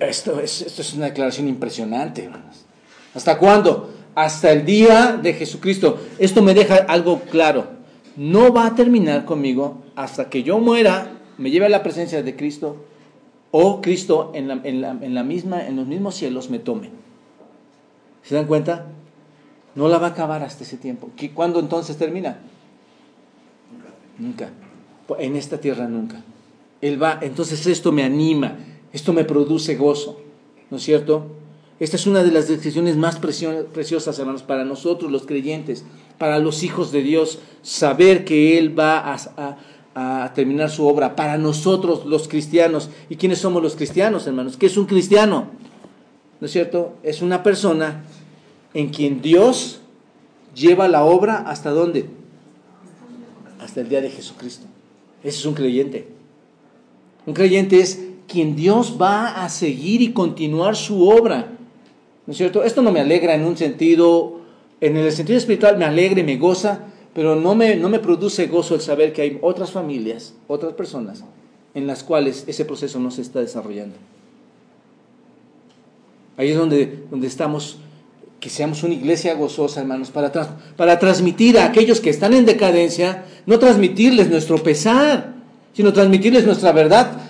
Esto 0.01 0.41
es, 0.41 0.63
esto 0.63 0.83
es 0.83 0.95
una 0.95 1.07
declaración 1.07 1.49
impresionante. 1.49 2.31
¿Hasta 3.15 3.39
cuándo? 3.39 3.91
Hasta 4.15 4.53
el 4.53 4.65
día 4.65 5.19
de 5.21 5.35
Jesucristo. 5.35 5.99
Esto 6.19 6.43
me 6.43 6.55
deja 6.55 6.77
algo 6.77 7.21
claro. 7.21 7.67
No 8.17 8.53
va 8.53 8.67
a 8.67 8.75
terminar 8.75 9.25
conmigo 9.25 9.83
hasta 9.97 10.31
que 10.31 10.43
yo 10.43 10.59
muera, 10.59 11.11
me 11.39 11.51
lleve 11.51 11.67
a 11.67 11.69
la 11.69 11.83
presencia 11.83 12.23
de 12.23 12.37
Cristo 12.37 12.77
o 13.51 13.81
Cristo 13.81 14.33
en, 14.35 14.49
la, 14.49 14.61
en, 14.65 15.15
la, 15.15 15.23
misma, 15.25 15.67
en 15.67 15.77
los 15.77 15.87
mismos 15.87 16.15
cielos 16.15 16.51
me 16.51 16.59
tome. 16.59 16.91
¿Se 18.23 18.35
dan 18.35 18.47
cuenta? 18.47 18.87
No 19.75 19.89
la 19.89 19.99
va 19.99 20.09
a 20.09 20.11
acabar 20.11 20.43
hasta 20.43 20.65
ese 20.65 20.77
tiempo. 20.77 21.11
¿Cuándo 21.35 21.61
entonces 21.61 21.97
termina? 21.97 22.39
Nunca. 24.19 24.51
En 25.19 25.37
esta 25.37 25.59
tierra 25.59 25.87
nunca. 25.87 26.23
Él 26.81 27.03
va, 27.03 27.19
entonces 27.23 27.67
esto 27.67 27.93
me 27.93 28.05
anima, 28.05 28.57
esto 28.95 29.13
me 29.13 29.25
produce 29.25 29.75
gozo, 29.75 30.21
¿no 30.71 30.77
es 30.77 30.85
cierto? 30.85 31.27
Esta 31.81 31.97
es 31.97 32.07
una 32.07 32.23
de 32.23 32.31
las 32.31 32.47
decisiones 32.47 32.97
más 32.97 33.19
preciosas, 33.19 34.17
hermanos, 34.21 34.45
para 34.45 34.65
nosotros 34.65 35.11
los 35.11 35.27
creyentes, 35.27 35.85
para 36.17 36.39
los 36.39 36.63
hijos 36.63 36.93
de 36.93 37.03
Dios, 37.03 37.41
saber 37.63 38.25
que 38.25 38.57
Él 38.57 38.79
va 38.79 39.13
a, 39.13 39.59
a 39.97 40.33
terminar 40.33 40.71
su 40.71 40.87
obra, 40.87 41.17
para 41.17 41.37
nosotros 41.39 42.07
los 42.07 42.29
cristianos. 42.29 42.89
¿Y 43.11 43.17
quiénes 43.17 43.41
somos 43.41 43.61
los 43.61 43.75
cristianos, 43.75 44.29
hermanos? 44.29 44.57
¿Qué 44.57 44.67
es 44.67 44.77
un 44.77 44.87
cristiano? 44.87 45.49
¿No 46.41 46.47
es 46.47 46.53
cierto? 46.53 46.95
Es 47.03 47.21
una 47.21 47.43
persona 47.43 48.05
en 48.75 48.91
quien 48.91 49.21
Dios 49.21 49.81
lleva 50.55 50.87
la 50.87 51.05
obra 51.05 51.39
hasta 51.39 51.71
dónde? 51.71 52.07
Hasta 53.59 53.81
el 53.81 53.89
día 53.89 54.01
de 54.01 54.11
Jesucristo. 54.11 54.67
Ese 55.25 55.39
es 55.41 55.47
un 55.47 55.55
creyente. 55.55 56.07
Un 57.27 57.35
creyente 57.35 57.81
es 57.81 58.14
quien 58.27 58.57
Dios 58.57 58.97
va 59.01 59.45
a 59.45 59.49
seguir 59.49 60.03
y 60.03 60.13
continuar 60.13 60.77
su 60.77 61.09
obra. 61.09 61.53
¿No 62.27 62.31
es 62.31 62.37
cierto? 62.37 62.63
Esto 62.63 62.83
no 62.83 62.91
me 62.91 63.01
alegra 63.01 63.35
en 63.35 63.45
un 63.45 63.57
sentido, 63.57 64.41
en 64.81 64.97
el 64.97 65.13
sentido 65.13 65.39
espiritual 65.39 65.77
me 65.77 65.85
alegra 65.85 66.21
y 66.21 66.25
me 66.25 66.37
goza, 66.37 66.87
pero 67.15 67.37
no 67.37 67.55
me, 67.55 67.77
no 67.77 67.89
me 67.89 67.99
produce 67.99 68.47
gozo 68.47 68.75
el 68.75 68.81
saber 68.81 69.13
que 69.13 69.23
hay 69.23 69.39
otras 69.43 69.71
familias, 69.71 70.35
otras 70.49 70.73
personas, 70.73 71.25
en 71.75 71.87
las 71.87 72.03
cuales 72.03 72.45
ese 72.47 72.65
proceso 72.65 72.99
no 72.99 73.11
se 73.11 73.23
está 73.23 73.41
desarrollando. 73.41 73.97
Ahí 76.37 76.51
es 76.51 76.57
donde, 76.57 77.05
donde 77.11 77.27
estamos, 77.27 77.79
que 78.41 78.49
seamos 78.49 78.83
una 78.83 78.95
iglesia 78.95 79.35
gozosa, 79.35 79.81
hermanos, 79.81 80.11
para, 80.11 80.33
para 80.77 80.99
transmitir 80.99 81.59
a 81.59 81.67
aquellos 81.67 82.01
que 82.01 82.11
están 82.11 82.33
en 82.33 82.45
decadencia, 82.45 83.25
no 83.47 83.59
transmitirles 83.59 84.29
nuestro 84.29 84.61
pesar, 84.63 85.35
sino 85.73 85.93
transmitirles 85.93 86.45
nuestra 86.47 86.73
verdad. 86.73 87.24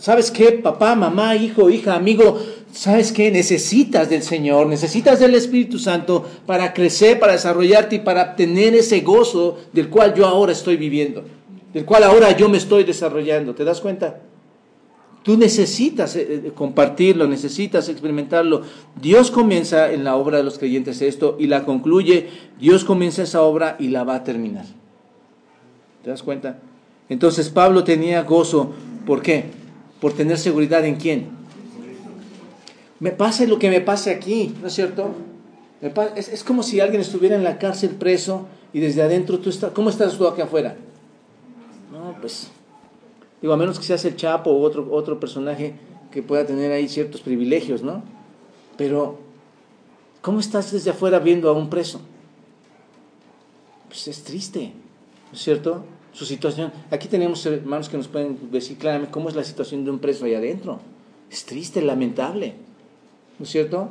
¿Sabes 0.00 0.30
qué? 0.30 0.52
Papá, 0.52 0.94
mamá, 0.94 1.36
hijo, 1.36 1.68
hija, 1.68 1.94
amigo, 1.94 2.40
¿sabes 2.72 3.12
qué? 3.12 3.30
Necesitas 3.30 4.08
del 4.08 4.22
Señor, 4.22 4.66
necesitas 4.66 5.20
del 5.20 5.34
Espíritu 5.34 5.78
Santo 5.78 6.24
para 6.46 6.72
crecer, 6.72 7.20
para 7.20 7.34
desarrollarte 7.34 7.96
y 7.96 7.98
para 7.98 8.30
obtener 8.30 8.74
ese 8.74 9.00
gozo 9.02 9.58
del 9.74 9.90
cual 9.90 10.14
yo 10.14 10.26
ahora 10.26 10.52
estoy 10.52 10.78
viviendo, 10.78 11.22
del 11.74 11.84
cual 11.84 12.04
ahora 12.04 12.34
yo 12.34 12.48
me 12.48 12.56
estoy 12.56 12.84
desarrollando. 12.84 13.54
¿Te 13.54 13.62
das 13.62 13.82
cuenta? 13.82 14.22
Tú 15.22 15.36
necesitas 15.36 16.16
eh, 16.16 16.26
eh, 16.46 16.52
compartirlo, 16.54 17.28
necesitas 17.28 17.90
experimentarlo. 17.90 18.62
Dios 18.98 19.30
comienza 19.30 19.92
en 19.92 20.02
la 20.02 20.16
obra 20.16 20.38
de 20.38 20.44
los 20.44 20.58
creyentes 20.58 21.02
esto 21.02 21.36
y 21.38 21.46
la 21.46 21.66
concluye. 21.66 22.30
Dios 22.58 22.84
comienza 22.84 23.24
esa 23.24 23.42
obra 23.42 23.76
y 23.78 23.88
la 23.88 24.04
va 24.04 24.14
a 24.14 24.24
terminar. 24.24 24.64
¿Te 26.02 26.08
das 26.08 26.22
cuenta? 26.22 26.58
Entonces 27.10 27.50
Pablo 27.50 27.84
tenía 27.84 28.22
gozo. 28.22 28.72
¿Por 29.04 29.20
qué? 29.20 29.59
Por 30.00 30.12
tener 30.12 30.38
seguridad 30.38 30.84
en 30.84 30.96
quién. 30.96 31.28
Me 32.98 33.12
pase 33.12 33.46
lo 33.46 33.58
que 33.58 33.70
me 33.70 33.80
pase 33.80 34.10
aquí, 34.10 34.54
¿no 34.60 34.68
es 34.68 34.74
cierto? 34.74 35.14
Es, 36.16 36.44
como 36.44 36.62
si 36.62 36.80
alguien 36.80 37.00
estuviera 37.00 37.36
en 37.36 37.44
la 37.44 37.58
cárcel 37.58 37.90
preso 37.90 38.46
y 38.72 38.80
desde 38.80 39.02
adentro 39.02 39.38
tú 39.38 39.50
estás... 39.50 39.72
¿Cómo 39.72 39.88
estás 39.88 40.16
tú 40.16 40.26
aquí 40.28 40.42
afuera? 40.42 40.76
No, 41.90 42.16
pues 42.20 42.50
Digo, 43.40 43.54
a 43.54 43.56
menos 43.56 43.78
que 43.78 43.84
seas 43.84 44.04
el 44.04 44.16
Chapo 44.16 44.50
o 44.50 44.60
otro, 44.60 44.88
otro 44.90 45.18
personaje 45.18 45.74
que 46.10 46.22
pueda 46.22 46.46
tener 46.46 46.72
ahí 46.72 46.88
ciertos 46.88 47.20
privilegios, 47.22 47.82
¿no? 47.82 48.02
Pero, 48.76 49.18
¿cómo 50.20 50.40
estás 50.40 50.72
desde 50.72 50.90
afuera 50.90 51.18
viendo 51.18 51.48
a 51.48 51.52
un 51.52 51.70
preso? 51.70 52.00
Pues 53.88 54.08
es 54.08 54.22
triste, 54.24 54.72
¿no 55.30 55.36
es 55.36 55.42
cierto? 55.42 55.84
Su 56.12 56.24
situación. 56.24 56.72
Aquí 56.90 57.08
tenemos 57.08 57.44
hermanos 57.46 57.88
que 57.88 57.96
nos 57.96 58.08
pueden 58.08 58.50
decir 58.50 58.78
claramente 58.78 59.12
cómo 59.12 59.28
es 59.28 59.36
la 59.36 59.44
situación 59.44 59.84
de 59.84 59.90
un 59.90 59.98
preso 59.98 60.24
ahí 60.24 60.34
adentro. 60.34 60.80
Es 61.30 61.44
triste, 61.44 61.80
lamentable, 61.82 62.54
¿no 63.38 63.44
es 63.44 63.50
cierto? 63.50 63.88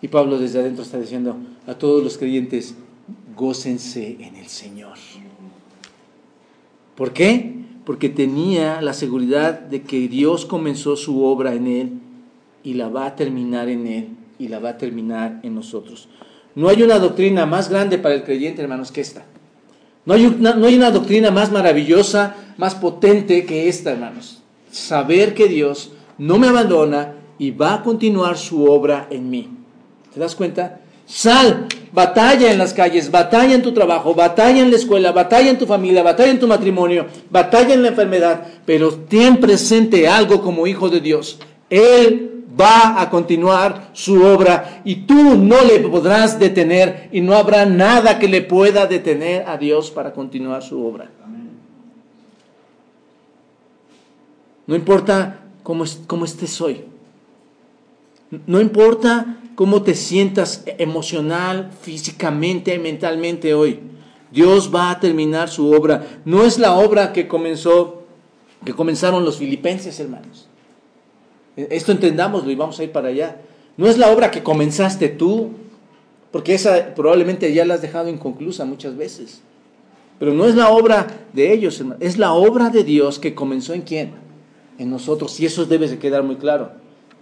Y 0.00 0.08
Pablo 0.08 0.38
desde 0.38 0.60
adentro 0.60 0.82
está 0.82 0.98
diciendo 0.98 1.36
a 1.66 1.74
todos 1.74 2.02
los 2.02 2.16
creyentes, 2.16 2.74
gócense 3.36 4.16
en 4.20 4.36
el 4.36 4.46
Señor. 4.46 4.96
¿Por 6.96 7.12
qué? 7.12 7.60
porque 7.90 8.08
tenía 8.08 8.80
la 8.82 8.92
seguridad 8.92 9.58
de 9.58 9.82
que 9.82 10.06
Dios 10.08 10.44
comenzó 10.44 10.96
su 10.96 11.24
obra 11.24 11.54
en 11.54 11.66
él 11.66 11.92
y 12.62 12.74
la 12.74 12.88
va 12.88 13.06
a 13.06 13.16
terminar 13.16 13.68
en 13.68 13.86
él 13.88 14.08
y 14.38 14.46
la 14.46 14.58
va 14.58 14.70
a 14.70 14.78
terminar 14.78 15.40
en 15.42 15.56
nosotros. 15.56 16.08
No 16.54 16.68
hay 16.68 16.84
una 16.84 17.00
doctrina 17.00 17.46
más 17.46 17.68
grande 17.68 17.98
para 17.98 18.14
el 18.14 18.22
creyente, 18.22 18.62
hermanos, 18.62 18.92
que 18.92 19.00
esta. 19.00 19.24
No 20.10 20.16
hay, 20.16 20.74
una, 20.74 20.90
doctrina 20.90 21.30
más 21.30 21.52
maravillosa, 21.52 22.34
más 22.56 22.74
potente 22.74 23.46
que 23.46 23.68
esta, 23.68 23.92
hermanos. 23.92 24.42
Saber 24.72 25.34
que 25.34 25.46
Dios 25.46 25.92
no 26.18 26.36
me 26.36 26.48
abandona 26.48 27.14
y 27.38 27.52
va 27.52 27.74
a 27.74 27.82
continuar 27.84 28.36
su 28.36 28.64
obra 28.64 29.06
en 29.10 29.30
mí. 29.30 29.48
¿Te 30.12 30.18
das 30.18 30.34
cuenta? 30.34 30.80
Sal, 31.06 31.68
batalla 31.92 32.50
en 32.50 32.58
las 32.58 32.74
calles, 32.74 33.12
batalla 33.12 33.54
en 33.54 33.62
tu 33.62 33.70
trabajo, 33.70 34.12
batalla 34.12 34.60
en 34.60 34.72
la 34.72 34.78
escuela, 34.78 35.12
batalla 35.12 35.48
en 35.48 35.58
tu 35.58 35.66
familia, 35.66 36.02
batalla 36.02 36.32
en 36.32 36.40
tu 36.40 36.48
matrimonio, 36.48 37.06
batalla 37.30 37.72
en 37.72 37.82
la 37.82 37.90
enfermedad, 37.90 38.48
pero 38.66 38.92
ten 38.92 39.36
presente 39.36 40.08
algo 40.08 40.42
como 40.42 40.66
hijo 40.66 40.88
de 40.88 41.00
Dios. 41.00 41.38
Él 41.70 42.39
va 42.60 43.00
a 43.00 43.08
continuar 43.08 43.90
su 43.92 44.22
obra 44.22 44.82
y 44.84 45.06
tú 45.06 45.36
no 45.36 45.62
le 45.62 45.80
podrás 45.80 46.38
detener 46.38 47.08
y 47.12 47.20
no 47.20 47.34
habrá 47.34 47.64
nada 47.64 48.18
que 48.18 48.28
le 48.28 48.42
pueda 48.42 48.86
detener 48.86 49.48
a 49.48 49.56
Dios 49.56 49.90
para 49.90 50.12
continuar 50.12 50.62
su 50.62 50.84
obra. 50.84 51.10
No 54.66 54.76
importa 54.76 55.40
cómo, 55.62 55.84
cómo 56.06 56.24
estés 56.24 56.60
hoy. 56.60 56.84
No 58.46 58.60
importa 58.60 59.38
cómo 59.56 59.82
te 59.82 59.94
sientas 59.94 60.62
emocional, 60.78 61.72
físicamente, 61.82 62.78
mentalmente 62.78 63.54
hoy. 63.54 63.80
Dios 64.30 64.72
va 64.72 64.90
a 64.90 65.00
terminar 65.00 65.48
su 65.48 65.72
obra. 65.72 66.06
No 66.24 66.44
es 66.44 66.58
la 66.58 66.74
obra 66.74 67.12
que 67.12 67.26
comenzó, 67.26 68.04
que 68.64 68.72
comenzaron 68.72 69.24
los 69.24 69.38
filipenses, 69.38 69.98
hermanos. 69.98 70.49
Esto 71.56 71.92
entendámoslo 71.92 72.50
y 72.50 72.54
vamos 72.54 72.78
a 72.78 72.84
ir 72.84 72.92
para 72.92 73.08
allá. 73.08 73.40
No 73.76 73.88
es 73.88 73.98
la 73.98 74.10
obra 74.10 74.30
que 74.30 74.42
comenzaste 74.42 75.08
tú, 75.08 75.50
porque 76.30 76.54
esa 76.54 76.94
probablemente 76.94 77.52
ya 77.52 77.64
la 77.64 77.74
has 77.74 77.82
dejado 77.82 78.08
inconclusa 78.08 78.64
muchas 78.64 78.96
veces. 78.96 79.42
Pero 80.18 80.34
no 80.34 80.46
es 80.46 80.54
la 80.54 80.70
obra 80.70 81.06
de 81.32 81.52
ellos. 81.52 81.82
Es 81.98 82.18
la 82.18 82.34
obra 82.34 82.68
de 82.70 82.84
Dios 82.84 83.18
que 83.18 83.34
comenzó 83.34 83.72
en 83.72 83.82
quién? 83.82 84.12
En 84.78 84.90
nosotros. 84.90 85.38
Y 85.40 85.46
eso 85.46 85.64
debe 85.64 85.88
de 85.88 85.98
quedar 85.98 86.22
muy 86.22 86.36
claro. 86.36 86.72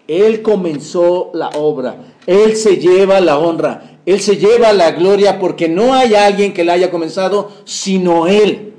Él 0.09 0.41
comenzó 0.41 1.31
la 1.35 1.51
obra, 1.51 1.97
Él 2.27 2.57
se 2.57 2.79
lleva 2.79 3.21
la 3.21 3.39
honra, 3.39 3.99
Él 4.07 4.21
se 4.21 4.39
lleva 4.39 4.73
la 4.73 4.93
gloria 4.93 5.39
porque 5.39 5.69
no 5.69 5.93
hay 5.93 6.15
alguien 6.15 6.55
que 6.55 6.65
la 6.65 6.73
haya 6.73 6.91
comenzado 6.91 7.51
sino 7.65 8.27
Él. 8.27 8.73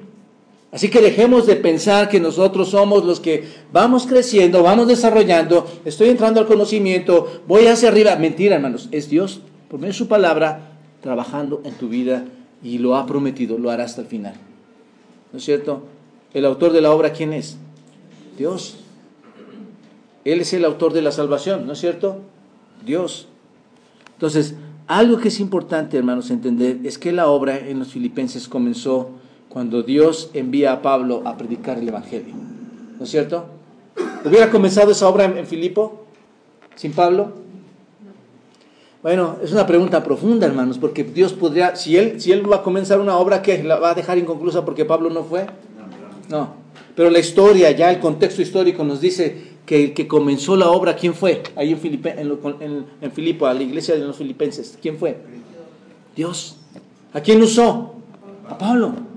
Así 0.71 0.89
que 0.89 1.01
dejemos 1.01 1.47
de 1.47 1.55
pensar 1.55 2.09
que 2.09 2.19
nosotros 2.19 2.69
somos 2.69 3.03
los 3.03 3.19
que 3.19 3.43
vamos 3.71 4.05
creciendo, 4.05 4.61
vamos 4.61 4.87
desarrollando, 4.87 5.67
estoy 5.83 6.09
entrando 6.09 6.39
al 6.39 6.45
conocimiento, 6.45 7.41
voy 7.47 7.65
hacia 7.65 7.89
arriba. 7.89 8.15
Mentira, 8.17 8.55
hermanos, 8.55 8.87
es 8.91 9.09
Dios, 9.09 9.41
por 9.67 9.79
medio 9.79 9.93
de 9.93 9.97
su 9.97 10.07
palabra, 10.07 10.73
trabajando 11.01 11.61
en 11.63 11.73
tu 11.73 11.89
vida 11.89 12.25
y 12.61 12.77
lo 12.77 12.95
ha 12.95 13.07
prometido, 13.07 13.57
lo 13.57 13.71
hará 13.71 13.85
hasta 13.85 14.01
el 14.01 14.07
final. 14.07 14.35
¿No 15.31 15.39
es 15.39 15.45
cierto? 15.45 15.83
El 16.33 16.45
autor 16.45 16.71
de 16.71 16.81
la 16.81 16.91
obra, 16.91 17.13
¿quién 17.13 17.33
es? 17.33 17.57
Dios. 18.37 18.77
Él 20.23 20.41
es 20.41 20.53
el 20.53 20.65
autor 20.65 20.93
de 20.93 21.01
la 21.01 21.11
salvación, 21.11 21.65
¿no 21.65 21.73
es 21.73 21.79
cierto? 21.79 22.19
Dios. 22.85 23.27
Entonces, 24.13 24.53
algo 24.85 25.17
que 25.17 25.29
es 25.29 25.39
importante, 25.39 25.97
hermanos, 25.97 26.29
entender 26.29 26.79
es 26.83 26.99
que 26.99 27.11
la 27.11 27.27
obra 27.27 27.57
en 27.57 27.79
los 27.79 27.89
filipenses 27.89 28.47
comenzó 28.47 29.11
cuando 29.49 29.81
Dios 29.81 30.29
envía 30.33 30.71
a 30.71 30.81
Pablo 30.81 31.23
a 31.25 31.35
predicar 31.35 31.79
el 31.79 31.87
Evangelio. 31.87 32.35
¿No 32.97 33.03
es 33.03 33.09
cierto? 33.09 33.45
¿Hubiera 34.23 34.51
comenzado 34.51 34.91
esa 34.91 35.07
obra 35.07 35.25
en, 35.25 35.45
Filipo 35.47 36.05
sin 36.75 36.93
Pablo? 36.93 37.31
Bueno, 39.01 39.37
es 39.41 39.51
una 39.51 39.65
pregunta 39.65 40.03
profunda, 40.03 40.45
hermanos, 40.45 40.77
porque 40.77 41.03
Dios 41.03 41.33
podría, 41.33 41.75
si 41.75 41.97
él, 41.97 42.21
si 42.21 42.31
él 42.31 42.49
va 42.51 42.57
a 42.57 42.63
comenzar 42.63 42.99
una 42.99 43.17
obra, 43.17 43.41
¿qué? 43.41 43.63
¿La 43.63 43.79
va 43.79 43.91
a 43.91 43.95
dejar 43.95 44.17
inconclusa 44.17 44.65
porque 44.65 44.85
Pablo 44.85 45.09
no 45.09 45.23
fue? 45.23 45.47
No. 46.29 46.53
Pero 46.95 47.09
la 47.09 47.19
historia, 47.19 47.71
ya 47.71 47.91
el 47.91 47.99
contexto 47.99 48.41
histórico 48.41 48.83
nos 48.83 48.99
dice 48.99 49.49
que 49.65 49.85
el 49.85 49.93
que 49.93 50.07
comenzó 50.07 50.57
la 50.57 50.69
obra, 50.69 50.95
¿quién 50.97 51.13
fue? 51.13 51.43
Ahí 51.55 51.71
en, 51.71 52.37
en, 52.59 52.85
en, 53.01 53.11
Filipo, 53.13 53.47
a 53.47 53.53
la 53.53 53.63
iglesia 53.63 53.95
de 53.95 54.01
los 54.01 54.17
filipenses, 54.17 54.77
¿quién 54.81 54.97
fue? 54.97 55.17
Dios. 56.15 56.57
¿A 57.13 57.21
quién 57.21 57.41
usó? 57.41 57.93
A 58.49 58.57
Pablo. 58.57 59.08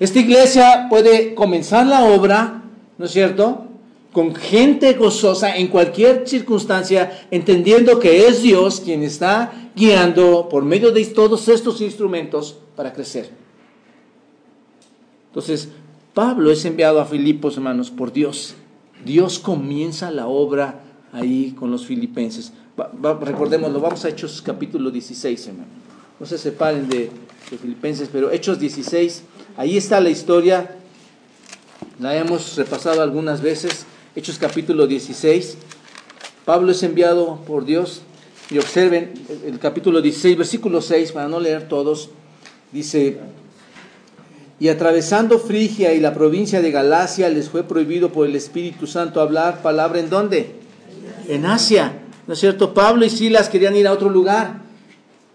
Esta 0.00 0.18
iglesia 0.18 0.86
puede 0.90 1.34
comenzar 1.34 1.86
la 1.86 2.04
obra, 2.04 2.64
¿no 2.98 3.04
es 3.04 3.12
cierto? 3.12 3.66
Con 4.12 4.34
gente 4.34 4.94
gozosa 4.94 5.56
en 5.56 5.68
cualquier 5.68 6.28
circunstancia, 6.28 7.26
entendiendo 7.30 8.00
que 8.00 8.26
es 8.26 8.42
Dios 8.42 8.80
quien 8.80 9.02
está 9.02 9.70
guiando 9.76 10.48
por 10.48 10.64
medio 10.64 10.90
de 10.92 11.04
todos 11.06 11.48
estos 11.48 11.80
instrumentos 11.80 12.58
para 12.76 12.92
crecer. 12.92 13.30
Entonces, 15.28 15.68
Pablo 16.12 16.50
es 16.52 16.64
enviado 16.64 17.00
a 17.00 17.06
Filipos, 17.06 17.56
hermanos, 17.56 17.90
por 17.90 18.12
Dios. 18.12 18.54
Dios 19.04 19.38
comienza 19.38 20.10
la 20.10 20.26
obra 20.26 20.80
ahí 21.12 21.54
con 21.58 21.70
los 21.70 21.86
filipenses. 21.86 22.52
recordémoslo, 23.20 23.80
vamos 23.80 24.04
a 24.04 24.08
Hechos 24.08 24.42
capítulo 24.42 24.90
16, 24.90 25.48
hermano. 25.48 25.68
No 26.18 26.26
se 26.26 26.38
separen 26.38 26.88
de, 26.88 27.10
de 27.50 27.58
Filipenses, 27.58 28.08
pero 28.12 28.30
Hechos 28.30 28.58
16, 28.58 29.22
ahí 29.56 29.76
está 29.76 30.00
la 30.00 30.10
historia. 30.10 30.76
La 32.00 32.16
hemos 32.16 32.56
repasado 32.56 33.02
algunas 33.02 33.40
veces. 33.40 33.86
Hechos 34.16 34.38
capítulo 34.38 34.86
16. 34.86 35.56
Pablo 36.44 36.72
es 36.72 36.82
enviado 36.82 37.40
por 37.46 37.64
Dios. 37.64 38.02
Y 38.50 38.58
observen 38.58 39.12
el 39.46 39.58
capítulo 39.58 40.02
16, 40.02 40.36
versículo 40.36 40.82
6, 40.82 41.12
para 41.12 41.28
no 41.28 41.40
leer 41.40 41.68
todos. 41.68 42.10
Dice, 42.72 43.18
Y 44.60 44.68
atravesando 44.68 45.38
Frigia 45.38 45.94
y 45.94 46.00
la 46.00 46.14
provincia 46.14 46.60
de 46.60 46.70
Galacia, 46.70 47.28
les 47.28 47.48
fue 47.48 47.62
prohibido 47.62 48.12
por 48.12 48.26
el 48.26 48.36
Espíritu 48.36 48.86
Santo 48.86 49.20
hablar 49.20 49.62
palabra 49.62 50.00
en 50.00 50.10
dónde? 50.10 50.56
En 51.28 51.46
Asia. 51.46 52.00
¿No 52.26 52.34
es 52.34 52.40
cierto? 52.40 52.74
Pablo 52.74 53.04
y 53.04 53.10
Silas 53.10 53.48
querían 53.48 53.76
ir 53.76 53.86
a 53.86 53.92
otro 53.92 54.08
lugar. 54.08 54.62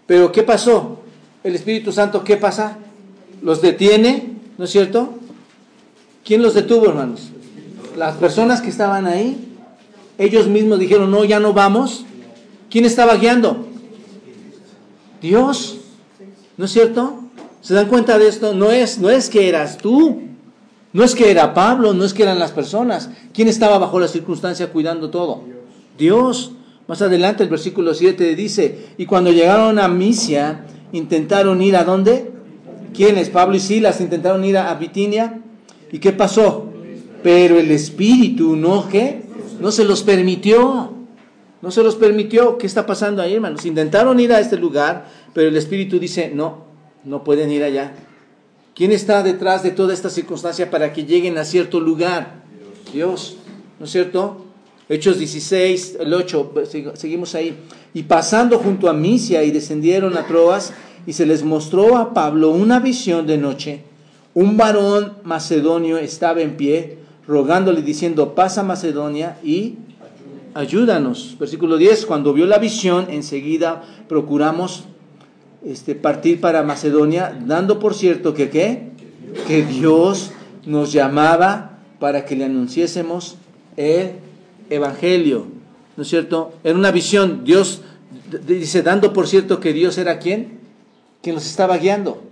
Pero 0.06 0.32
¿qué 0.32 0.42
pasó? 0.42 0.89
El 1.42 1.54
Espíritu 1.54 1.90
Santo, 1.90 2.22
¿qué 2.22 2.36
pasa? 2.36 2.76
Los 3.42 3.62
detiene, 3.62 4.34
¿no 4.58 4.64
es 4.64 4.70
cierto? 4.70 5.14
¿Quién 6.24 6.42
los 6.42 6.54
detuvo, 6.54 6.86
hermanos? 6.86 7.30
Las 7.96 8.16
personas 8.16 8.60
que 8.60 8.68
estaban 8.68 9.06
ahí. 9.06 9.46
Ellos 10.18 10.48
mismos 10.48 10.78
dijeron, 10.78 11.10
no, 11.10 11.24
ya 11.24 11.40
no 11.40 11.54
vamos. 11.54 12.04
¿Quién 12.68 12.84
estaba 12.84 13.16
guiando? 13.16 13.66
Dios. 15.22 15.78
¿No 16.58 16.66
es 16.66 16.72
cierto? 16.72 17.20
¿Se 17.62 17.72
dan 17.72 17.88
cuenta 17.88 18.18
de 18.18 18.28
esto? 18.28 18.52
No 18.54 18.70
es, 18.70 18.98
no 18.98 19.08
es 19.08 19.30
que 19.30 19.48
eras 19.48 19.78
tú. 19.78 20.20
No 20.92 21.04
es 21.04 21.14
que 21.14 21.30
era 21.30 21.54
Pablo, 21.54 21.94
no 21.94 22.04
es 22.04 22.12
que 22.12 22.22
eran 22.22 22.38
las 22.38 22.52
personas. 22.52 23.08
¿Quién 23.32 23.48
estaba 23.48 23.78
bajo 23.78 23.98
la 23.98 24.08
circunstancia 24.08 24.70
cuidando 24.70 25.08
todo? 25.08 25.44
Dios. 25.96 26.52
Más 26.86 27.00
adelante 27.02 27.44
el 27.44 27.48
versículo 27.48 27.94
7 27.94 28.34
dice, 28.34 28.88
y 28.98 29.06
cuando 29.06 29.30
llegaron 29.30 29.78
a 29.78 29.86
Misia, 29.86 30.64
intentaron 30.92 31.62
ir 31.62 31.76
a 31.76 31.84
dónde? 31.84 32.30
¿Quiénes? 32.94 33.30
Pablo 33.30 33.56
y 33.56 33.60
Silas 33.60 34.00
intentaron 34.00 34.44
ir 34.44 34.56
a, 34.56 34.70
a 34.70 34.74
Bitinia. 34.74 35.40
¿Y 35.92 35.98
qué 35.98 36.12
pasó? 36.12 36.66
Pero 37.22 37.58
el 37.58 37.70
Espíritu 37.70 38.56
no, 38.56 38.88
¿qué? 38.88 39.22
No 39.60 39.70
se 39.70 39.84
los 39.84 40.02
permitió. 40.02 40.92
No 41.62 41.70
se 41.70 41.82
los 41.82 41.96
permitió. 41.96 42.58
¿Qué 42.58 42.66
está 42.66 42.86
pasando 42.86 43.22
ahí, 43.22 43.34
hermanos? 43.34 43.66
Intentaron 43.66 44.18
ir 44.20 44.32
a 44.32 44.40
este 44.40 44.56
lugar, 44.56 45.06
pero 45.34 45.48
el 45.48 45.56
Espíritu 45.56 45.98
dice, 45.98 46.32
no, 46.34 46.64
no 47.04 47.22
pueden 47.22 47.50
ir 47.50 47.62
allá. 47.62 47.92
¿Quién 48.74 48.92
está 48.92 49.22
detrás 49.22 49.62
de 49.62 49.72
toda 49.72 49.92
esta 49.92 50.08
circunstancia 50.08 50.70
para 50.70 50.92
que 50.92 51.04
lleguen 51.04 51.36
a 51.36 51.44
cierto 51.44 51.80
lugar? 51.80 52.40
Dios, 52.92 53.36
¿no 53.78 53.84
es 53.84 53.92
cierto? 53.92 54.46
Hechos 54.90 55.20
16, 55.20 55.98
el 56.00 56.12
8, 56.12 56.52
seguimos 56.94 57.36
ahí. 57.36 57.54
Y 57.94 58.02
pasando 58.02 58.58
junto 58.58 58.90
a 58.90 58.92
Misia 58.92 59.44
y 59.44 59.52
descendieron 59.52 60.16
a 60.16 60.26
Troas 60.26 60.72
y 61.06 61.12
se 61.12 61.26
les 61.26 61.44
mostró 61.44 61.96
a 61.96 62.12
Pablo 62.12 62.50
una 62.50 62.80
visión 62.80 63.24
de 63.24 63.38
noche. 63.38 63.84
Un 64.34 64.56
varón 64.56 65.12
macedonio 65.22 65.96
estaba 65.96 66.40
en 66.40 66.56
pie, 66.56 66.98
rogándole 67.28 67.82
diciendo, 67.82 68.34
pasa 68.34 68.64
Macedonia 68.64 69.38
y 69.44 69.76
ayúdanos. 70.54 71.36
Versículo 71.38 71.76
10, 71.76 72.04
cuando 72.06 72.32
vio 72.32 72.46
la 72.46 72.58
visión, 72.58 73.06
enseguida 73.10 73.84
procuramos 74.08 74.86
este, 75.64 75.94
partir 75.94 76.40
para 76.40 76.64
Macedonia, 76.64 77.38
dando 77.46 77.78
por 77.78 77.94
cierto 77.94 78.34
que 78.34 78.50
¿qué? 78.50 78.90
que 79.46 79.64
Dios 79.64 80.32
nos 80.66 80.92
llamaba 80.92 81.78
para 82.00 82.24
que 82.24 82.34
le 82.34 82.46
anunciésemos 82.46 83.36
el 83.76 84.29
Evangelio. 84.70 85.46
¿No 85.96 86.02
es 86.02 86.08
cierto? 86.08 86.52
En 86.64 86.76
una 86.76 86.90
visión, 86.90 87.44
Dios 87.44 87.82
dice, 88.46 88.82
dando 88.82 89.12
por 89.12 89.26
cierto 89.26 89.60
que 89.60 89.72
Dios 89.72 89.98
era 89.98 90.18
quien? 90.18 90.60
Quien 91.22 91.34
nos 91.34 91.46
estaba 91.46 91.76
guiando. 91.76 92.22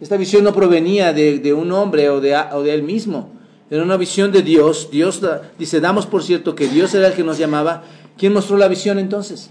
Esta 0.00 0.16
visión 0.16 0.44
no 0.44 0.54
provenía 0.54 1.12
de, 1.12 1.52
un 1.52 1.72
hombre 1.72 2.08
o 2.08 2.20
de, 2.20 2.36
o 2.36 2.62
de 2.62 2.72
él 2.72 2.82
mismo. 2.82 3.30
Era 3.70 3.82
una 3.82 3.96
visión 3.96 4.32
de 4.32 4.42
Dios. 4.42 4.88
Dios 4.90 5.20
dice, 5.58 5.80
damos 5.80 6.06
por 6.06 6.22
cierto 6.22 6.54
que 6.54 6.68
Dios 6.68 6.94
era 6.94 7.08
el 7.08 7.14
que 7.14 7.24
nos 7.24 7.36
llamaba. 7.36 7.82
¿Quién 8.16 8.32
mostró 8.32 8.56
la 8.56 8.68
visión 8.68 8.98
entonces? 8.98 9.50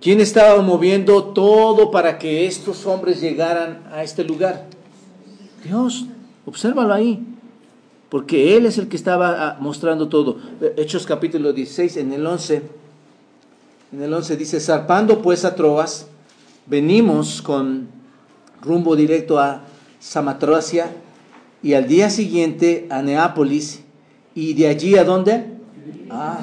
¿Quién 0.00 0.20
estaba 0.20 0.60
moviendo 0.62 1.24
todo 1.24 1.90
para 1.90 2.18
que 2.18 2.46
estos 2.46 2.86
hombres 2.86 3.20
llegaran 3.20 3.82
a 3.92 4.02
este 4.02 4.24
lugar? 4.24 4.66
Dios, 5.62 6.06
obsérvalo 6.46 6.94
ahí, 6.94 7.22
porque 8.10 8.56
Él 8.56 8.66
es 8.66 8.76
el 8.76 8.88
que 8.88 8.96
estaba 8.96 9.48
ah, 9.48 9.56
mostrando 9.60 10.08
todo. 10.08 10.36
Hechos 10.76 11.06
capítulo 11.06 11.52
16, 11.52 11.96
en 11.96 12.12
el 12.12 12.26
11, 12.26 12.62
en 13.92 14.02
el 14.02 14.12
11 14.12 14.36
dice, 14.36 14.60
zarpando 14.60 15.22
pues 15.22 15.44
a 15.44 15.54
Troas, 15.54 16.08
venimos 16.66 17.40
con 17.40 17.88
rumbo 18.62 18.96
directo 18.96 19.38
a 19.38 19.62
Samatrocia 20.00 20.90
y 21.62 21.74
al 21.74 21.86
día 21.86 22.10
siguiente 22.10 22.88
a 22.90 23.00
Neápolis 23.00 23.82
y 24.34 24.54
de 24.54 24.66
allí 24.66 24.96
a 24.96 25.04
dónde? 25.04 25.44
Ah, 26.10 26.40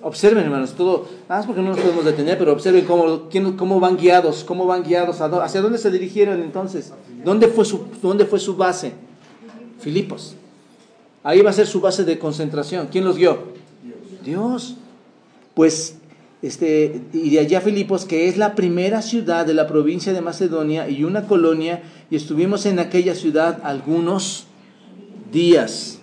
observen, 0.00 0.44
hermanos, 0.44 0.72
todo, 0.72 1.06
ah, 1.28 1.42
porque 1.46 1.60
no 1.60 1.70
nos 1.70 1.78
podemos 1.78 2.06
detener, 2.06 2.38
pero 2.38 2.52
observen 2.52 2.86
cómo, 2.86 3.28
cómo 3.58 3.80
van 3.80 3.98
guiados, 3.98 4.44
cómo 4.44 4.66
van 4.66 4.82
guiados, 4.82 5.20
hacia 5.20 5.60
dónde 5.60 5.76
se 5.76 5.90
dirigieron 5.90 6.40
entonces, 6.40 6.92
dónde 7.22 7.48
fue 7.48 7.66
su, 7.66 7.84
dónde 8.00 8.24
fue 8.24 8.38
su 8.38 8.56
base. 8.56 8.94
Filipos. 9.78 10.36
Ahí 11.24 11.40
va 11.40 11.50
a 11.50 11.52
ser 11.52 11.66
su 11.66 11.80
base 11.80 12.04
de 12.04 12.18
concentración. 12.18 12.88
¿Quién 12.90 13.04
los 13.04 13.16
guió? 13.16 13.38
Dios. 14.24 14.76
Pues, 15.54 15.96
este, 16.42 17.02
y 17.12 17.30
de 17.30 17.38
allá 17.40 17.60
Filipos, 17.60 18.04
que 18.04 18.28
es 18.28 18.36
la 18.36 18.54
primera 18.54 19.02
ciudad 19.02 19.46
de 19.46 19.54
la 19.54 19.66
provincia 19.66 20.12
de 20.12 20.20
Macedonia 20.20 20.88
y 20.88 21.04
una 21.04 21.26
colonia, 21.26 21.82
y 22.10 22.16
estuvimos 22.16 22.66
en 22.66 22.78
aquella 22.78 23.14
ciudad 23.14 23.60
algunos 23.62 24.46
días. 25.30 26.00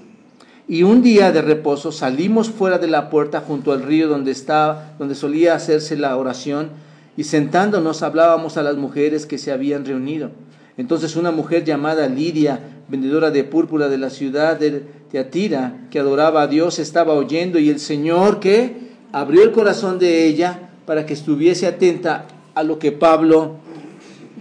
Y 0.68 0.84
un 0.84 1.02
día 1.02 1.32
de 1.32 1.42
reposo 1.42 1.92
salimos 1.92 2.50
fuera 2.50 2.78
de 2.78 2.88
la 2.88 3.10
puerta 3.10 3.42
junto 3.42 3.72
al 3.72 3.82
río 3.82 4.08
donde, 4.08 4.32
estaba, 4.32 4.94
donde 5.00 5.16
solía 5.16 5.56
hacerse 5.56 5.98
la 5.98 6.16
oración 6.16 6.70
y 7.18 7.24
sentándonos 7.24 8.04
hablábamos 8.04 8.56
a 8.56 8.64
las 8.64 8.78
mujeres 8.78 9.26
que 9.26 9.40
se 9.40 9.52
habían 9.52 9.84
reunido. 9.84 10.30
Entonces 10.78 11.16
una 11.16 11.32
mujer 11.32 11.66
llamada 11.66 12.08
Lidia, 12.08 12.60
vendedora 12.90 13.32
de 13.32 13.44
púrpura 13.44 13.88
de 13.88 13.98
la 13.98 14.10
ciudad 14.10 14.60
de 14.60 14.84
Teatira, 15.12 15.88
que 15.92 16.00
adoraba 16.00 16.44
a 16.44 16.48
Dios, 16.48 16.80
estaba 16.80 17.14
oyendo 17.14 17.60
y 17.60 17.70
el 17.70 17.80
Señor 17.80 18.40
que 18.40 18.90
abrió 19.12 19.44
el 19.44 19.52
corazón 19.52 20.00
de 20.00 20.26
ella 20.26 20.70
para 20.86 21.06
que 21.06 21.14
estuviese 21.14 21.68
atenta 21.68 22.26
a 22.56 22.64
lo 22.64 22.80
que 22.80 22.92
Pablo 22.92 23.58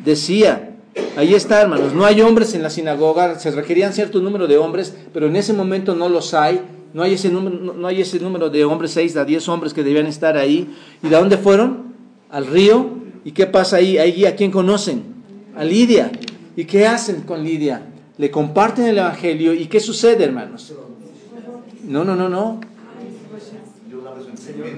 decía. 0.04 0.76
Ahí 1.16 1.34
está, 1.34 1.60
hermanos. 1.62 1.94
No 1.94 2.04
hay 2.04 2.20
hombres 2.20 2.54
en 2.54 2.62
la 2.62 2.70
sinagoga. 2.70 3.38
Se 3.38 3.50
requerían 3.50 3.92
cierto 3.92 4.20
número 4.20 4.46
de 4.46 4.56
hombres, 4.56 4.94
pero 5.12 5.26
en 5.26 5.36
ese 5.36 5.52
momento 5.52 5.94
no 5.94 6.08
los 6.08 6.34
hay. 6.34 6.60
No 6.94 7.02
hay 7.02 7.14
ese 7.14 7.28
número, 7.28 7.74
no 7.74 7.86
hay 7.86 8.00
ese 8.00 8.18
número 8.18 8.48
de 8.48 8.64
hombres, 8.64 8.92
seis 8.92 9.14
a 9.16 9.24
diez 9.24 9.46
hombres 9.48 9.74
que 9.74 9.82
debían 9.82 10.06
estar 10.06 10.36
ahí. 10.36 10.74
¿Y 11.02 11.08
de 11.08 11.16
dónde 11.16 11.36
fueron? 11.36 11.94
Al 12.30 12.46
río. 12.46 12.90
¿Y 13.24 13.32
qué 13.32 13.46
pasa 13.46 13.76
ahí? 13.76 13.98
Ahí 13.98 14.24
a 14.24 14.34
quién 14.34 14.50
conocen? 14.50 15.02
A 15.56 15.64
Lidia. 15.64 16.10
¿Y 16.56 16.64
qué 16.64 16.86
hacen 16.86 17.22
con 17.22 17.44
Lidia? 17.44 17.82
Le 18.18 18.30
comparten 18.30 18.86
el 18.86 18.98
Evangelio. 18.98 19.54
¿Y 19.54 19.66
qué 19.66 19.80
sucede, 19.80 20.24
hermanos? 20.24 20.74
No, 21.84 22.04
no, 22.04 22.16
no, 22.16 22.28
no. 22.28 22.60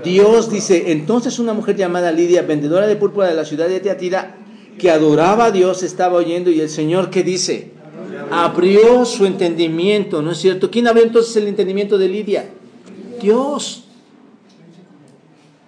Dios 0.05 0.51
dice, 0.51 0.93
entonces 0.93 1.39
una 1.39 1.53
mujer 1.53 1.77
llamada 1.77 2.13
Lidia, 2.13 2.43
vendedora 2.43 2.87
de 2.87 2.97
púrpura 2.97 3.29
de 3.29 3.35
la 3.35 3.45
ciudad 3.45 3.69
de 3.69 3.81
Teatira, 3.81 4.37
que 4.79 4.91
adoraba 4.91 5.47
a 5.47 5.51
Dios 5.51 5.83
estaba 5.83 6.17
oyendo 6.17 6.51
y 6.51 6.61
el 6.61 6.69
Señor 6.69 7.11
que 7.11 7.23
dice, 7.23 7.73
abrió 8.31 9.05
su 9.05 9.27
entendimiento, 9.27 10.23
¿no 10.23 10.33
es 10.33 10.39
cierto? 10.39 10.71
¿Quién 10.71 10.87
abrió 10.87 11.05
entonces 11.05 11.37
el 11.37 11.49
entendimiento 11.49 11.99
de 11.99 12.09
Lidia? 12.09 12.51
Dios. 13.21 13.85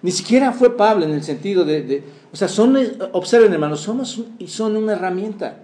Ni 0.01 0.11
siquiera 0.11 0.51
fue 0.51 0.75
Pablo 0.75 1.05
en 1.05 1.11
el 1.11 1.23
sentido 1.23 1.63
de, 1.63 2.03
o 2.31 2.35
sea, 2.35 2.47
son, 2.47 2.77
observen 3.13 3.53
hermanos, 3.53 3.81
somos 3.81 4.21
y 4.37 4.47
son 4.47 4.75
una 4.75 4.93
herramienta. 4.93 5.63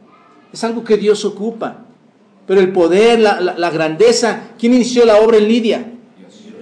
Es 0.54 0.64
algo 0.64 0.84
que 0.84 0.98
Dios 0.98 1.26
ocupa. 1.26 1.86
Pero 2.50 2.62
el 2.62 2.72
poder, 2.74 3.20
la, 3.20 3.70
grandeza, 3.70 4.54
¿quién 4.58 4.74
inició 4.74 5.06
la 5.06 5.18
obra 5.22 5.38
en 5.38 5.48
Lidia? 5.48 5.94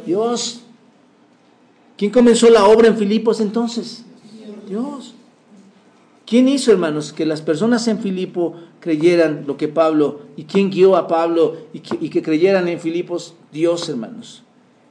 Dios. 0.05 0.59
¿Quién 1.95 2.11
comenzó 2.11 2.49
la 2.49 2.65
obra 2.65 2.89
en 2.89 2.97
Filipos 2.97 3.39
entonces? 3.39 4.03
Dios. 4.67 5.15
¿Quién 6.25 6.49
hizo, 6.49 6.73
hermanos, 6.73 7.13
que 7.13 7.25
las 7.25 7.41
personas 7.41 7.88
en 7.88 7.99
Filipo 7.99 8.55
creyeran 8.81 9.45
lo 9.47 9.55
que 9.55 9.69
Pablo, 9.69 10.23
y 10.35 10.43
quién 10.43 10.71
guió 10.71 10.97
a 10.97 11.07
Pablo 11.07 11.55
y 11.71 11.79
que, 11.79 12.21
creyeran 12.21 12.67
en 12.67 12.81
Filipos? 12.81 13.35
Dios, 13.53 13.88
hermanos. 13.88 14.43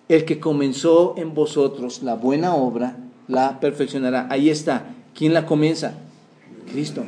El 0.09 0.25
que 0.25 0.41
comenzó 0.41 1.13
en 1.19 1.35
vosotros 1.35 2.03
la 2.05 2.15
buena 2.15 2.55
obra, 2.55 2.97
la 3.29 3.61
perfeccionará. 3.61 4.29
Ahí 4.31 4.49
está. 4.49 4.95
¿Quién 5.15 5.35
la 5.35 5.45
comienza? 5.45 5.93
Cristo. 6.73 7.05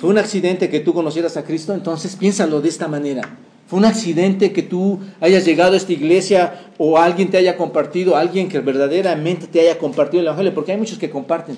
¿Fue 0.00 0.10
un 0.10 0.18
accidente 0.18 0.70
que 0.70 0.80
tú 0.80 0.94
conocieras 0.94 1.36
a 1.36 1.44
Cristo? 1.44 1.74
Entonces 1.74 2.16
piénsalo 2.16 2.60
de 2.60 2.68
esta 2.68 2.88
manera. 2.88 3.38
¿Fue 3.66 3.78
un 3.78 3.84
accidente 3.84 4.52
que 4.52 4.62
tú 4.62 4.98
hayas 5.20 5.44
llegado 5.44 5.74
a 5.74 5.76
esta 5.76 5.92
iglesia 5.92 6.72
o 6.78 6.98
alguien 6.98 7.30
te 7.30 7.36
haya 7.36 7.56
compartido, 7.56 8.16
alguien 8.16 8.48
que 8.48 8.58
verdaderamente 8.60 9.46
te 9.46 9.60
haya 9.60 9.78
compartido 9.78 10.22
el 10.22 10.26
Evangelio? 10.26 10.54
Porque 10.54 10.72
hay 10.72 10.78
muchos 10.78 10.98
que 10.98 11.10
comparten 11.10 11.56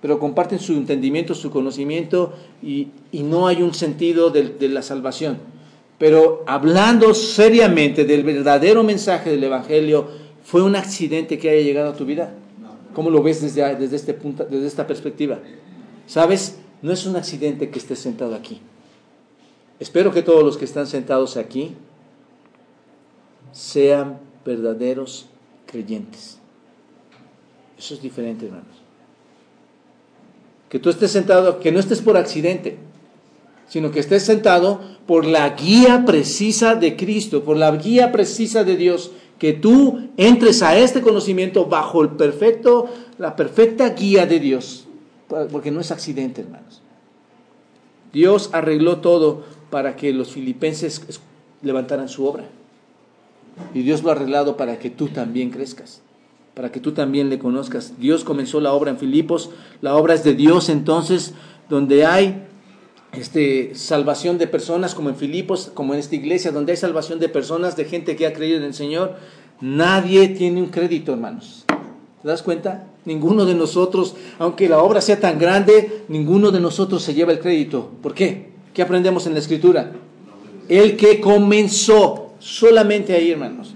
pero 0.00 0.18
comparten 0.18 0.58
su 0.58 0.72
entendimiento, 0.74 1.34
su 1.34 1.50
conocimiento 1.50 2.32
y, 2.62 2.88
no 3.12 3.48
hay 3.48 3.62
un 3.62 3.74
sentido 3.74 4.30
de, 4.30 4.68
la 4.68 4.82
salvación. 4.82 5.38
Pero 5.98 6.44
hablando 6.46 7.14
seriamente 7.14 8.04
del 8.04 8.22
verdadero 8.22 8.84
mensaje 8.84 9.30
del 9.30 9.42
Evangelio, 9.42 10.08
¿fue 10.44 10.62
un 10.62 10.76
accidente 10.76 11.38
que 11.38 11.50
haya 11.50 11.62
llegado 11.62 11.90
a 11.90 11.96
tu 11.96 12.04
vida? 12.04 12.32
¿Cómo 12.94 13.10
lo 13.10 13.22
ves 13.22 13.42
desde, 13.42 13.74
desde, 13.74 13.96
este 13.96 14.14
punto, 14.14 14.44
desde 14.44 14.66
esta 14.66 14.86
perspectiva? 14.86 15.40
¿Sabes? 16.06 16.58
No 16.82 16.92
es 16.92 17.06
un 17.06 17.16
accidente 17.16 17.70
que 17.70 17.78
estés 17.78 17.98
sentado 17.98 18.34
aquí. 18.34 18.60
Espero 19.80 20.12
que 20.12 20.22
todos 20.22 20.44
los 20.44 20.56
que 20.56 20.64
están 20.64 20.86
sentados 20.86 21.36
aquí 21.36 21.74
sean 23.52 24.18
verdaderos 24.44 25.26
creyentes. 25.66 26.38
Eso 27.78 27.94
es 27.94 28.02
diferente, 28.02 28.46
hermanos. 28.46 28.66
Que 30.68 30.78
tú 30.78 30.90
estés 30.90 31.10
sentado, 31.10 31.60
que 31.60 31.72
no 31.72 31.78
estés 31.78 32.02
por 32.02 32.16
accidente, 32.16 32.78
sino 33.68 33.90
que 33.90 34.00
estés 34.00 34.24
sentado 34.24 34.80
por 35.06 35.24
la 35.24 35.50
guía 35.50 36.04
precisa 36.04 36.74
de 36.74 36.96
Cristo, 36.96 37.44
por 37.44 37.56
la 37.56 37.70
guía 37.76 38.10
precisa 38.10 38.64
de 38.64 38.76
Dios, 38.76 39.12
que 39.38 39.52
tú 39.52 40.10
entres 40.16 40.62
a 40.62 40.76
este 40.76 41.00
conocimiento 41.00 41.66
bajo 41.66 42.02
el 42.02 42.10
perfecto, 42.10 42.88
la 43.18 43.36
perfecta 43.36 43.90
guía 43.90 44.26
de 44.26 44.40
Dios, 44.40 44.87
porque 45.28 45.70
no 45.70 45.80
es 45.80 45.90
accidente, 45.90 46.42
hermanos. 46.42 46.82
Dios 48.12 48.50
arregló 48.52 48.98
todo 48.98 49.44
para 49.70 49.96
que 49.96 50.12
los 50.12 50.32
filipenses 50.32 51.20
levantaran 51.62 52.08
su 52.08 52.26
obra. 52.26 52.44
Y 53.74 53.82
Dios 53.82 54.02
lo 54.02 54.10
ha 54.10 54.12
arreglado 54.12 54.56
para 54.56 54.78
que 54.78 54.90
tú 54.90 55.08
también 55.08 55.50
crezcas, 55.50 56.00
para 56.54 56.70
que 56.70 56.80
tú 56.80 56.92
también 56.92 57.28
le 57.28 57.38
conozcas. 57.38 57.94
Dios 57.98 58.24
comenzó 58.24 58.60
la 58.60 58.72
obra 58.72 58.90
en 58.90 58.98
Filipos, 58.98 59.50
la 59.82 59.96
obra 59.96 60.14
es 60.14 60.24
de 60.24 60.34
Dios 60.34 60.68
entonces, 60.68 61.34
donde 61.68 62.06
hay 62.06 62.44
este, 63.12 63.74
salvación 63.74 64.38
de 64.38 64.46
personas, 64.46 64.94
como 64.94 65.08
en 65.08 65.16
Filipos, 65.16 65.70
como 65.74 65.94
en 65.94 66.00
esta 66.00 66.14
iglesia, 66.14 66.52
donde 66.52 66.72
hay 66.72 66.76
salvación 66.78 67.18
de 67.18 67.28
personas, 67.28 67.76
de 67.76 67.84
gente 67.84 68.16
que 68.16 68.26
ha 68.26 68.32
creído 68.32 68.58
en 68.58 68.64
el 68.64 68.74
Señor, 68.74 69.16
nadie 69.60 70.28
tiene 70.28 70.62
un 70.62 70.68
crédito, 70.68 71.12
hermanos. 71.12 71.64
¿Te 72.22 72.28
das 72.28 72.42
cuenta? 72.42 72.88
Ninguno 73.04 73.44
de 73.44 73.54
nosotros, 73.54 74.16
aunque 74.38 74.68
la 74.68 74.82
obra 74.82 75.00
sea 75.00 75.20
tan 75.20 75.38
grande, 75.38 76.02
ninguno 76.08 76.50
de 76.50 76.60
nosotros 76.60 77.02
se 77.02 77.14
lleva 77.14 77.32
el 77.32 77.38
crédito. 77.38 77.90
¿Por 78.02 78.14
qué? 78.14 78.48
¿Qué 78.74 78.82
aprendemos 78.82 79.26
en 79.26 79.34
la 79.34 79.38
escritura? 79.38 79.92
El 80.68 80.96
que 80.96 81.20
comenzó, 81.20 82.32
solamente 82.38 83.14
ahí, 83.14 83.30
hermanos. 83.30 83.74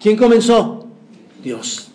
¿Quién 0.00 0.16
comenzó? 0.16 0.86
Dios. 1.42 1.90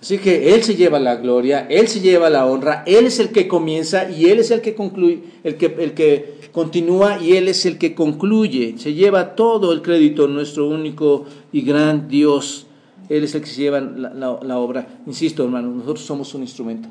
Así 0.00 0.18
que 0.18 0.54
Él 0.54 0.62
se 0.62 0.74
lleva 0.74 0.98
la 0.98 1.16
gloria, 1.16 1.66
Él 1.68 1.88
se 1.88 2.00
lleva 2.00 2.30
la 2.30 2.46
honra, 2.46 2.84
Él 2.86 3.06
es 3.06 3.18
el 3.18 3.30
que 3.30 3.48
comienza 3.48 4.10
y 4.10 4.26
Él 4.26 4.38
es 4.38 4.50
el 4.50 4.60
que 4.60 4.74
concluye, 4.74 5.20
el 5.42 5.56
que, 5.56 5.74
el 5.78 5.94
que 5.94 6.36
continúa 6.52 7.20
y 7.20 7.36
Él 7.36 7.48
es 7.48 7.66
el 7.66 7.76
que 7.76 7.94
concluye. 7.94 8.76
Se 8.78 8.94
lleva 8.94 9.34
todo 9.34 9.72
el 9.72 9.82
crédito, 9.82 10.28
nuestro 10.28 10.68
único 10.68 11.24
y 11.52 11.62
gran 11.62 12.08
Dios. 12.08 12.65
Él 13.08 13.24
es 13.24 13.34
el 13.34 13.40
que 13.40 13.46
se 13.46 13.62
lleva 13.62 13.80
la, 13.80 14.58
obra. 14.58 14.86
Insisto, 15.06 15.44
hermano, 15.44 15.68
nosotros 15.68 16.04
somos 16.04 16.34
un 16.34 16.42
instrumento. 16.42 16.88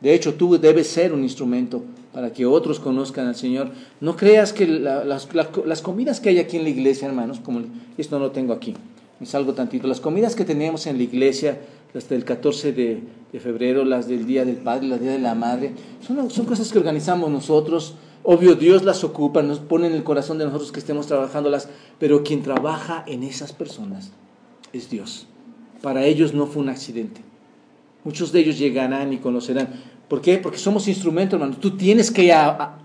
De 0.00 0.14
hecho, 0.14 0.34
tú 0.34 0.58
debes 0.58 0.88
ser 0.88 1.12
un 1.12 1.22
instrumento 1.22 1.82
para 2.12 2.32
que 2.32 2.46
otros 2.46 2.80
conozcan 2.80 3.26
al 3.26 3.36
Señor. 3.36 3.70
No 4.00 4.16
creas 4.16 4.52
que 4.52 4.66
las, 4.66 5.28
las, 5.34 5.82
comidas 5.82 6.20
que 6.20 6.30
hay 6.30 6.38
aquí 6.38 6.56
en 6.56 6.64
la 6.64 6.70
iglesia, 6.70 7.06
hermanos, 7.06 7.38
como 7.40 7.62
esto 7.96 8.18
no 8.18 8.26
lo 8.26 8.30
tengo 8.32 8.52
aquí, 8.52 8.74
me 9.20 9.26
salgo 9.26 9.52
tantito, 9.52 9.86
las 9.86 10.00
comidas 10.00 10.34
que 10.34 10.44
tenemos 10.44 10.86
en 10.86 10.96
la 10.96 11.02
iglesia 11.02 11.60
hasta 11.94 12.14
el 12.14 12.24
14 12.24 12.72
de, 12.72 13.02
febrero, 13.38 13.84
las 13.84 14.08
del 14.08 14.26
Día 14.26 14.44
del 14.44 14.56
Padre, 14.56 14.88
las 14.88 15.00
del 15.00 15.08
Día 15.08 15.16
de 15.18 15.22
la 15.22 15.34
Madre. 15.34 15.72
Son, 16.04 16.30
son 16.30 16.46
cosas 16.46 16.72
que 16.72 16.78
organizamos 16.78 17.30
nosotros. 17.30 17.94
Obvio, 18.22 18.54
Dios 18.54 18.84
las 18.84 19.04
ocupa, 19.04 19.42
nos 19.42 19.60
pone 19.60 19.86
en 19.86 19.92
el 19.92 20.02
corazón 20.02 20.38
de 20.38 20.44
nosotros 20.44 20.72
que 20.72 20.80
estemos 20.80 21.06
trabajándolas, 21.06 21.68
pero 21.98 22.22
quien 22.22 22.42
trabaja 22.42 23.04
en 23.06 23.22
esas 23.22 23.52
personas 23.52 24.12
es 24.72 24.90
Dios. 24.90 25.26
Para 25.82 26.04
ellos 26.04 26.34
no 26.34 26.46
fue 26.46 26.62
un 26.62 26.68
accidente. 26.68 27.20
Muchos 28.04 28.32
de 28.32 28.40
ellos 28.40 28.58
llegarán 28.58 29.12
y 29.12 29.18
conocerán. 29.18 29.68
¿Por 30.08 30.20
qué? 30.20 30.38
Porque 30.38 30.58
somos 30.58 30.88
instrumentos, 30.88 31.34
hermano. 31.34 31.56
Tú 31.60 31.76
tienes 31.76 32.10
que, 32.10 32.34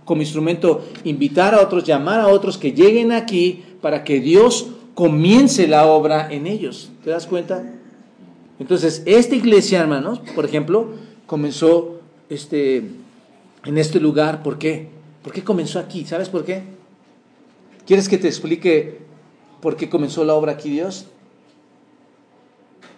como 0.04 0.22
instrumento, 0.22 0.86
invitar 1.04 1.56
a 1.56 1.62
otros, 1.62 1.84
llamar 1.84 2.20
a 2.20 2.28
otros 2.28 2.58
que 2.58 2.72
lleguen 2.72 3.12
aquí 3.12 3.64
para 3.82 4.04
que 4.04 4.20
Dios 4.20 4.68
comience 4.94 5.68
la 5.68 5.88
obra 5.88 6.32
en 6.32 6.48
ellos. 6.48 6.92
¿Te 7.04 7.10
das 7.10 7.26
cuenta? 7.26 7.64
Entonces, 8.60 9.04
esta 9.06 9.36
iglesia, 9.36 9.82
hermanos, 9.82 10.20
por 10.36 10.46
ejemplo, 10.46 10.90
comenzó 11.26 12.00
este, 12.30 12.84
en 13.66 13.78
este 13.78 14.00
lugar. 14.00 14.44
¿Por 14.44 14.58
qué? 14.58 14.90
¿Por 15.24 15.34
qué 15.34 15.44
comenzó 15.44 15.80
aquí? 15.80 16.06
¿Sabes 16.06 16.30
por 16.30 16.46
qué? 16.46 16.64
¿Quieres 17.86 18.08
que 18.08 18.18
te 18.18 18.28
explique 18.28 19.00
por 19.62 19.76
qué 19.76 19.90
comenzó 19.90 20.24
la 20.24 20.36
obra 20.36 20.54
aquí 20.54 20.70
Dios? 20.70 21.08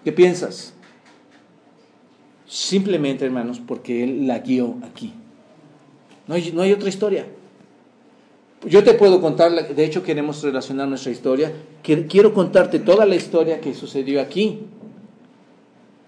¿Qué 0.08 0.14
piensas? 0.14 0.72
Simplemente, 2.48 3.26
hermanos, 3.26 3.60
porque 3.60 4.06
Él 4.06 4.26
la 4.26 4.40
guió 4.40 4.78
aquí. 4.82 5.12
No 6.28 6.36
hay, 6.36 6.50
no 6.54 6.62
hay 6.62 6.72
otra 6.72 6.88
historia. 6.88 7.28
Yo 8.66 8.86
te 8.86 8.94
puedo 8.94 9.20
contar, 9.20 9.52
de 9.68 9.84
hecho 9.84 10.04
queremos 10.04 10.42
relacionar 10.44 10.88
nuestra 10.88 11.12
historia. 11.12 11.52
Quiero 11.84 12.34
contarte 12.34 12.80
toda 12.80 13.06
la 13.06 13.18
historia 13.18 13.60
que 13.60 13.74
sucedió 13.74 14.22
aquí. 14.22 14.60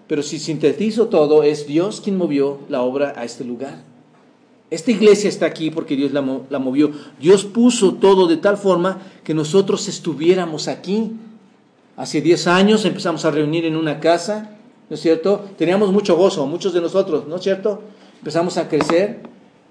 Pero 0.06 0.22
si 0.22 0.38
sintetizo 0.38 1.08
todo, 1.08 1.42
es 1.42 1.66
Dios 1.66 2.00
quien 2.00 2.16
movió 2.16 2.60
la 2.70 2.80
obra 2.80 3.12
a 3.14 3.26
este 3.26 3.44
lugar. 3.44 3.82
Esta 4.70 4.92
iglesia 4.92 5.28
está 5.28 5.44
aquí 5.44 5.70
porque 5.70 5.94
Dios 5.94 6.12
la, 6.14 6.22
movió. 6.22 6.90
Dios 7.20 7.44
puso 7.44 7.96
todo 7.96 8.26
de 8.28 8.38
tal 8.38 8.56
forma 8.56 9.02
que 9.24 9.34
nosotros 9.34 9.88
estuviéramos 9.88 10.68
aquí. 10.68 11.12
Hace 12.00 12.22
10 12.22 12.46
años 12.46 12.86
empezamos 12.86 13.26
a 13.26 13.30
reunir 13.30 13.66
en 13.66 13.76
una 13.76 14.00
casa, 14.00 14.56
¿no 14.88 14.94
es 14.94 15.02
cierto? 15.02 15.44
Teníamos 15.58 15.92
mucho 15.92 16.16
gozo, 16.16 16.46
muchos 16.46 16.72
de 16.72 16.80
nosotros, 16.80 17.26
¿no 17.28 17.36
es 17.36 17.42
cierto? 17.42 17.82
Empezamos 18.20 18.56
a 18.56 18.68
crecer. 18.68 19.18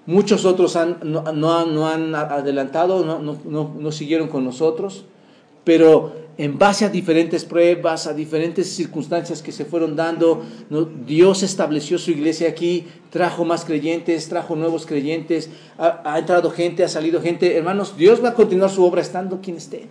Muchos 0.06 0.44
otros 0.44 0.78
no, 1.02 1.88
han 1.88 2.14
adelantado, 2.14 3.04
no 3.04 3.90
siguieron 3.90 4.28
con 4.28 4.44
nosotros. 4.44 5.06
Pero 5.64 6.12
en 6.38 6.56
base 6.56 6.84
a 6.84 6.88
diferentes 6.88 7.44
pruebas, 7.44 8.06
a 8.06 8.14
diferentes 8.14 8.76
circunstancias 8.76 9.42
que 9.42 9.50
se 9.50 9.64
fueron 9.64 9.96
dando, 9.96 10.44
Dios 11.04 11.42
estableció 11.42 11.98
su 11.98 12.12
iglesia 12.12 12.48
aquí, 12.48 12.86
trajo 13.10 13.44
más 13.44 13.64
creyentes, 13.64 14.28
trajo 14.28 14.54
nuevos 14.54 14.86
creyentes, 14.86 15.50
ha, 15.78 16.16
entrado 16.16 16.52
gente, 16.52 16.84
ha 16.84 16.88
salido 16.88 17.20
gente. 17.20 17.56
Hermanos, 17.56 17.96
Dios 17.96 18.22
va 18.22 18.28
a 18.28 18.34
continuar 18.34 18.70
su 18.70 18.84
obra 18.84 19.00
estando 19.00 19.40
quien 19.40 19.56
esté. 19.56 19.88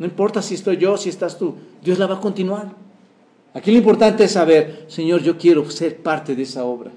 No 0.00 0.06
importa 0.06 0.40
si 0.40 0.54
estoy 0.54 0.78
yo, 0.78 0.96
si 0.96 1.10
estás 1.10 1.38
tú, 1.38 1.56
Dios 1.84 1.98
la 1.98 2.06
va 2.06 2.16
a 2.16 2.20
continuar. 2.20 2.72
Aquí 3.52 3.70
lo 3.70 3.76
importante 3.76 4.24
es 4.24 4.32
saber, 4.32 4.86
Señor, 4.88 5.22
yo 5.22 5.36
quiero 5.36 5.70
ser 5.70 5.98
parte 5.98 6.34
de 6.34 6.42
esa 6.42 6.64
obra. 6.64 6.90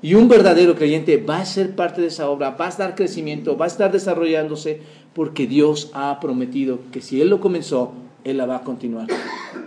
Y 0.00 0.14
un 0.14 0.28
verdadero 0.28 0.76
creyente 0.76 1.16
va 1.16 1.38
a 1.38 1.44
ser 1.44 1.74
parte 1.74 2.00
de 2.00 2.06
esa 2.06 2.30
obra, 2.30 2.50
va 2.50 2.66
a 2.66 2.68
estar 2.68 2.94
crecimiento, 2.94 3.56
va 3.56 3.64
a 3.64 3.68
estar 3.68 3.90
desarrollándose, 3.90 4.80
porque 5.12 5.48
Dios 5.48 5.90
ha 5.92 6.20
prometido 6.20 6.78
que 6.92 7.00
si 7.00 7.20
Él 7.20 7.30
lo 7.30 7.40
comenzó, 7.40 7.94
Él 8.22 8.36
la 8.36 8.46
va 8.46 8.58
a 8.58 8.62
continuar. 8.62 9.08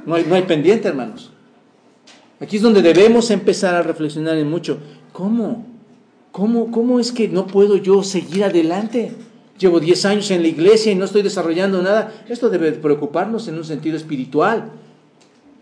No 0.06 0.16
hay, 0.16 0.24
no 0.26 0.36
hay 0.36 0.44
pendiente, 0.44 0.88
hermanos. 0.88 1.34
Aquí 2.40 2.56
es 2.56 2.62
donde 2.62 2.82
debemos 2.82 3.30
empezar 3.30 3.76
a 3.76 3.82
reflexionar 3.82 4.42
mucho. 4.46 4.78
¿Cómo? 5.12 5.66
¿Cómo, 6.32 6.72
cómo 6.72 7.02
es 7.02 7.12
que 7.12 7.28
no 7.28 7.46
puedo 7.46 7.76
yo 7.76 8.04
seguir 8.04 8.46
adelante? 8.46 9.12
Llevo 9.60 9.80
10 9.80 10.06
años 10.06 10.32
en 10.32 10.42
la 10.42 10.48
iglesia 10.48 10.92
y 10.92 10.96
no 10.96 11.06
estoy 11.06 11.22
desarrollando 11.22 11.82
nada. 11.82 12.14
Esto 12.30 12.50
debe 12.50 12.72
preocuparnos 12.72 13.48
en 13.50 13.56
un 13.56 13.66
sentido 13.66 13.98
espiritual. 13.98 14.72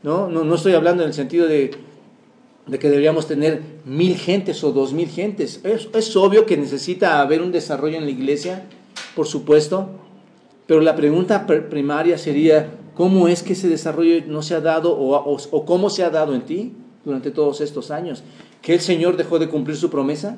No, 0.03 0.29
no, 0.29 0.55
estoy 0.55 0.73
hablando 0.73 1.03
en 1.03 1.09
el 1.09 1.15
sentido 1.15 1.47
de, 1.47 1.71
que 2.79 2.89
deberíamos 2.89 3.27
tener 3.27 3.61
mil 3.85 4.15
gentes 4.15 4.63
o 4.63 4.71
dos 4.71 4.93
mil 4.93 5.09
gentes. 5.09 5.61
Es, 5.63 5.89
es 5.93 6.15
obvio 6.15 6.45
que 6.45 6.57
necesita 6.57 7.19
haber 7.19 7.41
un 7.41 7.51
desarrollo 7.51 7.97
en 7.97 8.05
la 8.05 8.11
iglesia, 8.11 8.65
por 9.15 9.25
supuesto, 9.25 9.89
pero 10.67 10.81
la 10.81 10.95
pregunta 10.95 11.47
primaria 11.47 12.17
sería, 12.17 12.69
¿cómo 12.93 13.29
es 13.29 13.41
que 13.41 13.53
ese 13.53 13.69
desarrollo 13.69 14.21
no 14.27 14.41
se 14.41 14.53
ha 14.53 14.61
dado 14.61 14.95
o, 14.97 15.65
cómo 15.65 15.89
se 15.89 16.03
ha 16.03 16.09
dado 16.09 16.35
en 16.35 16.41
ti 16.41 16.73
durante 17.05 17.31
todos 17.31 17.61
estos 17.61 17.89
años? 17.89 18.23
¿Que 18.61 18.73
el 18.73 18.81
Señor 18.81 19.15
dejó 19.15 19.39
de 19.39 19.47
cumplir 19.47 19.77
su 19.77 19.89
promesa? 19.89 20.37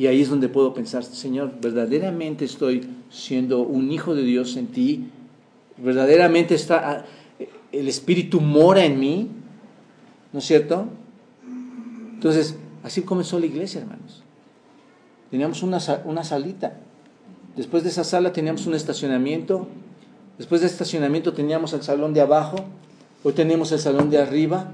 Y 0.00 0.06
ahí 0.06 0.22
es 0.22 0.30
donde 0.30 0.48
puedo 0.48 0.72
pensar, 0.72 1.04
Señor, 1.04 1.52
verdaderamente 1.60 2.46
estoy 2.46 2.88
siendo 3.10 3.60
un 3.60 3.92
hijo 3.92 4.14
de 4.14 4.22
Dios 4.22 4.56
en 4.56 4.68
ti, 4.68 5.10
verdaderamente 5.76 6.54
está, 6.54 6.90
ah, 6.90 7.04
el 7.70 7.86
Espíritu 7.86 8.40
mora 8.40 8.82
en 8.82 8.98
mí, 8.98 9.28
¿no 10.32 10.38
es 10.38 10.46
cierto? 10.46 10.86
Entonces, 12.14 12.56
así 12.82 13.02
comenzó 13.02 13.38
la 13.38 13.44
iglesia, 13.44 13.82
hermanos. 13.82 14.22
Teníamos 15.30 15.62
una, 15.62 15.76
una 16.06 16.24
salita. 16.24 16.78
Después 17.54 17.82
de 17.82 17.90
esa 17.90 18.02
sala 18.02 18.32
teníamos 18.32 18.66
un 18.66 18.74
estacionamiento. 18.74 19.68
Después 20.38 20.62
del 20.62 20.70
estacionamiento 20.70 21.34
teníamos 21.34 21.74
el 21.74 21.82
salón 21.82 22.14
de 22.14 22.22
abajo. 22.22 22.56
Hoy 23.22 23.34
tenemos 23.34 23.70
el 23.72 23.78
salón 23.78 24.08
de 24.08 24.16
arriba. 24.16 24.72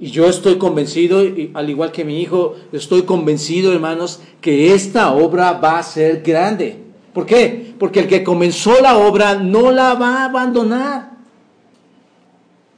Y 0.00 0.10
yo 0.10 0.28
estoy 0.28 0.58
convencido, 0.58 1.24
y 1.24 1.50
al 1.54 1.70
igual 1.70 1.90
que 1.90 2.04
mi 2.04 2.20
hijo, 2.20 2.54
estoy 2.72 3.02
convencido, 3.02 3.72
hermanos, 3.72 4.20
que 4.40 4.72
esta 4.72 5.12
obra 5.12 5.54
va 5.54 5.78
a 5.78 5.82
ser 5.82 6.22
grande. 6.22 6.76
¿Por 7.12 7.26
qué? 7.26 7.74
Porque 7.78 8.00
el 8.00 8.06
que 8.06 8.22
comenzó 8.22 8.80
la 8.80 8.96
obra 8.96 9.34
no 9.34 9.72
la 9.72 9.94
va 9.94 10.22
a 10.22 10.24
abandonar. 10.26 11.18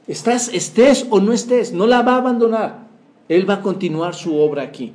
Estás, 0.07 0.49
estés 0.51 1.05
o 1.11 1.19
no 1.19 1.31
estés, 1.31 1.73
no 1.73 1.85
la 1.85 2.01
va 2.01 2.15
a 2.15 2.17
abandonar. 2.17 2.87
Él 3.29 3.47
va 3.47 3.55
a 3.55 3.61
continuar 3.61 4.15
su 4.15 4.35
obra 4.35 4.63
aquí. 4.63 4.93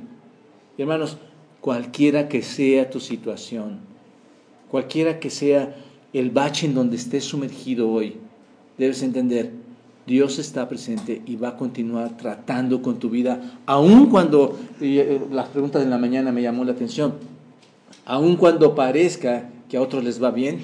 Y 0.77 0.81
hermanos, 0.81 1.17
cualquiera 1.61 2.27
que 2.27 2.41
sea 2.41 2.89
tu 2.89 2.99
situación, 2.99 3.79
cualquiera 4.69 5.19
que 5.19 5.29
sea 5.29 5.75
el 6.13 6.29
bache 6.29 6.65
en 6.65 6.75
donde 6.75 6.97
estés 6.97 7.23
sumergido 7.23 7.89
hoy, 7.89 8.17
debes 8.77 9.01
entender, 9.01 9.53
Dios 10.07 10.39
está 10.39 10.69
presente 10.69 11.21
y 11.25 11.35
va 11.35 11.49
a 11.49 11.57
continuar 11.57 12.15
tratando 12.15 12.81
con 12.81 12.97
tu 12.97 13.09
vida, 13.09 13.59
aun 13.65 14.05
cuando, 14.05 14.57
eh, 14.79 15.19
las 15.29 15.49
preguntas 15.49 15.83
de 15.83 15.89
la 15.89 15.97
mañana 15.97 16.31
me 16.31 16.41
llamó 16.41 16.63
la 16.63 16.71
atención, 16.71 17.15
aun 18.05 18.37
cuando 18.37 18.73
parezca 18.73 19.49
que 19.67 19.75
a 19.75 19.81
otros 19.81 20.05
les 20.05 20.23
va 20.23 20.31
bien, 20.31 20.59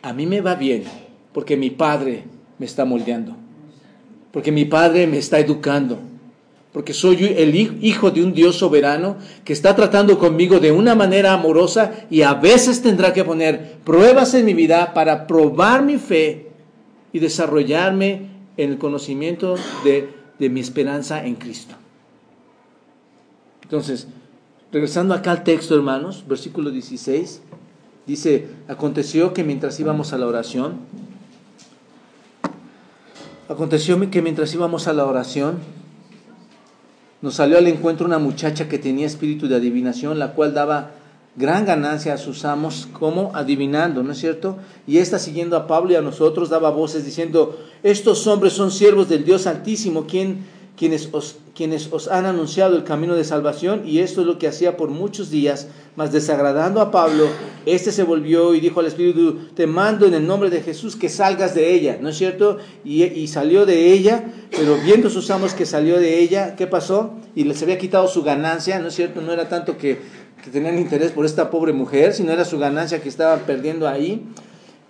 a 0.00 0.14
mí 0.14 0.24
me 0.24 0.40
va 0.40 0.54
bien, 0.54 0.84
porque 1.34 1.58
mi 1.58 1.68
Padre 1.68 2.24
me 2.58 2.64
está 2.64 2.86
moldeando, 2.86 3.36
porque 4.32 4.50
mi 4.50 4.64
Padre 4.64 5.06
me 5.06 5.18
está 5.18 5.38
educando, 5.38 5.98
porque 6.72 6.94
soy 6.94 7.22
el 7.36 7.54
hijo 7.54 8.10
de 8.10 8.24
un 8.24 8.32
Dios 8.32 8.56
soberano 8.56 9.18
que 9.44 9.52
está 9.52 9.76
tratando 9.76 10.18
conmigo 10.18 10.58
de 10.58 10.72
una 10.72 10.94
manera 10.94 11.34
amorosa 11.34 11.92
y 12.10 12.22
a 12.22 12.32
veces 12.32 12.80
tendrá 12.80 13.12
que 13.12 13.24
poner 13.24 13.74
pruebas 13.84 14.32
en 14.32 14.46
mi 14.46 14.54
vida 14.54 14.94
para 14.94 15.26
probar 15.26 15.84
mi 15.84 15.98
fe 15.98 16.48
y 17.12 17.18
desarrollarme 17.18 18.33
en 18.56 18.70
el 18.70 18.78
conocimiento 18.78 19.56
de, 19.84 20.08
mi 20.38 20.60
esperanza 20.60 21.24
en 21.24 21.36
Cristo. 21.36 21.74
Entonces, 23.62 24.08
regresando 24.72 25.14
acá 25.14 25.32
al 25.32 25.44
texto, 25.44 25.74
hermanos, 25.74 26.24
versículo 26.28 26.70
16, 26.70 27.40
dice, 28.06 28.48
aconteció 28.68 29.32
que 29.32 29.42
mientras 29.42 29.80
íbamos 29.80 30.12
a 30.12 30.18
la 30.18 30.26
oración, 30.26 30.74
aconteció 33.48 34.10
que 34.10 34.22
mientras 34.22 34.52
íbamos 34.54 34.86
a 34.86 34.92
la 34.92 35.06
oración, 35.06 35.58
nos 37.22 37.36
salió 37.36 37.56
al 37.56 37.66
encuentro 37.68 38.06
una 38.06 38.18
muchacha 38.18 38.68
que 38.68 38.78
tenía 38.78 39.06
espíritu 39.06 39.48
de 39.48 39.56
adivinación, 39.56 40.18
la 40.18 40.34
cual 40.34 40.52
daba 40.52 40.90
gran 41.36 41.66
ganancia 41.66 42.14
a 42.14 42.18
sus 42.18 42.44
amos 42.44 42.88
como 42.92 43.32
adivinando, 43.34 44.02
¿no 44.02 44.12
es 44.12 44.18
cierto? 44.18 44.56
Y 44.86 44.98
esta 44.98 45.18
siguiendo 45.18 45.56
a 45.56 45.66
Pablo 45.66 45.92
y 45.92 45.96
a 45.96 46.02
nosotros 46.02 46.48
daba 46.48 46.70
voces 46.70 47.04
diciendo, 47.04 47.58
estos 47.82 48.26
hombres 48.26 48.52
son 48.52 48.70
siervos 48.70 49.08
del 49.08 49.24
Dios 49.24 49.46
Altísimo, 49.48 50.06
quien, 50.06 50.44
quienes, 50.76 51.08
os, 51.10 51.36
quienes 51.54 51.92
os 51.92 52.06
han 52.06 52.26
anunciado 52.26 52.76
el 52.76 52.84
camino 52.84 53.16
de 53.16 53.24
salvación, 53.24 53.82
y 53.84 53.98
esto 53.98 54.20
es 54.20 54.28
lo 54.28 54.38
que 54.38 54.46
hacía 54.46 54.76
por 54.76 54.90
muchos 54.90 55.30
días, 55.30 55.66
mas 55.96 56.12
desagradando 56.12 56.80
a 56.80 56.92
Pablo, 56.92 57.26
este 57.66 57.90
se 57.90 58.04
volvió 58.04 58.54
y 58.54 58.60
dijo 58.60 58.78
al 58.78 58.86
Espíritu, 58.86 59.48
te 59.56 59.66
mando 59.66 60.06
en 60.06 60.14
el 60.14 60.26
nombre 60.26 60.50
de 60.50 60.60
Jesús 60.60 60.94
que 60.94 61.08
salgas 61.08 61.54
de 61.56 61.74
ella, 61.74 61.98
¿no 62.00 62.10
es 62.10 62.16
cierto? 62.16 62.58
Y, 62.84 63.02
y 63.02 63.26
salió 63.26 63.66
de 63.66 63.92
ella, 63.92 64.24
pero 64.50 64.76
viendo 64.84 65.10
sus 65.10 65.30
amos 65.30 65.54
que 65.54 65.66
salió 65.66 65.98
de 65.98 66.20
ella, 66.20 66.54
¿qué 66.54 66.68
pasó? 66.68 67.14
Y 67.34 67.42
les 67.42 67.60
había 67.62 67.78
quitado 67.78 68.06
su 68.06 68.22
ganancia, 68.22 68.78
¿no 68.78 68.88
es 68.88 68.94
cierto? 68.94 69.20
No 69.20 69.32
era 69.32 69.48
tanto 69.48 69.76
que 69.78 70.23
que 70.44 70.50
tenían 70.50 70.78
interés 70.78 71.12
por 71.12 71.24
esta 71.24 71.50
pobre 71.50 71.72
mujer, 71.72 72.12
sino 72.12 72.30
era 72.30 72.44
su 72.44 72.58
ganancia 72.58 73.00
que 73.00 73.08
estaban 73.08 73.40
perdiendo 73.40 73.88
ahí. 73.88 74.26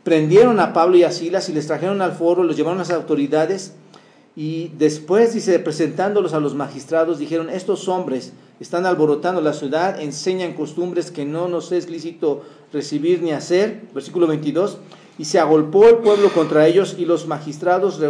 Prendieron 0.02 0.58
a 0.58 0.72
Pablo 0.72 0.96
y 0.96 1.04
a 1.04 1.12
Silas 1.12 1.48
y 1.48 1.52
les 1.52 1.68
trajeron 1.68 2.02
al 2.02 2.12
foro, 2.12 2.42
los 2.42 2.56
llevaron 2.56 2.78
a 2.78 2.82
las 2.82 2.90
autoridades 2.90 3.74
y 4.36 4.72
después, 4.78 5.32
dice, 5.32 5.58
presentándolos 5.60 6.34
a 6.34 6.40
los 6.40 6.54
magistrados, 6.54 7.18
dijeron, 7.18 7.50
estos 7.50 7.88
hombres 7.88 8.32
están 8.58 8.84
alborotando 8.84 9.40
la 9.40 9.52
ciudad, 9.52 10.00
enseñan 10.00 10.54
costumbres 10.54 11.12
que 11.12 11.24
no 11.24 11.46
nos 11.46 11.70
es 11.70 11.88
lícito 11.88 12.42
recibir 12.72 13.22
ni 13.22 13.30
hacer. 13.30 13.82
Versículo 13.94 14.26
22. 14.26 14.78
Y 15.18 15.26
se 15.26 15.38
agolpó 15.38 15.88
el 15.88 15.98
pueblo 15.98 16.30
contra 16.32 16.66
ellos 16.66 16.96
y 16.98 17.04
los 17.04 17.28
magistrados, 17.28 18.00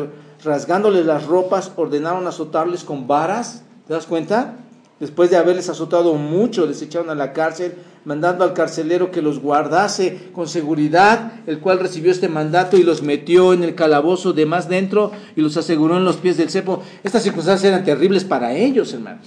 rasgándoles 0.42 1.04
las 1.04 1.26
ropas, 1.26 1.72
ordenaron 1.76 2.26
azotarles 2.26 2.84
con 2.84 3.06
varas. 3.06 3.62
¿Te 3.86 3.92
das 3.92 4.06
cuenta? 4.06 4.56
Después 5.00 5.28
de 5.28 5.36
haberles 5.36 5.68
azotado 5.68 6.14
mucho, 6.14 6.66
les 6.66 6.80
echaron 6.80 7.10
a 7.10 7.16
la 7.16 7.32
cárcel, 7.32 7.74
mandando 8.04 8.44
al 8.44 8.52
carcelero 8.52 9.10
que 9.10 9.22
los 9.22 9.40
guardase 9.40 10.28
con 10.32 10.46
seguridad, 10.46 11.32
el 11.48 11.58
cual 11.58 11.80
recibió 11.80 12.12
este 12.12 12.28
mandato 12.28 12.76
y 12.76 12.84
los 12.84 13.02
metió 13.02 13.52
en 13.52 13.64
el 13.64 13.74
calabozo 13.74 14.32
de 14.32 14.46
más 14.46 14.68
dentro 14.68 15.10
y 15.34 15.40
los 15.40 15.56
aseguró 15.56 15.96
en 15.96 16.04
los 16.04 16.16
pies 16.18 16.36
del 16.36 16.48
cepo. 16.48 16.80
Estas 17.02 17.24
circunstancias 17.24 17.72
eran 17.72 17.84
terribles 17.84 18.22
para 18.22 18.54
ellos, 18.54 18.92
hermanos. 18.92 19.26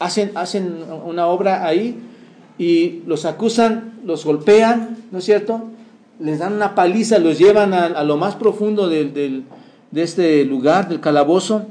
Hacen, 0.00 0.32
hacen 0.34 0.84
una 1.04 1.26
obra 1.26 1.64
ahí 1.64 2.00
y 2.58 3.02
los 3.06 3.26
acusan, 3.26 4.00
los 4.04 4.24
golpean, 4.24 4.96
¿no 5.12 5.18
es 5.18 5.24
cierto? 5.24 5.62
Les 6.18 6.40
dan 6.40 6.54
una 6.54 6.74
paliza, 6.74 7.18
los 7.18 7.38
llevan 7.38 7.72
a, 7.72 8.02
lo 8.02 8.16
más 8.16 8.34
profundo 8.34 8.88
de 8.88 9.44
este 9.94 10.44
lugar, 10.44 10.88
del 10.88 11.00
calabozo 11.00 11.66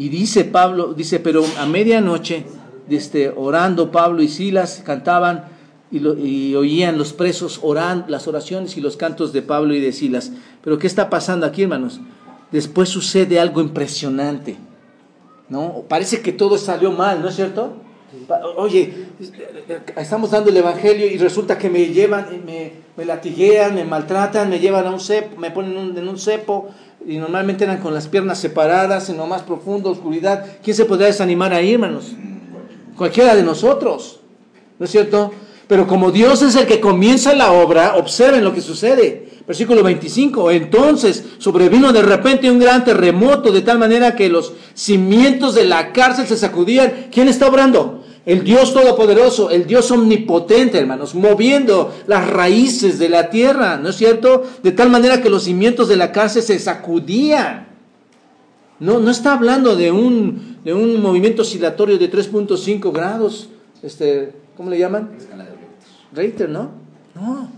y 0.00 0.08
dice 0.08 0.46
Pablo, 0.46 0.94
dice, 0.94 1.20
pero 1.20 1.44
a 1.58 1.66
medianoche, 1.66 2.46
este, 2.88 3.28
orando 3.28 3.90
Pablo 3.90 4.22
y 4.22 4.28
Silas 4.28 4.82
cantaban 4.82 5.44
y, 5.90 6.54
oían 6.54 6.96
los 6.96 7.12
presos 7.12 7.60
orando, 7.62 8.06
las 8.08 8.26
oraciones 8.26 8.78
y 8.78 8.80
los 8.80 8.96
cantos 8.96 9.34
de 9.34 9.42
Pablo 9.42 9.74
y 9.74 9.80
de 9.80 9.92
Silas. 9.92 10.32
Pero 10.64 10.78
¿qué 10.78 10.86
está 10.86 11.10
pasando 11.10 11.44
aquí, 11.44 11.64
hermanos? 11.64 12.00
Después 12.50 12.88
sucede 12.88 13.38
algo 13.38 13.60
impresionante. 13.60 14.56
¿No? 15.50 15.84
Parece 15.86 16.22
que 16.22 16.32
todo 16.32 16.56
salió 16.56 16.92
mal, 16.92 17.20
¿no 17.20 17.28
es 17.28 17.36
cierto? 17.36 17.74
Oye, 18.56 19.06
estamos 19.98 20.30
dando 20.30 20.48
el 20.48 20.56
evangelio 20.56 21.08
y 21.08 21.18
resulta 21.18 21.58
que 21.58 21.68
me 21.68 21.88
llevan, 21.88 22.26
me, 22.46 22.72
me 22.96 23.04
latiguean, 23.04 23.74
me 23.74 23.84
maltratan, 23.84 24.48
me 24.48 24.60
llevan 24.60 24.86
a 24.86 24.92
un 24.92 25.00
cepo, 25.00 25.38
me 25.38 25.50
ponen 25.50 25.98
en 25.98 26.08
un 26.08 26.18
cepo, 26.18 26.70
y 27.06 27.16
normalmente 27.16 27.64
eran 27.64 27.78
con 27.78 27.94
las 27.94 28.08
piernas 28.08 28.38
separadas, 28.38 29.08
en 29.08 29.16
lo 29.16 29.26
más 29.26 29.42
profundo, 29.42 29.90
oscuridad. 29.90 30.44
¿Quién 30.62 30.76
se 30.76 30.84
podría 30.84 31.06
desanimar 31.06 31.52
ahí, 31.52 31.74
hermanos? 31.74 32.12
Cualquiera 32.96 33.34
de 33.34 33.42
nosotros, 33.42 34.20
¿no 34.78 34.84
es 34.84 34.90
cierto? 34.90 35.32
Pero 35.66 35.86
como 35.86 36.10
Dios 36.10 36.42
es 36.42 36.56
el 36.56 36.66
que 36.66 36.80
comienza 36.80 37.32
la 37.32 37.52
obra, 37.52 37.96
observen 37.96 38.44
lo 38.44 38.52
que 38.52 38.60
sucede. 38.60 39.28
Versículo 39.46 39.82
25, 39.82 40.50
entonces 40.50 41.24
sobrevino 41.38 41.92
de 41.92 42.02
repente 42.02 42.50
un 42.50 42.58
gran 42.58 42.84
terremoto 42.84 43.50
de 43.50 43.62
tal 43.62 43.78
manera 43.78 44.14
que 44.14 44.28
los 44.28 44.52
cimientos 44.74 45.54
de 45.54 45.64
la 45.64 45.92
cárcel 45.92 46.26
se 46.26 46.36
sacudían. 46.36 47.08
¿Quién 47.10 47.28
está 47.28 47.48
obrando? 47.48 47.99
El 48.26 48.44
Dios 48.44 48.74
Todopoderoso, 48.74 49.50
el 49.50 49.66
Dios 49.66 49.90
Omnipotente, 49.90 50.78
hermanos, 50.78 51.14
moviendo 51.14 51.94
las 52.06 52.28
raíces 52.28 52.98
de 52.98 53.08
la 53.08 53.30
tierra, 53.30 53.78
¿no 53.78 53.88
es 53.88 53.96
cierto? 53.96 54.44
De 54.62 54.72
tal 54.72 54.90
manera 54.90 55.22
que 55.22 55.30
los 55.30 55.44
cimientos 55.44 55.88
de 55.88 55.96
la 55.96 56.12
cárcel 56.12 56.42
se 56.42 56.58
sacudían. 56.58 57.68
No, 58.78 58.98
no 58.98 59.10
está 59.10 59.34
hablando 59.34 59.76
de 59.76 59.90
un, 59.90 60.58
de 60.64 60.74
un 60.74 61.00
movimiento 61.00 61.42
oscilatorio 61.42 61.98
de 61.98 62.10
3.5 62.10 62.92
grados, 62.92 63.48
este, 63.82 64.32
¿cómo 64.56 64.70
le 64.70 64.78
llaman? 64.78 65.10
Reiter, 66.12 66.48
¿no? 66.48 66.70
No. 67.14 67.48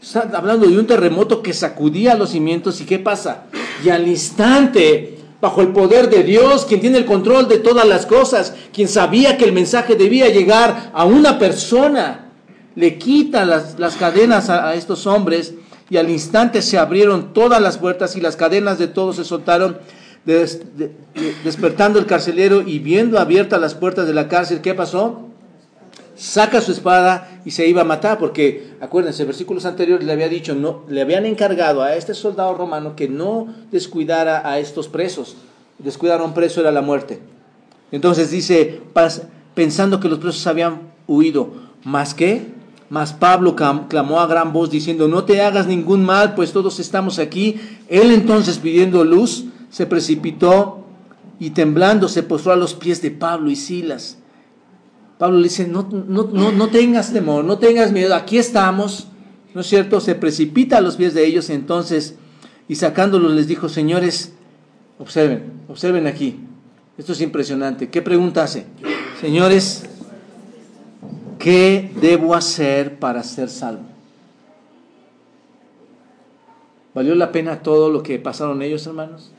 Está 0.00 0.30
hablando 0.34 0.66
de 0.66 0.78
un 0.78 0.86
terremoto 0.86 1.42
que 1.42 1.52
sacudía 1.52 2.14
los 2.14 2.30
cimientos 2.30 2.80
y 2.80 2.84
¿qué 2.84 2.98
pasa? 2.98 3.44
Y 3.84 3.88
al 3.88 4.06
instante 4.06 5.18
bajo 5.44 5.60
el 5.60 5.68
poder 5.68 6.08
de 6.08 6.22
Dios, 6.22 6.64
quien 6.64 6.80
tiene 6.80 6.96
el 6.96 7.04
control 7.04 7.48
de 7.48 7.58
todas 7.58 7.86
las 7.86 8.06
cosas, 8.06 8.54
quien 8.72 8.88
sabía 8.88 9.36
que 9.36 9.44
el 9.44 9.52
mensaje 9.52 9.94
debía 9.94 10.30
llegar 10.30 10.90
a 10.94 11.04
una 11.04 11.38
persona, 11.38 12.30
le 12.74 12.96
quita 12.96 13.44
las, 13.44 13.96
cadenas 13.96 14.48
a, 14.48 14.72
estos 14.74 15.06
hombres 15.06 15.52
y 15.90 15.98
al 15.98 16.08
instante 16.08 16.62
se 16.62 16.78
abrieron 16.78 17.34
todas 17.34 17.60
las 17.60 17.76
puertas 17.76 18.16
y 18.16 18.22
las 18.22 18.36
cadenas 18.36 18.78
de 18.78 18.86
todos 18.86 19.16
se 19.16 19.24
soltaron, 19.24 19.76
despertando 20.24 21.98
el 21.98 22.06
carcelero 22.06 22.62
y 22.62 22.78
viendo 22.78 23.18
abiertas 23.18 23.60
las 23.60 23.74
puertas 23.74 24.06
de 24.06 24.14
la 24.14 24.28
cárcel, 24.28 24.62
¿qué 24.62 24.72
pasó? 24.72 25.28
Saca 26.16 26.60
su 26.60 26.72
espada 26.72 27.40
y 27.44 27.50
se 27.50 27.66
iba 27.66 27.82
a 27.82 27.84
matar, 27.84 28.18
porque 28.18 28.74
acuérdense, 28.80 29.24
versículos 29.24 29.64
anteriores 29.64 30.06
le 30.06 30.12
había 30.12 30.28
dicho, 30.28 30.54
no, 30.54 30.84
le 30.88 31.00
habían 31.00 31.26
encargado 31.26 31.82
a 31.82 31.96
este 31.96 32.14
soldado 32.14 32.54
romano 32.54 32.96
que 32.96 33.08
no 33.08 33.48
descuidara 33.70 34.48
a 34.48 34.58
estos 34.58 34.88
presos. 34.88 35.36
Descuidar 35.78 36.20
a 36.20 36.24
un 36.24 36.34
preso 36.34 36.60
era 36.60 36.70
la 36.70 36.82
muerte. 36.82 37.20
Entonces 37.90 38.30
dice, 38.30 38.80
pensando 39.54 40.00
que 40.00 40.08
los 40.08 40.18
presos 40.18 40.46
habían 40.46 40.92
huido, 41.06 41.50
¿más 41.84 42.14
qué? 42.14 42.54
Mas 42.90 43.12
Pablo 43.12 43.56
clamó 43.56 44.20
a 44.20 44.26
gran 44.26 44.52
voz 44.52 44.70
diciendo, 44.70 45.08
no 45.08 45.24
te 45.24 45.42
hagas 45.42 45.66
ningún 45.66 46.04
mal, 46.04 46.34
pues 46.34 46.52
todos 46.52 46.78
estamos 46.78 47.18
aquí. 47.18 47.60
Él 47.88 48.12
entonces 48.12 48.58
pidiendo 48.58 49.04
luz, 49.04 49.46
se 49.70 49.86
precipitó 49.86 50.84
y 51.40 51.50
temblando 51.50 52.08
se 52.08 52.22
postró 52.22 52.52
a 52.52 52.56
los 52.56 52.74
pies 52.74 53.02
de 53.02 53.10
Pablo 53.10 53.50
y 53.50 53.56
Silas 53.56 54.18
Pablo 55.24 55.38
le 55.38 55.44
dice, 55.44 55.66
no, 55.66 55.88
no, 55.90 56.24
no, 56.24 56.52
no 56.52 56.68
tengas 56.68 57.10
temor, 57.10 57.46
no 57.46 57.56
tengas 57.56 57.92
miedo, 57.92 58.14
aquí 58.14 58.36
estamos, 58.36 59.08
¿no 59.54 59.62
es 59.62 59.66
cierto? 59.66 59.98
Se 59.98 60.14
precipita 60.14 60.76
a 60.76 60.80
los 60.82 60.96
pies 60.96 61.14
de 61.14 61.24
ellos 61.24 61.48
entonces 61.48 62.16
y 62.68 62.74
sacándolos 62.74 63.32
les 63.32 63.48
dijo, 63.48 63.70
señores, 63.70 64.34
observen, 64.98 65.62
observen 65.66 66.06
aquí, 66.06 66.40
esto 66.98 67.12
es 67.12 67.22
impresionante. 67.22 67.88
¿Qué 67.88 68.02
pregunta 68.02 68.42
hace? 68.42 68.66
Señores, 69.18 69.86
¿qué 71.38 71.90
debo 72.02 72.34
hacer 72.34 72.98
para 72.98 73.22
ser 73.22 73.48
salvo? 73.48 73.84
¿Valió 76.92 77.14
la 77.14 77.32
pena 77.32 77.62
todo 77.62 77.88
lo 77.88 78.02
que 78.02 78.18
pasaron 78.18 78.60
ellos, 78.60 78.86
hermanos? 78.86 79.32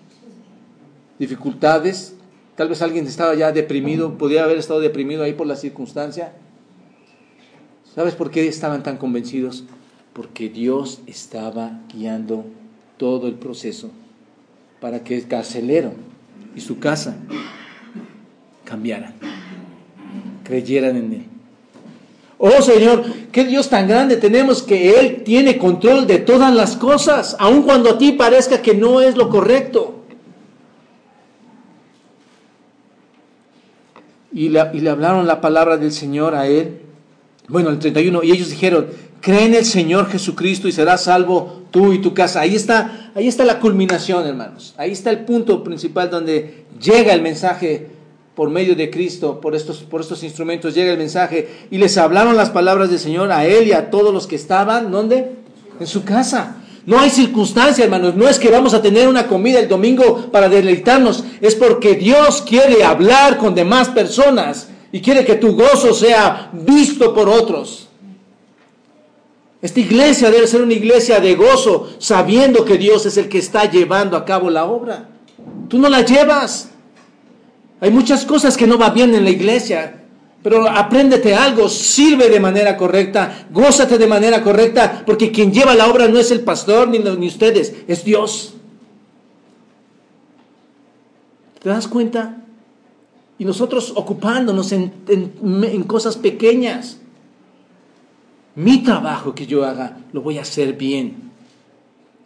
Dificultades, 1.19 2.15
Tal 2.55 2.69
vez 2.69 2.81
alguien 2.81 3.05
estaba 3.05 3.35
ya 3.35 3.51
deprimido, 3.51 4.17
podía 4.17 4.43
haber 4.43 4.57
estado 4.57 4.79
deprimido 4.79 5.23
ahí 5.23 5.33
por 5.33 5.47
la 5.47 5.57
circunstancia. 5.57 6.33
¿Sabes 7.93 8.15
por 8.15 8.31
qué 8.31 8.47
estaban 8.47 8.83
tan 8.83 8.97
convencidos? 8.97 9.65
Porque 10.13 10.49
Dios 10.49 11.01
estaba 11.05 11.81
guiando 11.93 12.45
todo 12.97 13.27
el 13.27 13.33
proceso 13.33 13.89
para 14.79 15.03
que 15.03 15.17
el 15.17 15.27
carcelero 15.27 15.93
y 16.55 16.61
su 16.61 16.79
casa 16.79 17.17
cambiaran, 18.63 19.13
creyeran 20.43 20.95
en 20.95 21.13
Él. 21.13 21.25
Oh 22.37 22.61
Señor, 22.61 23.03
qué 23.31 23.45
Dios 23.45 23.69
tan 23.69 23.87
grande 23.87 24.17
tenemos 24.17 24.61
que 24.61 24.99
Él 24.99 25.23
tiene 25.23 25.57
control 25.57 26.05
de 26.07 26.19
todas 26.19 26.53
las 26.53 26.75
cosas, 26.75 27.35
aun 27.39 27.63
cuando 27.63 27.91
a 27.91 27.97
ti 27.97 28.13
parezca 28.13 28.61
que 28.61 28.73
no 28.73 29.01
es 29.01 29.15
lo 29.15 29.29
correcto. 29.29 29.94
Y 34.35 34.49
le, 34.49 34.69
y 34.73 34.81
le 34.81 34.91
hablaron 34.91 35.25
la 35.25 35.41
palabra 35.41 35.77
del 35.77 35.91
Señor 35.91 36.35
a 36.35 36.45
Él. 36.45 36.81
Bueno, 37.47 37.69
el 37.69 37.79
31, 37.79 38.23
y 38.23 38.31
ellos 38.31 38.49
dijeron, 38.49 38.87
cree 39.21 39.45
en 39.45 39.55
el 39.55 39.65
Señor 39.65 40.07
Jesucristo 40.07 40.67
y 40.67 40.71
serás 40.71 41.05
salvo 41.05 41.63
tú 41.71 41.93
y 41.93 41.99
tu 41.99 42.13
casa. 42.13 42.41
Ahí 42.41 42.53
está, 42.53 43.11
ahí 43.15 43.27
está 43.27 43.43
la 43.43 43.59
culminación, 43.59 44.27
hermanos. 44.27 44.75
Ahí 44.77 44.91
está 44.91 45.09
el 45.09 45.25
punto 45.25 45.63
principal 45.63 46.11
donde 46.11 46.65
llega 46.79 47.11
el 47.13 47.23
mensaje 47.23 47.87
por 48.35 48.49
medio 48.49 48.75
de 48.75 48.89
Cristo, 48.91 49.39
por 49.39 49.55
estos, 49.55 49.77
por 49.79 50.01
estos 50.01 50.21
instrumentos, 50.23 50.75
llega 50.75 50.91
el 50.91 50.97
mensaje 50.97 51.47
y 51.71 51.77
les 51.77 51.97
hablaron 51.97 52.35
las 52.35 52.49
palabras 52.49 52.89
del 52.89 52.99
Señor 52.99 53.31
a 53.31 53.45
él 53.45 53.67
y 53.67 53.71
a 53.71 53.89
todos 53.89 54.13
los 54.13 54.27
que 54.27 54.35
estaban, 54.35 54.91
¿dónde? 54.91 55.31
En 55.79 55.87
su 55.87 56.03
casa. 56.03 56.57
No 56.85 56.99
hay 56.99 57.09
circunstancia, 57.09 57.83
hermanos. 57.83 58.15
No 58.15 58.27
es 58.27 58.37
que 58.37 58.51
vamos 58.51 58.73
a 58.73 58.81
tener 58.81 59.07
una 59.07 59.27
comida 59.27 59.59
el 59.59 59.67
domingo 59.67 60.29
para 60.31 60.49
deleitarnos. 60.49 61.23
Es 61.41 61.55
porque 61.55 61.95
Dios 61.95 62.43
quiere 62.43 62.83
hablar 62.83 63.37
con 63.37 63.55
demás 63.55 63.89
personas 63.89 64.69
y 64.91 65.01
quiere 65.01 65.25
que 65.25 65.35
tu 65.35 65.55
gozo 65.55 65.93
sea 65.93 66.49
visto 66.53 67.13
por 67.13 67.27
otros. 67.27 67.89
Esta 69.61 69.79
iglesia 69.79 70.29
debe 70.29 70.45
ser 70.45 70.61
una 70.61 70.73
iglesia 70.73 71.19
de 71.19 71.33
gozo, 71.33 71.89
sabiendo 71.97 72.65
que 72.65 72.77
Dios 72.77 73.07
es 73.07 73.17
el 73.17 73.29
que 73.29 73.39
está 73.39 73.69
llevando 73.69 74.15
a 74.15 74.23
cabo 74.23 74.51
la 74.51 74.65
obra. 74.65 75.09
Tú 75.67 75.79
no 75.79 75.89
la 75.89 76.01
llevas. 76.05 76.69
Hay 77.81 77.89
muchas 77.89 78.25
cosas 78.25 78.57
que 78.57 78.67
no 78.67 78.77
va 78.77 78.91
bien 78.91 79.15
en 79.15 79.23
la 79.23 79.31
iglesia, 79.31 80.04
pero 80.45 80.69
apréndete 80.69 81.33
algo, 81.33 81.67
sirve 81.67 82.29
de 82.29 82.39
manera 82.39 82.77
correcta, 82.77 83.47
gózate 83.51 83.97
de 83.97 84.05
manera 84.05 84.43
correcta, 84.43 85.01
porque 85.03 85.31
quien 85.31 85.51
lleva 85.51 85.73
la 85.73 85.87
obra 85.87 86.07
no 86.07 86.19
es 86.19 86.29
el 86.29 86.41
pastor 86.41 86.87
ni, 86.87 86.99
ni 86.99 87.25
ustedes, 87.25 87.73
es 87.87 88.05
Dios. 88.05 88.53
¿Te 91.63 91.69
das 91.69 91.87
cuenta? 91.87 92.43
Y 93.39 93.45
nosotros 93.45 93.93
ocupándonos 93.95 94.71
en, 94.71 94.93
en 95.07 95.83
cosas 95.85 96.15
pequeñas 96.15 96.99
mi 98.53 98.83
trabajo 98.83 99.33
que 99.33 99.47
yo 99.47 99.65
haga, 99.65 99.97
lo 100.13 100.21
voy 100.21 100.37
a 100.37 100.43
hacer 100.43 100.73
bien. 100.73 101.31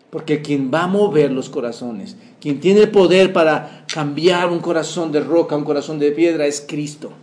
Porque 0.10 0.42
quien 0.42 0.70
va 0.74 0.84
a 0.84 0.88
mover 0.88 1.32
los 1.32 1.50
corazones, 1.50 2.18
quien 2.42 2.60
tiene 2.60 2.82
el 2.82 2.92
poder 2.92 3.32
para 3.32 3.86
cambiar 3.88 4.50
un 4.50 4.60
corazón 4.60 5.14
de 5.14 5.22
roca 5.22 5.56
un 5.56 5.64
corazón 5.64 6.00
de 6.00 6.12
piedra 6.12 6.48
es 6.48 6.60
Cristo. 6.68 7.14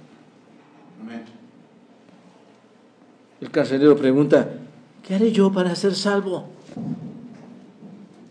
El 3.40 3.51
carcelero 3.51 3.97
pregunta, 3.97 4.49
¿qué 5.03 5.14
haré 5.14 5.30
yo 5.30 5.53
para 5.53 5.74
ser 5.74 5.94
salvo? 5.94 6.47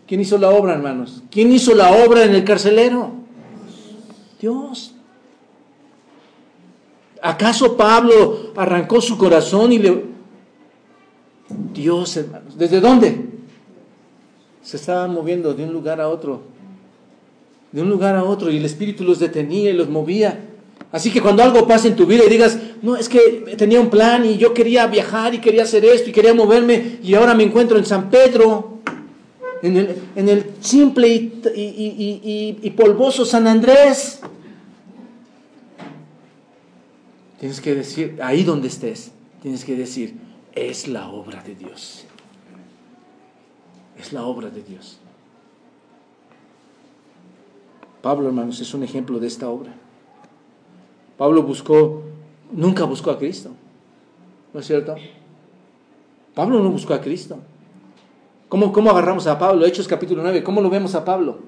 ¿Quién 0.06 0.20
hizo 0.20 0.36
la 0.38 0.50
obra, 0.50 0.74
hermanos? 0.74 1.22
¿Quién 1.30 1.52
hizo 1.52 1.74
la 1.74 1.92
obra 1.92 2.24
en 2.24 2.34
el 2.34 2.44
carcelero? 2.44 3.12
Dios. 4.40 4.94
¿Acaso 7.22 7.76
Pablo 7.76 8.52
arrancó 8.56 9.00
su 9.00 9.16
corazón 9.16 9.72
y 9.72 9.78
le 9.78 10.04
Dios, 11.72 12.16
hermanos. 12.16 12.58
¿Desde 12.58 12.80
dónde? 12.80 13.24
Se 14.62 14.76
estaban 14.76 15.12
moviendo 15.12 15.54
de 15.54 15.64
un 15.64 15.72
lugar 15.72 16.00
a 16.00 16.08
otro. 16.08 16.42
De 17.72 17.82
un 17.82 17.88
lugar 17.88 18.16
a 18.16 18.24
otro. 18.24 18.50
Y 18.50 18.56
el 18.56 18.64
Espíritu 18.64 19.04
los 19.04 19.18
detenía 19.18 19.70
y 19.70 19.74
los 19.74 19.88
movía. 19.88 20.40
Así 20.92 21.10
que 21.10 21.20
cuando 21.20 21.42
algo 21.42 21.66
pasa 21.66 21.88
en 21.88 21.96
tu 21.96 22.06
vida 22.06 22.24
y 22.24 22.30
digas, 22.30 22.58
no, 22.82 22.96
es 22.96 23.08
que 23.08 23.54
tenía 23.58 23.80
un 23.80 23.90
plan 23.90 24.24
y 24.24 24.38
yo 24.38 24.54
quería 24.54 24.86
viajar 24.86 25.34
y 25.34 25.40
quería 25.40 25.64
hacer 25.64 25.84
esto 25.84 26.10
y 26.10 26.12
quería 26.12 26.32
moverme 26.32 26.98
y 27.02 27.14
ahora 27.14 27.34
me 27.34 27.42
encuentro 27.42 27.76
en 27.76 27.84
San 27.84 28.08
Pedro, 28.08 28.78
en 29.62 30.28
el, 30.28 30.52
simple 30.60 31.08
y, 31.08 32.58
y 32.62 32.70
polvoso 32.70 33.24
San 33.24 33.46
Andrés. 33.46 34.20
Tienes 37.40 37.60
que 37.60 37.74
decir, 37.74 38.18
ahí 38.22 38.44
donde 38.44 38.68
estés, 38.68 39.10
tienes 39.42 39.64
que 39.64 39.74
decir, 39.74 40.14
es 40.54 40.88
la 40.88 41.08
obra 41.08 41.42
de 41.42 41.54
Dios. 41.54 42.04
Es 43.98 44.12
la 44.12 44.24
obra 44.24 44.50
de 44.50 44.62
Dios. 44.62 44.98
Pablo, 48.02 48.28
hermanos, 48.28 48.60
es 48.60 48.72
un 48.72 48.82
ejemplo 48.82 49.18
de 49.18 49.26
esta 49.26 49.48
obra. 49.48 49.74
Pablo 51.16 51.42
buscó, 51.42 52.02
nunca 52.52 52.84
buscó 52.84 53.10
a 53.10 53.18
Cristo. 53.18 53.50
¿No 54.52 54.60
es 54.60 54.66
cierto? 54.66 54.94
Pablo 56.34 56.62
no 56.62 56.70
buscó 56.70 56.94
a 56.94 57.00
Cristo. 57.00 57.38
¿Cómo, 58.48 58.72
cómo 58.72 58.90
agarramos 58.90 59.26
a 59.26 59.38
Pablo? 59.38 59.64
Hechos 59.66 59.88
capítulo 59.88 60.22
9, 60.22 60.42
¿cómo 60.42 60.60
lo 60.60 60.70
vemos 60.70 60.94
a 60.94 61.04
Pablo? 61.04 61.38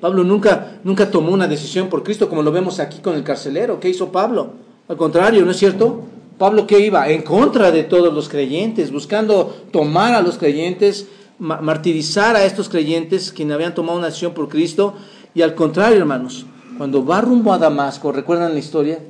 Pablo 0.00 0.24
nunca, 0.24 0.78
nunca 0.82 1.10
tomó 1.10 1.30
una 1.32 1.46
decisión 1.46 1.88
por 1.88 2.02
Cristo 2.02 2.28
como 2.28 2.42
lo 2.42 2.52
vemos 2.52 2.80
aquí 2.80 3.00
con 3.00 3.14
el 3.14 3.22
carcelero. 3.22 3.80
¿Qué 3.80 3.88
hizo 3.90 4.10
Pablo? 4.10 4.52
Al 4.88 4.96
contrario, 4.96 5.44
¿no 5.44 5.50
es 5.50 5.58
cierto? 5.58 6.02
Pablo 6.38 6.66
que 6.66 6.80
iba 6.80 7.08
en 7.10 7.22
contra 7.22 7.70
de 7.70 7.84
todos 7.84 8.12
los 8.12 8.28
creyentes, 8.28 8.90
buscando 8.90 9.54
tomar 9.70 10.14
a 10.14 10.22
los 10.22 10.38
creyentes, 10.38 11.06
martirizar 11.38 12.34
a 12.34 12.44
estos 12.44 12.68
creyentes 12.68 13.30
quienes 13.30 13.54
habían 13.54 13.74
tomado 13.74 13.98
una 13.98 14.08
acción 14.08 14.32
por 14.32 14.48
Cristo. 14.48 14.94
Y 15.34 15.42
al 15.42 15.54
contrario, 15.54 15.98
hermanos, 15.98 16.46
cuando 16.80 17.04
va 17.04 17.20
rumbo 17.20 17.52
a 17.52 17.58
Damasco, 17.58 18.10
¿recuerdan 18.10 18.54
la 18.54 18.58
historia? 18.58 19.00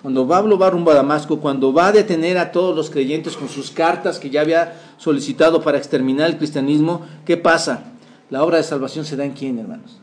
Cuando 0.00 0.26
Pablo 0.26 0.56
va 0.58 0.70
rumbo 0.70 0.92
a 0.92 0.94
Damasco, 0.94 1.40
cuando 1.40 1.74
va 1.74 1.88
a 1.88 1.92
detener 1.92 2.38
a 2.38 2.52
todos 2.52 2.74
los 2.74 2.88
creyentes 2.88 3.36
con 3.36 3.50
sus 3.50 3.70
cartas 3.70 4.18
que 4.18 4.30
ya 4.30 4.40
había 4.40 4.80
solicitado 4.96 5.60
para 5.60 5.76
exterminar 5.76 6.30
el 6.30 6.38
cristianismo, 6.38 7.02
¿qué 7.26 7.36
pasa? 7.36 7.92
La 8.30 8.42
obra 8.42 8.56
de 8.56 8.62
salvación 8.62 9.04
se 9.04 9.14
da 9.14 9.26
en 9.26 9.32
quién, 9.32 9.58
hermanos? 9.58 9.98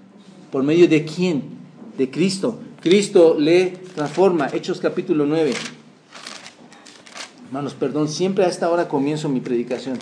¿Por 0.52 0.62
medio 0.62 0.88
de 0.88 1.04
quién? 1.04 1.46
De 1.98 2.12
Cristo. 2.12 2.60
Cristo 2.80 3.36
le 3.40 3.72
transforma. 3.96 4.50
Hechos 4.54 4.80
capítulo 4.80 5.26
9. 5.26 5.52
Hermanos, 7.48 7.74
perdón, 7.74 8.08
siempre 8.08 8.46
a 8.46 8.50
esta 8.50 8.70
hora 8.70 8.88
comienzo 8.88 9.30
mi 9.30 9.40
predicación. 9.40 9.98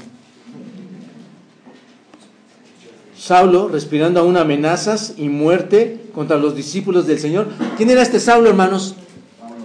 Saulo 3.23 3.69
respirando 3.69 4.19
aún 4.19 4.35
amenazas 4.35 5.13
y 5.15 5.29
muerte 5.29 6.01
contra 6.13 6.35
los 6.35 6.57
discípulos 6.57 7.07
del 7.07 7.19
Señor. 7.19 7.47
¿Quién 7.77 7.89
era 7.89 8.01
este 8.01 8.19
Saulo, 8.19 8.49
hermanos? 8.49 8.95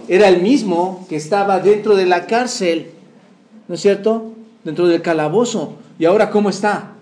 Era 0.07 0.29
el 0.29 0.41
mismo 0.41 1.05
que 1.09 1.17
estaba 1.17 1.59
dentro 1.59 1.97
de 1.97 2.05
la 2.05 2.25
cárcel, 2.25 2.91
¿no 3.67 3.75
es 3.75 3.81
cierto? 3.81 4.31
Dentro 4.63 4.87
del 4.87 5.01
calabozo. 5.01 5.73
¿Y 5.99 6.05
ahora 6.05 6.29
cómo 6.29 6.49
está? 6.49 6.93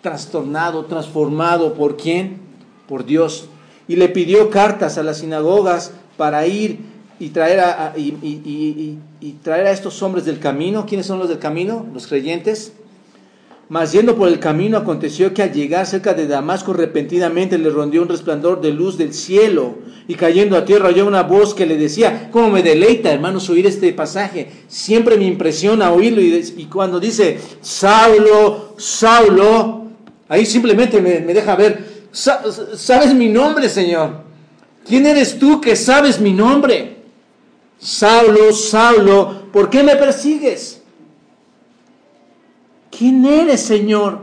Trastornado, 0.00 0.86
transformado. 0.86 1.74
¿Por 1.74 1.98
quién? 1.98 2.38
Por 2.88 3.04
Dios. 3.04 3.50
Y 3.86 3.96
le 3.96 4.08
pidió 4.08 4.48
cartas 4.48 4.96
a 4.96 5.02
las 5.02 5.18
sinagogas 5.18 5.92
para 6.16 6.46
ir 6.46 6.78
y 7.20 7.28
traer 7.28 7.60
a, 7.60 7.92
y, 7.98 9.36
traer 9.42 9.66
a 9.66 9.72
estos 9.72 10.02
hombres 10.02 10.24
del 10.24 10.38
camino. 10.38 10.86
¿Quiénes 10.86 11.04
son 11.04 11.18
los 11.18 11.28
del 11.28 11.38
camino? 11.38 11.84
Los 11.92 12.06
creyentes. 12.06 12.72
Mas 13.72 13.92
yendo 13.92 14.16
por 14.16 14.28
el 14.28 14.38
camino 14.38 14.76
aconteció 14.76 15.32
que 15.32 15.42
al 15.42 15.50
llegar 15.50 15.86
cerca 15.86 16.12
de 16.12 16.26
Damasco 16.26 16.74
repentinamente 16.74 17.56
le 17.56 17.70
rondió 17.70 18.02
un 18.02 18.08
resplandor 18.10 18.60
de 18.60 18.70
luz 18.70 18.98
del 18.98 19.14
cielo 19.14 19.76
y 20.06 20.14
cayendo 20.14 20.58
a 20.58 20.66
tierra 20.66 20.90
oyó 20.90 21.06
una 21.06 21.22
voz 21.22 21.54
que 21.54 21.64
le 21.64 21.78
decía, 21.78 22.28
¿cómo 22.30 22.50
me 22.50 22.62
deleita 22.62 23.10
hermanos 23.10 23.48
oír 23.48 23.66
este 23.66 23.90
pasaje? 23.94 24.50
Siempre 24.68 25.16
me 25.16 25.24
impresiona 25.24 25.90
oírlo 25.90 26.20
y, 26.20 26.66
cuando 26.66 27.00
dice, 27.00 27.38
Saulo, 27.62 28.74
Saulo, 28.76 29.86
ahí 30.28 30.44
simplemente 30.44 31.00
me, 31.00 31.20
me 31.20 31.32
deja 31.32 31.56
ver, 31.56 31.82
¿sabes 32.12 33.14
mi 33.14 33.30
nombre 33.30 33.70
Señor? 33.70 34.16
¿Quién 34.86 35.06
eres 35.06 35.38
tú 35.38 35.62
que 35.62 35.76
sabes 35.76 36.20
mi 36.20 36.34
nombre? 36.34 36.98
Saulo, 37.78 38.52
Saulo, 38.52 39.44
¿por 39.50 39.70
qué 39.70 39.82
me 39.82 39.96
persigues? 39.96 40.81
¿Quién 42.96 43.24
eres, 43.24 43.60
Señor? 43.62 44.18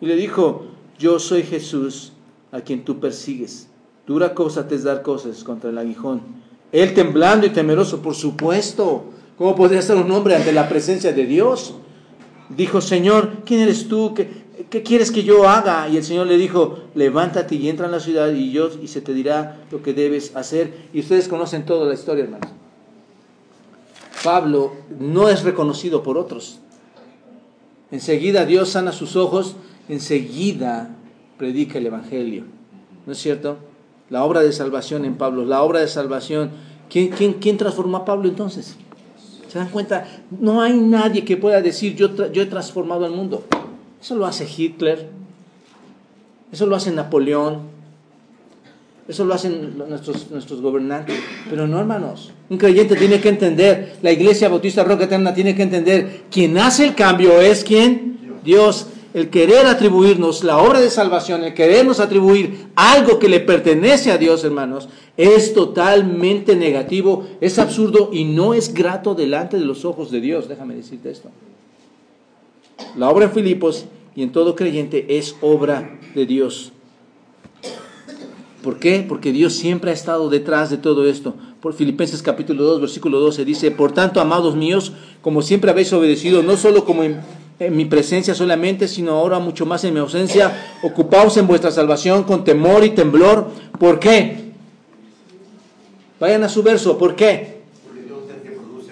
Y 0.00 0.06
le 0.06 0.14
dijo, 0.16 0.66
yo 0.98 1.18
soy 1.18 1.42
Jesús 1.42 2.12
a 2.52 2.60
quien 2.60 2.84
tú 2.84 3.00
persigues. 3.00 3.68
Dura 4.06 4.34
cosa 4.34 4.68
te 4.68 4.76
es 4.76 4.84
dar 4.84 5.02
cosas 5.02 5.42
contra 5.42 5.70
el 5.70 5.78
aguijón. 5.78 6.22
Él 6.72 6.94
temblando 6.94 7.46
y 7.46 7.50
temeroso, 7.50 8.00
por 8.00 8.14
supuesto. 8.14 9.04
¿Cómo 9.36 9.56
podría 9.56 9.82
ser 9.82 9.96
un 9.96 10.10
hombre 10.12 10.36
ante 10.36 10.52
la 10.52 10.68
presencia 10.68 11.12
de 11.12 11.26
Dios? 11.26 11.74
dijo, 12.48 12.80
Señor, 12.80 13.38
¿quién 13.44 13.60
eres 13.60 13.88
tú? 13.88 14.14
¿Qué, 14.14 14.44
¿Qué 14.70 14.82
quieres 14.82 15.10
que 15.10 15.24
yo 15.24 15.48
haga? 15.48 15.88
Y 15.88 15.96
el 15.96 16.04
Señor 16.04 16.26
le 16.26 16.36
dijo, 16.36 16.78
levántate 16.94 17.56
y 17.56 17.68
entra 17.68 17.86
en 17.86 17.92
la 17.92 18.00
ciudad 18.00 18.30
y 18.32 18.52
yo 18.52 18.68
y 18.80 18.88
se 18.88 19.00
te 19.00 19.12
dirá 19.12 19.60
lo 19.70 19.82
que 19.82 19.92
debes 19.92 20.36
hacer. 20.36 20.88
Y 20.92 21.00
ustedes 21.00 21.26
conocen 21.26 21.66
toda 21.66 21.86
la 21.86 21.94
historia, 21.94 22.24
hermanos. 22.24 22.50
Pablo 24.22 24.72
no 25.00 25.28
es 25.28 25.42
reconocido 25.42 26.02
por 26.02 26.16
otros. 26.16 26.60
Enseguida 27.94 28.44
Dios 28.44 28.70
sana 28.70 28.90
sus 28.90 29.14
ojos, 29.14 29.54
enseguida 29.88 30.90
predica 31.38 31.78
el 31.78 31.86
Evangelio. 31.86 32.42
¿No 33.06 33.12
es 33.12 33.18
cierto? 33.18 33.58
La 34.10 34.24
obra 34.24 34.40
de 34.40 34.52
salvación 34.52 35.04
en 35.04 35.14
Pablo, 35.14 35.44
la 35.44 35.62
obra 35.62 35.78
de 35.78 35.86
salvación. 35.86 36.50
¿Quién, 36.90 37.10
quién, 37.10 37.34
quién 37.34 37.56
transformó 37.56 37.98
a 37.98 38.04
Pablo 38.04 38.28
entonces? 38.28 38.74
¿Se 39.46 39.60
dan 39.60 39.68
cuenta? 39.68 40.08
No 40.32 40.60
hay 40.60 40.72
nadie 40.72 41.24
que 41.24 41.36
pueda 41.36 41.62
decir 41.62 41.94
yo, 41.94 42.32
yo 42.32 42.42
he 42.42 42.46
transformado 42.46 43.04
al 43.04 43.12
mundo. 43.12 43.44
Eso 44.02 44.16
lo 44.16 44.26
hace 44.26 44.44
Hitler, 44.44 45.08
eso 46.50 46.66
lo 46.66 46.74
hace 46.74 46.90
Napoleón, 46.90 47.60
eso 49.06 49.24
lo 49.24 49.34
hacen 49.34 49.76
nuestros, 49.76 50.30
nuestros 50.30 50.62
gobernantes. 50.62 51.16
Pero 51.50 51.66
no, 51.66 51.78
hermanos. 51.78 52.32
Un 52.48 52.56
creyente 52.56 52.96
tiene 52.96 53.20
que 53.20 53.28
entender, 53.28 53.96
la 54.02 54.12
iglesia 54.12 54.48
bautista 54.48 54.82
roca 54.82 55.04
eterna 55.04 55.34
tiene 55.34 55.54
que 55.54 55.62
entender, 55.62 56.22
quien 56.30 56.56
hace 56.58 56.86
el 56.86 56.94
cambio 56.94 57.40
es 57.40 57.64
quien? 57.64 58.40
Dios. 58.42 58.88
El 59.12 59.30
querer 59.30 59.66
atribuirnos 59.66 60.42
la 60.42 60.58
obra 60.58 60.80
de 60.80 60.90
salvación, 60.90 61.44
el 61.44 61.54
querernos 61.54 62.00
atribuir 62.00 62.66
algo 62.74 63.20
que 63.20 63.28
le 63.28 63.38
pertenece 63.38 64.10
a 64.10 64.18
Dios, 64.18 64.42
hermanos, 64.42 64.88
es 65.16 65.54
totalmente 65.54 66.56
negativo, 66.56 67.24
es 67.40 67.60
absurdo 67.60 68.10
y 68.12 68.24
no 68.24 68.54
es 68.54 68.74
grato 68.74 69.14
delante 69.14 69.56
de 69.56 69.64
los 69.64 69.84
ojos 69.84 70.10
de 70.10 70.20
Dios. 70.20 70.48
Déjame 70.48 70.74
decirte 70.74 71.12
esto. 71.12 71.30
La 72.96 73.08
obra 73.08 73.26
en 73.26 73.30
Filipos 73.30 73.84
y 74.16 74.24
en 74.24 74.32
todo 74.32 74.56
creyente 74.56 75.06
es 75.16 75.36
obra 75.40 75.96
de 76.16 76.26
Dios. 76.26 76.73
¿Por 78.64 78.78
qué? 78.78 79.04
Porque 79.06 79.30
Dios 79.30 79.52
siempre 79.52 79.90
ha 79.90 79.94
estado 79.94 80.30
detrás 80.30 80.70
de 80.70 80.78
todo 80.78 81.06
esto. 81.06 81.34
Por 81.60 81.74
Filipenses 81.74 82.22
capítulo 82.22 82.64
2, 82.64 82.80
versículo 82.80 83.20
12 83.20 83.44
dice, 83.44 83.70
por 83.70 83.92
tanto, 83.92 84.22
amados 84.22 84.56
míos, 84.56 84.94
como 85.20 85.42
siempre 85.42 85.70
habéis 85.70 85.92
obedecido, 85.92 86.42
no 86.42 86.56
solo 86.56 86.86
como 86.86 87.02
en, 87.02 87.20
en, 87.58 87.76
mi 87.76 87.84
presencia 87.84 88.34
solamente, 88.34 88.88
sino 88.88 89.12
ahora 89.12 89.38
mucho 89.38 89.66
más 89.66 89.84
en 89.84 89.92
mi 89.92 90.00
ausencia, 90.00 90.78
ocupaos 90.82 91.36
en 91.36 91.46
vuestra 91.46 91.70
salvación 91.70 92.24
con 92.24 92.42
temor 92.42 92.84
y 92.84 92.90
temblor. 92.90 93.50
¿Por 93.78 94.00
qué? 94.00 94.52
Vayan 96.18 96.44
a 96.44 96.48
su 96.48 96.62
verso, 96.62 96.96
¿por 96.96 97.14
qué? 97.14 97.60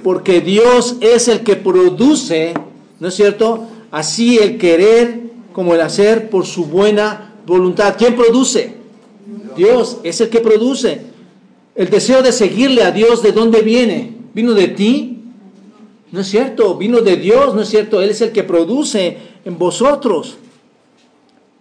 Porque 0.05 0.43
Dios 0.43 0.97
es 1.01 1.29
el 1.29 1.41
que 1.41 1.57
produce, 1.57 2.53
¿no 3.01 3.09
es 3.09 3.15
cierto? 3.15 3.69
así 3.91 4.39
el 4.39 4.59
querer 4.59 5.21
como 5.53 5.75
el 5.75 5.81
hacer 5.81 6.29
por 6.29 6.45
su 6.47 6.67
buena 6.67 7.35
voluntad. 7.47 7.95
¿Quién 7.97 8.17
produce? 8.17 8.82
Dios 9.57 9.99
es 10.03 10.21
el 10.21 10.29
que 10.29 10.41
produce. 10.41 11.03
El 11.75 11.89
deseo 11.89 12.23
de 12.23 12.33
seguirle 12.33 12.83
a 12.83 12.91
Dios, 12.91 13.23
¿de 13.23 13.33
dónde 13.33 13.63
viene? 13.63 14.15
¿Vino 14.35 14.53
de 14.55 14.69
ti? 14.69 15.19
No 16.11 16.21
es 16.21 16.29
cierto, 16.29 16.77
vino 16.77 17.01
de 17.01 17.17
Dios, 17.17 17.55
no 17.55 17.63
es 17.63 17.69
cierto, 17.69 18.03
Él 18.03 18.11
es 18.11 18.21
el 18.21 18.33
que 18.33 18.45
produce 18.45 19.17
en 19.45 19.59
vosotros. 19.59 20.37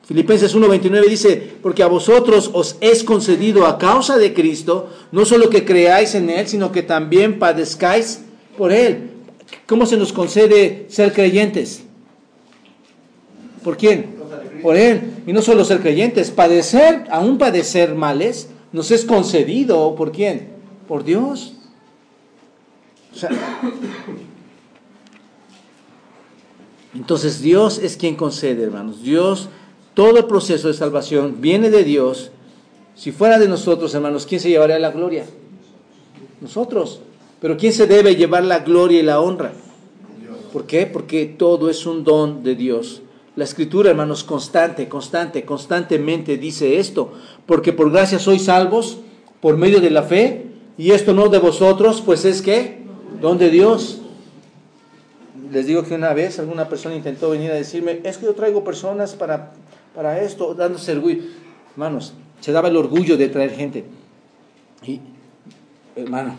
Filipenses 0.05 0.53
1:29 0.53 1.07
dice, 1.07 1.53
porque 1.61 1.83
a 1.83 1.87
vosotros 1.87 2.49
os 2.51 2.75
es 2.81 3.05
concedido 3.05 3.65
a 3.65 3.77
causa 3.77 4.17
de 4.17 4.33
Cristo, 4.33 4.89
no 5.13 5.23
solo 5.23 5.49
que 5.49 5.63
creáis 5.63 6.15
en 6.15 6.29
Él, 6.29 6.47
sino 6.47 6.73
que 6.73 6.83
también 6.83 7.39
padezcáis 7.39 8.21
por 8.57 8.73
Él. 8.73 9.11
¿Cómo 9.67 9.85
se 9.85 9.95
nos 9.95 10.11
concede 10.11 10.85
ser 10.89 11.13
creyentes? 11.13 11.83
¿Por 13.63 13.77
quién? 13.77 14.20
Por 14.61 14.77
Él. 14.77 15.23
Y 15.25 15.33
no 15.33 15.41
solo 15.41 15.65
ser 15.65 15.79
creyentes, 15.81 16.31
padecer, 16.31 17.05
aún 17.09 17.37
padecer 17.37 17.95
males, 17.95 18.49
nos 18.71 18.91
es 18.91 19.05
concedido. 19.05 19.95
¿Por 19.95 20.11
quién? 20.11 20.49
Por 20.87 21.03
Dios. 21.03 21.53
entonces 26.93 27.41
Dios 27.41 27.79
es 27.79 27.97
quien 27.97 28.15
concede, 28.15 28.63
hermanos. 28.63 29.03
Dios, 29.03 29.49
todo 29.93 30.17
el 30.17 30.25
proceso 30.25 30.67
de 30.67 30.73
salvación 30.73 31.37
viene 31.39 31.69
de 31.69 31.83
Dios. 31.83 32.31
Si 32.95 33.11
fuera 33.11 33.39
de 33.39 33.47
nosotros, 33.47 33.93
hermanos, 33.93 34.25
¿quién 34.25 34.39
se 34.39 34.49
llevaría 34.49 34.79
la 34.79 34.91
gloria? 34.91 35.25
Nosotros. 36.39 37.01
Pero 37.39 37.57
¿quién 37.57 37.73
se 37.73 37.87
debe 37.87 38.15
llevar 38.15 38.43
la 38.43 38.59
gloria 38.59 38.99
y 38.99 39.03
la 39.03 39.19
honra? 39.19 39.51
¿Por 40.53 40.65
qué? 40.65 40.85
Porque 40.85 41.25
todo 41.25 41.69
es 41.69 41.85
un 41.85 42.03
don 42.03 42.43
de 42.43 42.55
Dios. 42.55 43.01
La 43.35 43.45
escritura, 43.45 43.91
hermanos, 43.91 44.23
constante, 44.23 44.89
constante, 44.89 45.45
constantemente 45.45 46.37
dice 46.37 46.79
esto, 46.79 47.13
porque 47.45 47.71
por 47.71 47.91
gracia 47.91 48.19
sois 48.19 48.45
salvos 48.45 48.99
por 49.39 49.57
medio 49.57 49.79
de 49.79 49.89
la 49.89 50.03
fe, 50.03 50.47
y 50.77 50.91
esto 50.91 51.13
no 51.13 51.29
de 51.29 51.39
vosotros, 51.39 52.01
pues 52.01 52.25
es 52.25 52.41
que, 52.41 52.83
don 53.21 53.37
de 53.37 53.49
Dios. 53.49 54.01
Les 55.51 55.65
digo 55.65 55.83
que 55.83 55.95
una 55.95 56.13
vez 56.13 56.39
alguna 56.39 56.67
persona 56.67 56.95
intentó 56.95 57.29
venir 57.29 57.51
a 57.51 57.55
decirme, 57.55 58.01
es 58.03 58.17
que 58.17 58.25
yo 58.25 58.35
traigo 58.35 58.63
personas 58.63 59.15
para, 59.15 59.53
para 59.95 60.21
esto, 60.21 60.53
dándose 60.53 60.91
orgullo. 60.91 61.23
Hermanos, 61.71 62.13
se 62.41 62.51
daba 62.51 62.67
el 62.67 62.75
orgullo 62.77 63.15
de 63.15 63.29
traer 63.29 63.51
gente. 63.51 63.85
Y, 64.85 64.99
hermano, 65.95 66.35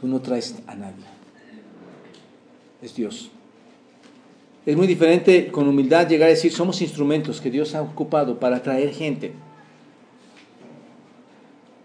tú 0.00 0.06
no 0.06 0.20
traes 0.20 0.56
a 0.66 0.74
nadie. 0.74 1.04
Es 2.80 2.94
Dios. 2.94 3.30
Es 4.66 4.76
muy 4.76 4.86
diferente 4.86 5.48
con 5.48 5.68
humildad 5.68 6.08
llegar 6.08 6.28
a 6.28 6.30
decir, 6.30 6.50
somos 6.50 6.80
instrumentos 6.80 7.40
que 7.40 7.50
Dios 7.50 7.74
ha 7.74 7.82
ocupado 7.82 8.38
para 8.40 8.56
atraer 8.56 8.94
gente. 8.94 9.32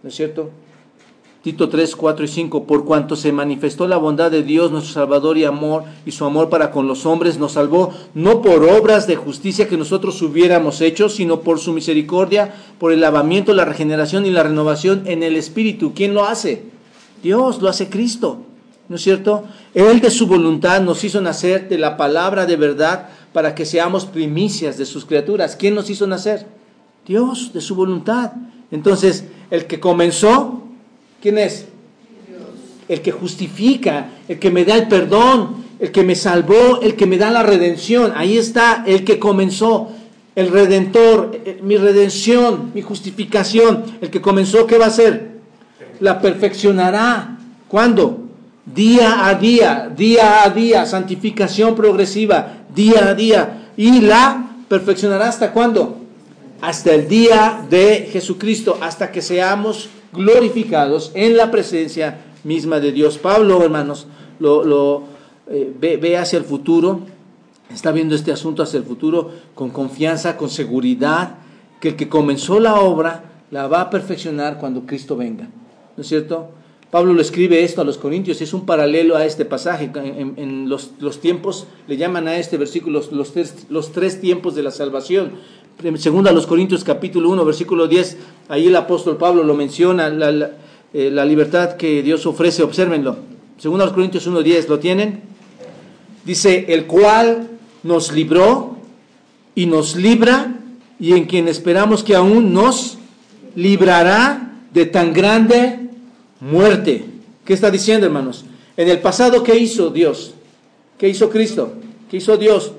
¿No 0.02 0.08
es 0.08 0.16
cierto? 0.16 0.50
Tito 1.44 1.70
3, 1.70 1.96
4 1.96 2.26
y 2.26 2.28
5, 2.28 2.64
por 2.66 2.84
cuanto 2.84 3.16
se 3.16 3.32
manifestó 3.32 3.88
la 3.88 3.98
bondad 3.98 4.30
de 4.30 4.44
Dios 4.44 4.72
nuestro 4.72 4.94
Salvador 4.94 5.38
y 5.38 5.46
amor 5.46 5.84
y 6.06 6.12
su 6.12 6.26
amor 6.26 6.50
para 6.50 6.72
con 6.72 6.88
los 6.88 7.06
hombres, 7.06 7.38
nos 7.38 7.54
salvó 7.54 7.94
no 8.14 8.42
por 8.42 8.64
obras 8.64 9.08
de 9.08 9.16
justicia 9.16 9.70
que 9.70 9.78
nosotros 9.78 10.22
hubiéramos 10.22 10.82
hecho, 10.82 11.08
sino 11.08 11.40
por 11.42 11.60
su 11.60 11.72
misericordia, 11.72 12.54
por 12.78 12.92
el 12.92 13.00
lavamiento, 13.00 13.54
la 13.54 13.64
regeneración 13.64 14.26
y 14.26 14.32
la 14.32 14.44
renovación 14.44 15.04
en 15.06 15.24
el 15.24 15.38
Espíritu. 15.38 15.94
¿Quién 15.94 16.14
lo 16.14 16.26
hace? 16.26 16.64
Dios, 17.24 17.62
lo 17.62 17.70
hace 17.70 17.90
Cristo. 17.90 18.46
¿No 18.90 18.96
es 18.96 19.04
cierto? 19.04 19.46
Él 19.76 20.02
de 20.02 20.10
su 20.10 20.26
voluntad 20.26 20.82
nos 20.82 21.04
hizo 21.04 21.22
nacer 21.22 21.70
de 21.70 21.78
la 21.78 21.96
palabra 21.96 22.48
de 22.48 22.56
verdad 22.56 23.10
para 23.32 23.54
que 23.54 23.66
seamos 23.66 24.06
primicias 24.06 24.78
de 24.78 24.86
sus 24.86 25.06
criaturas. 25.06 25.56
¿Quién 25.56 25.76
nos 25.76 25.90
hizo 25.92 26.08
nacer? 26.08 26.48
Dios, 27.08 27.54
de 27.54 27.62
su 27.62 27.76
voluntad. 27.76 28.32
Entonces, 28.72 29.26
el 29.52 29.66
que 29.66 29.80
comenzó, 29.80 30.64
¿quién 31.22 31.38
es? 31.38 31.68
El 32.88 33.02
que 33.02 33.12
justifica, 33.12 34.10
el 34.28 34.40
que 34.40 34.50
me 34.50 34.66
da 34.66 34.76
el 34.76 34.88
perdón, 34.88 35.66
el 35.80 35.92
que 35.92 36.04
me 36.04 36.16
salvó, 36.16 36.82
el 36.82 36.96
que 36.96 37.06
me 37.06 37.20
da 37.20 37.30
la 37.30 37.44
redención. 37.44 38.14
Ahí 38.16 38.38
está 38.38 38.84
el 38.88 39.06
que 39.06 39.20
comenzó, 39.20 39.90
el 40.36 40.50
redentor, 40.50 41.40
eh, 41.46 41.60
mi 41.62 41.78
redención, 41.78 42.72
mi 42.74 42.82
justificación. 42.82 43.84
El 44.02 44.10
que 44.10 44.20
comenzó, 44.20 44.66
¿qué 44.66 44.80
va 44.80 44.86
a 44.86 44.90
hacer? 44.90 45.40
La 46.00 46.20
perfeccionará. 46.20 47.38
¿Cuándo? 47.68 48.29
Día 48.74 49.28
a 49.28 49.36
día, 49.36 49.92
día 49.96 50.44
a 50.44 50.50
día, 50.50 50.86
santificación 50.86 51.76
progresiva, 51.76 52.66
día 52.74 53.10
a 53.10 53.14
día. 53.14 53.72
Y 53.78 54.02
la 54.02 54.58
perfeccionará 54.68 55.28
hasta 55.28 55.52
cuándo? 55.52 55.98
Hasta 56.62 56.94
el 56.94 57.08
día 57.08 57.66
de 57.70 58.10
Jesucristo, 58.12 58.78
hasta 58.82 59.12
que 59.12 59.22
seamos 59.22 59.90
glorificados 60.12 61.12
en 61.14 61.38
la 61.38 61.52
presencia 61.52 62.20
misma 62.44 62.80
de 62.80 62.92
Dios. 62.92 63.18
Pablo, 63.18 63.64
hermanos, 63.64 64.08
lo, 64.40 65.04
eh, 65.48 65.74
ve, 65.80 65.98
ve 65.98 66.18
hacia 66.18 66.38
el 66.38 66.46
futuro, 66.46 67.02
está 67.74 67.92
viendo 67.92 68.16
este 68.16 68.32
asunto 68.32 68.64
hacia 68.64 68.78
el 68.78 68.84
futuro 68.84 69.32
con 69.56 69.70
confianza, 69.70 70.38
con 70.38 70.50
seguridad, 70.50 71.36
que 71.80 71.90
el 71.90 71.96
que 71.96 72.10
comenzó 72.10 72.60
la 72.60 72.76
obra 72.76 73.24
la 73.52 73.68
va 73.68 73.82
a 73.82 73.90
perfeccionar 73.90 74.58
cuando 74.58 74.86
Cristo 74.86 75.16
venga. 75.16 75.48
¿No 75.96 76.02
es 76.02 76.08
cierto? 76.08 76.50
Pablo 76.92 77.14
lo 77.14 77.22
escribe 77.22 77.64
esto 77.64 77.82
a 77.82 77.84
los 77.84 78.00
Corintios, 78.00 78.42
es 78.42 78.52
un 78.54 78.66
paralelo 78.66 79.16
a 79.16 79.26
este 79.26 79.46
pasaje. 79.46 79.92
En, 79.94 80.68
los, 80.68 81.22
tiempos, 81.22 81.68
le 81.88 81.98
llaman 81.98 82.28
a 82.28 82.38
este 82.38 82.58
versículo 82.58 83.04
los, 83.12 83.92
tres, 83.94 84.22
tiempos 84.22 84.56
de 84.56 84.64
la 84.64 84.72
salvación. 84.72 85.34
Segundo 85.98 86.32
a 86.32 86.34
los 86.34 86.48
Corintios 86.48 86.84
capítulo 86.84 87.30
1, 87.30 87.46
versículo 87.46 87.88
10, 87.88 88.18
ahí 88.50 88.68
el 88.68 88.76
apóstol 88.76 89.18
Pablo 89.18 89.44
lo 89.44 89.54
menciona, 89.54 90.10
la, 90.10 90.52
eh, 90.94 91.12
la, 91.12 91.26
libertad 91.26 91.76
que 91.78 92.02
Dios 92.02 92.26
ofrece, 92.26 92.64
obsérvenlo. 92.64 93.18
Segundo 93.60 93.84
a 93.84 93.86
los 93.86 93.94
Corintios 93.94 94.26
1, 94.26 94.42
10, 94.42 94.68
¿lo 94.68 94.80
tienen? 94.80 95.22
Dice, 96.26 96.66
el 96.70 96.88
cual 96.88 97.50
nos 97.84 98.12
libró 98.12 98.78
y 99.54 99.68
nos 99.68 99.96
libra 99.96 100.56
y 101.00 101.14
en 101.14 101.26
quien 101.26 101.48
esperamos 101.48 102.04
que 102.04 102.16
aún 102.16 102.52
nos 102.52 102.98
librará 103.56 104.54
de 104.74 104.86
tan 104.88 105.14
grande 105.14 105.89
muerte. 106.40 107.06
¿Qué 107.46 107.54
está 107.54 107.72
diciendo, 107.72 108.06
hermanos? 108.06 108.46
En 108.78 108.90
el 108.90 109.00
pasado, 109.00 109.44
¿qué 109.44 109.58
hizo 109.58 109.90
Dios? 109.90 110.34
¿Qué 110.98 111.10
hizo 111.10 111.30
Cristo? 111.30 111.74
¿Qué 112.10 112.18
hizo 112.18 112.38
Dios? 112.38 112.74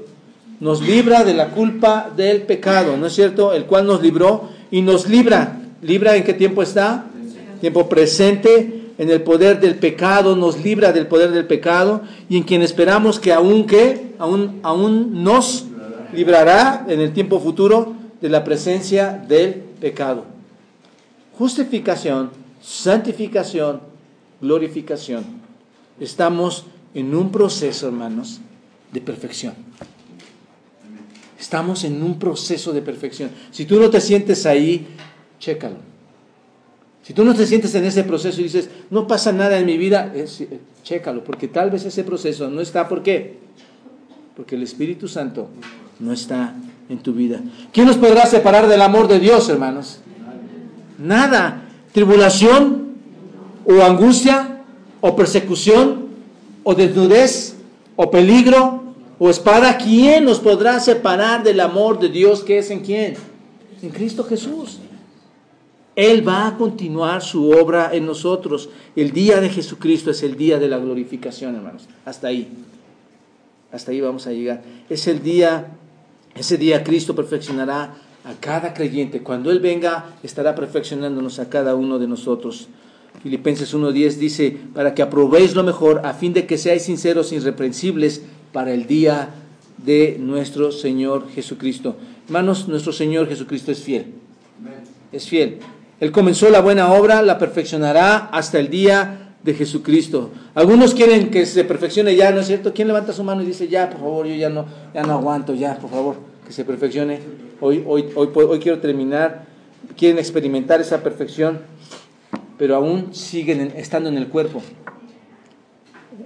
nos 0.60 0.82
libra 0.82 1.24
de 1.24 1.34
la 1.34 1.48
culpa 1.48 2.10
del 2.14 2.42
pecado, 2.42 2.96
¿no 2.96 3.06
es 3.06 3.14
cierto? 3.14 3.52
El 3.52 3.64
cual 3.64 3.86
nos 3.86 4.02
libró 4.02 4.50
y 4.70 4.82
nos 4.82 5.08
libra. 5.08 5.58
¿Libra 5.82 6.16
en 6.16 6.24
qué 6.24 6.34
tiempo 6.34 6.62
está? 6.62 7.06
Tiempo 7.60 7.88
presente. 7.88 8.76
En 8.98 9.10
el 9.10 9.22
poder 9.22 9.60
del 9.60 9.76
pecado, 9.76 10.36
nos 10.36 10.62
libra 10.62 10.92
del 10.92 11.06
poder 11.06 11.30
del 11.30 11.46
pecado 11.46 12.02
y 12.28 12.36
en 12.36 12.42
quien 12.42 12.60
esperamos 12.60 13.18
que 13.18 13.32
aún 13.32 13.66
que, 13.66 14.12
aún, 14.18 14.60
aún 14.62 15.24
nos 15.24 15.64
librará 16.12 16.84
en 16.86 17.00
el 17.00 17.14
tiempo 17.14 17.40
futuro 17.40 17.94
de 18.20 18.28
la 18.28 18.44
presencia 18.44 19.24
del 19.26 19.54
pecado. 19.80 20.24
Justificación, 21.38 22.28
santificación, 22.60 23.80
glorificación. 24.40 25.24
Estamos 25.98 26.66
en 26.94 27.14
un 27.14 27.30
proceso, 27.30 27.88
hermanos, 27.88 28.40
de 28.92 29.00
perfección. 29.00 29.54
Estamos 31.38 31.84
en 31.84 32.02
un 32.02 32.18
proceso 32.18 32.72
de 32.72 32.82
perfección. 32.82 33.30
Si 33.50 33.64
tú 33.64 33.80
no 33.80 33.90
te 33.90 34.00
sientes 34.00 34.44
ahí, 34.46 34.86
chécalo. 35.38 35.76
Si 37.02 37.14
tú 37.14 37.24
no 37.24 37.34
te 37.34 37.46
sientes 37.46 37.74
en 37.74 37.84
ese 37.84 38.04
proceso 38.04 38.40
y 38.40 38.44
dices, 38.44 38.68
no 38.90 39.06
pasa 39.06 39.32
nada 39.32 39.58
en 39.58 39.66
mi 39.66 39.78
vida, 39.78 40.12
es, 40.14 40.44
chécalo, 40.84 41.24
porque 41.24 41.48
tal 41.48 41.70
vez 41.70 41.84
ese 41.84 42.04
proceso 42.04 42.48
no 42.50 42.60
está. 42.60 42.88
¿Por 42.88 43.02
qué? 43.02 43.38
Porque 44.36 44.54
el 44.54 44.62
Espíritu 44.62 45.08
Santo 45.08 45.48
no 45.98 46.12
está 46.12 46.54
en 46.88 46.98
tu 46.98 47.12
vida. 47.14 47.40
¿Quién 47.72 47.86
nos 47.86 47.96
podrá 47.96 48.26
separar 48.26 48.68
del 48.68 48.82
amor 48.82 49.08
de 49.08 49.18
Dios, 49.18 49.48
hermanos? 49.48 50.00
Nada. 50.98 51.69
Tribulación 51.92 52.94
o 53.64 53.82
angustia 53.82 54.62
o 55.00 55.16
persecución 55.16 56.08
o 56.62 56.74
desnudez 56.74 57.56
o 57.96 58.10
peligro 58.10 58.80
o 59.18 59.28
espada, 59.28 59.76
¿quién 59.76 60.24
nos 60.24 60.40
podrá 60.40 60.80
separar 60.80 61.42
del 61.42 61.60
amor 61.60 61.98
de 61.98 62.08
Dios 62.08 62.42
que 62.42 62.58
es 62.58 62.70
en 62.70 62.80
quién? 62.80 63.16
En 63.82 63.90
Cristo 63.90 64.24
Jesús. 64.24 64.78
Él 65.94 66.26
va 66.26 66.46
a 66.46 66.56
continuar 66.56 67.20
su 67.20 67.50
obra 67.50 67.90
en 67.92 68.06
nosotros. 68.06 68.70
El 68.96 69.12
día 69.12 69.40
de 69.40 69.50
Jesucristo 69.50 70.10
es 70.10 70.22
el 70.22 70.36
día 70.36 70.58
de 70.58 70.68
la 70.68 70.78
glorificación, 70.78 71.54
hermanos. 71.56 71.88
Hasta 72.06 72.28
ahí. 72.28 72.48
Hasta 73.72 73.90
ahí 73.90 74.00
vamos 74.00 74.26
a 74.26 74.32
llegar. 74.32 74.62
Es 74.88 75.06
el 75.06 75.22
día, 75.22 75.68
ese 76.34 76.56
día 76.56 76.82
Cristo 76.82 77.14
perfeccionará 77.14 77.94
a 78.24 78.34
cada 78.34 78.74
creyente. 78.74 79.20
Cuando 79.22 79.50
Él 79.50 79.60
venga, 79.60 80.14
estará 80.22 80.54
perfeccionándonos 80.54 81.38
a 81.38 81.48
cada 81.48 81.74
uno 81.74 81.98
de 81.98 82.06
nosotros. 82.06 82.68
Filipenses 83.22 83.74
1.10 83.74 84.14
dice, 84.14 84.56
para 84.74 84.94
que 84.94 85.02
aprobéis 85.02 85.54
lo 85.54 85.62
mejor, 85.62 86.02
a 86.04 86.14
fin 86.14 86.32
de 86.32 86.46
que 86.46 86.58
seáis 86.58 86.82
sinceros, 86.82 87.32
irreprensibles, 87.32 88.22
para 88.52 88.72
el 88.72 88.86
día 88.86 89.30
de 89.78 90.16
nuestro 90.18 90.72
Señor 90.72 91.28
Jesucristo. 91.30 91.96
Hermanos, 92.26 92.68
nuestro 92.68 92.92
Señor 92.92 93.28
Jesucristo 93.28 93.72
es 93.72 93.80
fiel. 93.80 94.06
Es 95.12 95.28
fiel. 95.28 95.58
Él 95.98 96.12
comenzó 96.12 96.48
la 96.48 96.60
buena 96.60 96.92
obra, 96.92 97.22
la 97.22 97.38
perfeccionará 97.38 98.16
hasta 98.16 98.58
el 98.58 98.70
día 98.70 99.34
de 99.42 99.54
Jesucristo. 99.54 100.30
Algunos 100.54 100.94
quieren 100.94 101.30
que 101.30 101.44
se 101.46 101.64
perfeccione 101.64 102.16
ya, 102.16 102.30
¿no 102.30 102.40
es 102.40 102.46
cierto? 102.46 102.72
¿Quién 102.72 102.88
levanta 102.88 103.12
su 103.12 103.24
mano 103.24 103.42
y 103.42 103.46
dice, 103.46 103.68
ya, 103.68 103.90
por 103.90 104.00
favor, 104.00 104.26
yo 104.26 104.34
ya 104.34 104.48
no, 104.48 104.66
ya 104.94 105.02
no 105.02 105.12
aguanto, 105.14 105.54
ya, 105.54 105.76
por 105.78 105.90
favor, 105.90 106.16
que 106.46 106.52
se 106.52 106.64
perfeccione? 106.64 107.49
Hoy, 107.60 107.84
hoy, 107.86 108.10
hoy, 108.14 108.58
quiero 108.58 108.80
terminar. 108.80 109.44
Quieren 109.96 110.18
experimentar 110.18 110.80
esa 110.80 111.02
perfección, 111.02 111.60
pero 112.58 112.76
aún 112.76 113.14
siguen 113.14 113.72
estando 113.76 114.08
en 114.08 114.16
el 114.16 114.28
cuerpo. 114.28 114.62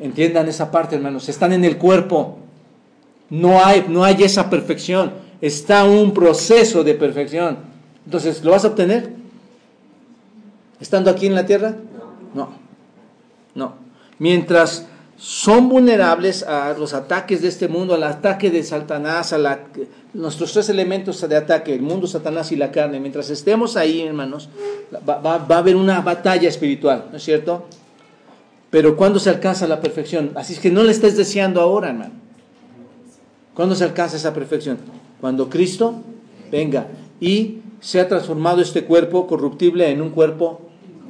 Entiendan 0.01 0.49
esa 0.49 0.71
parte, 0.71 0.97
hermanos. 0.97 1.29
Están 1.29 1.53
en 1.53 1.65
el 1.65 1.77
cuerpo. 1.77 2.39
No 3.31 3.65
hay, 3.65 3.87
no 3.89 4.05
hay 4.05 4.23
esa 4.23 4.49
perfección. 4.49 5.13
Está 5.41 5.85
un 5.85 6.15
proceso 6.15 6.85
de 6.85 6.95
perfección. 6.95 7.59
Entonces, 8.05 8.45
¿lo 8.45 8.53
vas 8.53 8.65
a 8.65 8.69
obtener? 8.69 9.11
¿Estando 10.81 11.11
aquí 11.11 11.27
en 11.27 11.35
la 11.35 11.47
tierra? 11.47 11.75
No. 12.35 12.51
No. 13.55 13.75
Mientras 14.19 14.87
son 15.17 15.69
vulnerables 15.69 16.43
a 16.43 16.75
los 16.79 16.93
ataques 16.93 17.43
de 17.43 17.49
este 17.49 17.69
mundo, 17.69 17.95
al 17.95 18.03
ataque 18.03 18.51
de 18.51 18.63
Satanás, 18.63 19.33
a 19.33 19.39
la, 19.39 19.61
nuestros 20.13 20.53
tres 20.53 20.69
elementos 20.69 21.27
de 21.27 21.37
ataque, 21.37 21.75
el 21.75 21.83
mundo, 21.83 22.07
Satanás 22.07 22.53
y 22.53 22.57
la 22.57 22.71
carne. 22.71 23.01
Mientras 23.01 23.31
estemos 23.31 23.77
ahí, 23.77 24.03
hermanos, 24.03 24.49
va, 25.09 25.19
va 25.39 25.55
a 25.55 25.59
haber 25.59 25.77
una 25.77 26.01
batalla 26.01 26.49
espiritual, 26.49 27.07
¿no 27.11 27.17
es 27.17 27.23
cierto? 27.23 27.67
Pero 28.71 28.97
¿cuándo 28.97 29.21
se 29.21 29.31
alcanza 29.31 29.69
la 29.69 29.81
perfección? 29.81 30.33
Así 30.35 30.55
es 30.55 30.59
que 30.59 30.71
no 30.71 30.83
le 30.83 30.91
estés 30.91 31.17
deseando 31.17 31.61
ahora, 31.61 31.91
hermano. 31.91 32.13
¿Cuándo 33.55 33.77
se 33.77 33.85
alcanza 33.85 34.17
esa 34.17 34.35
perfección? 34.35 34.79
Cuando 35.21 35.49
Cristo 35.49 35.95
venga 36.51 36.89
y 37.21 37.61
se 37.81 38.01
ha 38.01 38.09
transformado 38.09 38.61
este 38.61 38.85
cuerpo 38.85 39.27
corruptible 39.27 39.89
en 39.91 40.03
un 40.03 40.11
cuerpo 40.11 40.61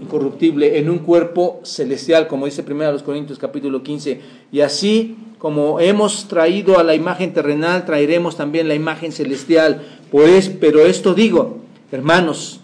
incorruptible, 0.00 0.78
en 0.78 0.90
un 0.90 0.98
cuerpo 0.98 1.60
celestial, 1.62 2.26
como 2.26 2.46
dice 2.46 2.64
1 2.68 3.04
Corintios 3.04 3.38
capítulo 3.38 3.82
15. 3.82 4.20
Y 4.52 4.60
así 4.60 5.16
como 5.38 5.78
hemos 5.78 6.26
traído 6.28 6.78
a 6.78 6.82
la 6.82 6.94
imagen 6.94 7.34
terrenal, 7.34 7.84
traeremos 7.84 8.36
también 8.36 8.66
la 8.66 8.74
imagen 8.74 9.12
celestial. 9.12 9.82
Pues, 10.10 10.48
pero 10.48 10.86
esto 10.86 11.14
digo, 11.14 11.58
hermanos, 11.92 12.60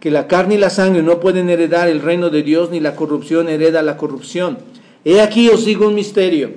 que 0.00 0.10
la 0.10 0.26
carne 0.26 0.56
y 0.56 0.58
la 0.58 0.68
sangre 0.70 1.02
no 1.02 1.18
pueden 1.18 1.48
heredar 1.48 1.88
el 1.88 2.02
reino 2.02 2.28
de 2.28 2.42
Dios, 2.42 2.70
ni 2.70 2.78
la 2.78 2.94
corrupción 2.94 3.48
hereda 3.48 3.82
la 3.82 3.96
corrupción. 3.96 4.58
He 5.04 5.20
aquí 5.20 5.48
os 5.48 5.64
digo 5.64 5.88
un 5.88 5.94
misterio. 5.94 6.50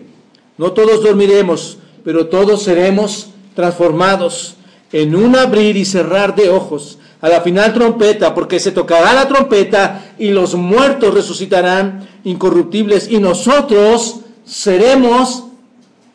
No 0.57 0.73
todos 0.73 1.03
dormiremos, 1.03 1.77
pero 2.03 2.27
todos 2.27 2.63
seremos 2.63 3.29
transformados 3.55 4.57
en 4.91 5.15
un 5.15 5.35
abrir 5.35 5.77
y 5.77 5.85
cerrar 5.85 6.35
de 6.35 6.49
ojos 6.49 6.99
a 7.21 7.29
la 7.29 7.41
final 7.41 7.73
trompeta, 7.73 8.33
porque 8.33 8.59
se 8.59 8.71
tocará 8.71 9.13
la 9.13 9.27
trompeta 9.27 10.13
y 10.17 10.29
los 10.29 10.55
muertos 10.55 11.13
resucitarán 11.13 12.07
incorruptibles 12.23 13.09
y 13.09 13.19
nosotros 13.19 14.21
seremos 14.45 15.45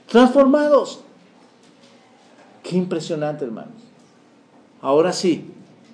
transformados. 0.07 1.01
Qué 2.63 2.77
impresionante, 2.77 3.45
hermanos. 3.45 3.75
Ahora 4.81 5.13
sí, 5.13 5.45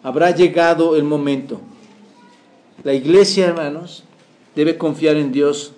habrá 0.02 0.30
llegado 0.30 0.96
el 0.96 1.04
momento. 1.04 1.60
La 2.84 2.92
iglesia, 2.92 3.46
hermanos, 3.46 4.04
debe 4.54 4.76
confiar 4.76 5.16
en 5.16 5.32
Dios 5.32 5.72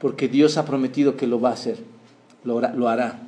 porque 0.00 0.28
Dios 0.28 0.56
ha 0.58 0.64
prometido 0.64 1.16
que 1.16 1.26
lo 1.26 1.40
va 1.40 1.50
a 1.50 1.54
hacer, 1.54 1.78
lo 2.44 2.88
hará. 2.88 3.20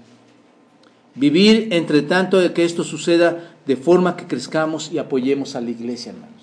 Vivir, 1.15 1.69
entre 1.73 2.03
tanto, 2.03 2.39
de 2.39 2.53
que 2.53 2.65
esto 2.65 2.85
suceda 2.85 3.57
de 3.69 3.77
forma 3.77 4.17
que 4.17 4.27
crezcamos 4.27 4.91
y 4.91 4.97
apoyemos 4.97 5.55
a 5.55 5.61
la 5.61 5.69
iglesia, 5.69 6.13
hermanos. 6.13 6.43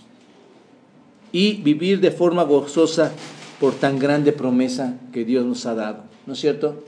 Y 1.31 1.55
vivir 1.63 1.99
de 1.99 2.11
forma 2.11 2.43
gozosa 2.43 3.11
por 3.59 3.73
tan 3.73 3.97
grande 3.97 4.31
promesa 4.31 4.99
que 5.11 5.25
Dios 5.25 5.43
nos 5.43 5.65
ha 5.65 5.73
dado. 5.73 6.03
¿No 6.27 6.33
es 6.33 6.39
cierto? 6.39 6.83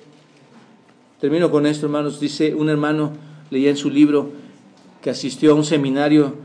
Termino 1.19 1.49
con 1.49 1.65
esto, 1.65 1.87
hermanos. 1.87 2.19
Dice 2.19 2.53
un 2.53 2.69
hermano, 2.69 3.13
leía 3.49 3.71
en 3.71 3.77
su 3.77 3.89
libro, 3.89 4.29
que 5.01 5.09
asistió 5.09 5.53
a 5.53 5.55
un 5.55 5.65
seminario 5.65 6.35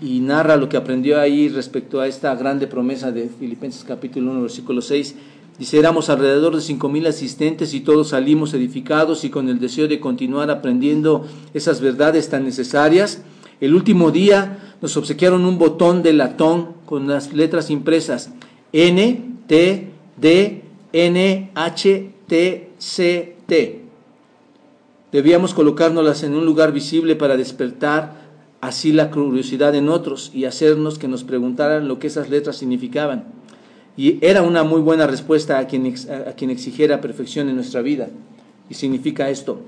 y, 0.00 0.20
narra 0.20 0.56
lo 0.56 0.68
que 0.68 0.76
aprendió 0.76 1.18
ahí 1.20 1.48
respecto 1.48 2.00
a 2.00 2.06
esta 2.06 2.32
grande 2.36 2.68
promesa 2.68 3.10
de 3.10 3.28
Filipenses 3.28 3.82
capítulo 3.82 4.30
1, 4.30 4.42
versículo 4.42 4.80
6. 4.80 5.16
Dice, 5.58 5.76
éramos 5.76 6.08
alrededor 6.08 6.54
de 6.54 6.62
cinco 6.62 6.88
mil 6.88 7.04
asistentes 7.08 7.74
y 7.74 7.80
todos 7.80 8.10
salimos 8.10 8.54
edificados 8.54 9.24
y 9.24 9.30
con 9.30 9.48
el 9.48 9.58
deseo 9.58 9.88
de 9.88 9.98
continuar 9.98 10.52
aprendiendo 10.52 11.26
esas 11.52 11.80
verdades 11.80 12.28
tan 12.28 12.44
necesarias. 12.44 13.24
El 13.60 13.74
último 13.74 14.10
día 14.10 14.76
nos 14.80 14.96
obsequiaron 14.96 15.44
un 15.44 15.58
botón 15.58 16.02
de 16.02 16.12
latón 16.12 16.68
con 16.86 17.06
las 17.06 17.32
letras 17.32 17.70
impresas 17.70 18.30
N, 18.72 19.36
T, 19.46 19.90
D, 20.16 20.62
N, 20.92 21.50
H, 21.54 22.10
T, 22.26 22.70
C, 22.78 23.36
T. 23.46 23.80
Debíamos 25.12 25.54
colocárnoslas 25.54 26.22
en 26.22 26.34
un 26.34 26.46
lugar 26.46 26.72
visible 26.72 27.16
para 27.16 27.36
despertar 27.36 28.20
así 28.60 28.92
la 28.92 29.10
curiosidad 29.10 29.74
en 29.74 29.88
otros 29.88 30.30
y 30.32 30.44
hacernos 30.44 30.98
que 30.98 31.08
nos 31.08 31.24
preguntaran 31.24 31.88
lo 31.88 31.98
que 31.98 32.06
esas 32.06 32.30
letras 32.30 32.56
significaban. 32.56 33.24
Y 33.96 34.24
era 34.24 34.42
una 34.42 34.62
muy 34.62 34.80
buena 34.80 35.06
respuesta 35.06 35.58
a 35.58 35.66
quien, 35.66 35.94
a 36.26 36.32
quien 36.32 36.50
exigiera 36.50 37.00
perfección 37.00 37.48
en 37.48 37.56
nuestra 37.56 37.82
vida. 37.82 38.08
Y 38.70 38.74
significa 38.74 39.30
esto, 39.30 39.60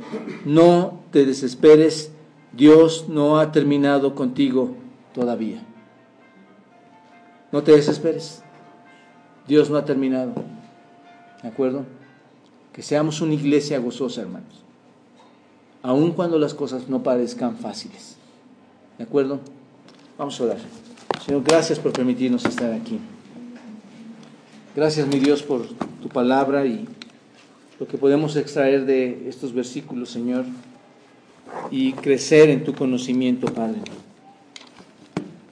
no 0.44 1.01
te 1.10 1.27
desesperes, 1.27 2.12
Dios 2.53 3.07
no 3.09 3.39
ha 3.39 3.53
terminado 3.53 4.15
contigo 4.15 4.74
todavía. 5.15 5.62
No 7.51 7.62
te 7.62 7.73
desesperes, 7.73 8.43
Dios 9.47 9.70
no 9.70 9.77
ha 9.77 9.85
terminado. 9.85 10.33
¿De 11.43 11.49
acuerdo? 11.49 11.85
Que 12.73 12.83
seamos 12.83 13.20
una 13.20 13.35
iglesia 13.35 13.79
gozosa, 13.79 14.23
hermanos 14.23 14.62
aun 15.83 16.12
cuando 16.12 16.39
las 16.39 16.55
cosas 16.55 16.89
no 16.89 17.03
parezcan 17.03 17.57
fáciles. 17.57 18.16
¿De 18.99 19.05
acuerdo? 19.05 19.41
Vamos 20.16 20.41
a 20.41 20.45
orar. 20.45 20.59
Señor, 21.24 21.43
gracias 21.43 21.79
por 21.79 21.93
permitirnos 21.93 22.45
estar 22.45 22.73
aquí. 22.73 22.99
Gracias, 24.74 25.07
mi 25.07 25.19
Dios, 25.19 25.43
por 25.43 25.66
tu 26.01 26.09
palabra 26.09 26.65
y 26.66 26.87
lo 27.79 27.87
que 27.87 27.99
podemos 27.99 28.37
extraer 28.37 28.87
de 28.87 29.29
estos 29.29 29.53
versículos, 29.53 30.11
Señor. 30.11 30.45
Y 31.70 31.93
crecer 31.93 32.51
en 32.51 32.65
tu 32.65 32.74
conocimiento, 32.74 33.53
Padre. 33.53 33.81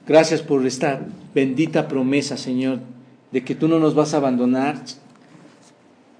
Gracias 0.07 0.41
por 0.41 0.65
esta 0.65 1.05
bendita 1.33 1.87
promesa, 1.87 2.37
Señor, 2.37 2.79
de 3.31 3.43
que 3.43 3.55
tú 3.55 3.67
no 3.67 3.79
nos 3.79 3.95
vas 3.95 4.13
a 4.13 4.17
abandonar 4.17 4.83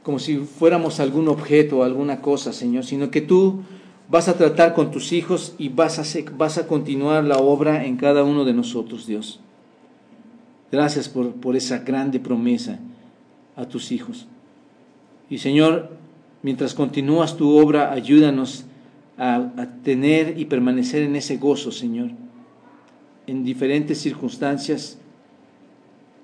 como 0.03 0.17
si 0.17 0.37
fuéramos 0.37 0.99
algún 0.99 1.27
objeto 1.27 1.79
o 1.79 1.83
alguna 1.83 2.21
cosa, 2.21 2.53
Señor, 2.53 2.85
sino 2.85 3.11
que 3.11 3.21
tú 3.21 3.61
vas 4.09 4.27
a 4.27 4.33
tratar 4.35 4.73
con 4.73 4.91
tus 4.91 5.11
hijos 5.11 5.53
y 5.57 5.69
vas 5.69 5.99
a, 5.99 6.03
vas 6.37 6.57
a 6.57 6.67
continuar 6.67 7.23
la 7.23 7.37
obra 7.37 7.85
en 7.85 7.97
cada 7.97 8.23
uno 8.23 8.43
de 8.43 8.53
nosotros, 8.53 9.05
Dios. 9.05 9.39
Gracias 10.71 11.07
por, 11.07 11.33
por 11.33 11.55
esa 11.55 11.79
grande 11.79 12.19
promesa 12.19 12.79
a 13.55 13.65
tus 13.65 13.91
hijos. 13.91 14.27
Y 15.29 15.37
Señor, 15.37 15.91
mientras 16.41 16.73
continúas 16.73 17.37
tu 17.37 17.57
obra, 17.57 17.91
ayúdanos 17.91 18.65
a, 19.23 19.67
tener 19.83 20.39
y 20.39 20.45
permanecer 20.45 21.03
en 21.03 21.15
ese 21.15 21.37
gozo, 21.37 21.71
Señor, 21.71 22.09
en 23.27 23.43
diferentes 23.43 23.99
circunstancias, 23.99 24.97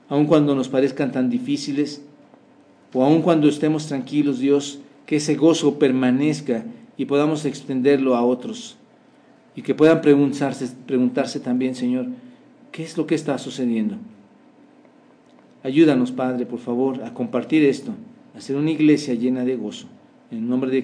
aun 0.10 0.26
cuando 0.26 0.56
nos 0.56 0.68
parezcan 0.68 1.12
tan 1.12 1.30
difíciles, 1.30 2.02
o 2.92 3.04
aun 3.04 3.22
cuando 3.22 3.48
estemos 3.48 3.86
tranquilos, 3.86 4.40
Dios, 4.40 4.80
que 5.06 5.18
ese 5.18 5.36
gozo 5.36 5.78
permanezca 5.78 6.66
y 6.98 7.06
podamos 7.06 7.46
extenderlo 7.46 8.16
a 8.16 8.26
otros. 8.26 8.78
Y 9.56 9.62
que 9.62 9.76
puedan 9.76 10.02
preguntarse, 10.02 10.68
preguntarse 10.88 11.40
también, 11.40 11.76
Señor, 11.76 12.08
¿qué 12.72 12.82
es 12.84 12.98
lo 12.98 13.06
que 13.06 13.14
está 13.14 13.38
sucediendo? 13.38 13.98
Ayúdanos, 15.62 16.12
Padre, 16.12 16.48
por 16.48 16.60
favor, 16.60 17.04
a 17.04 17.14
compartir 17.14 17.64
esto, 17.64 17.92
a 18.36 18.42
ser 18.42 18.56
una 18.56 18.72
iglesia 18.72 19.14
llena 19.14 19.46
de 19.46 19.56
gozo. 19.56 19.86
En 20.32 20.50
nombre 20.50 20.72
de 20.72 20.84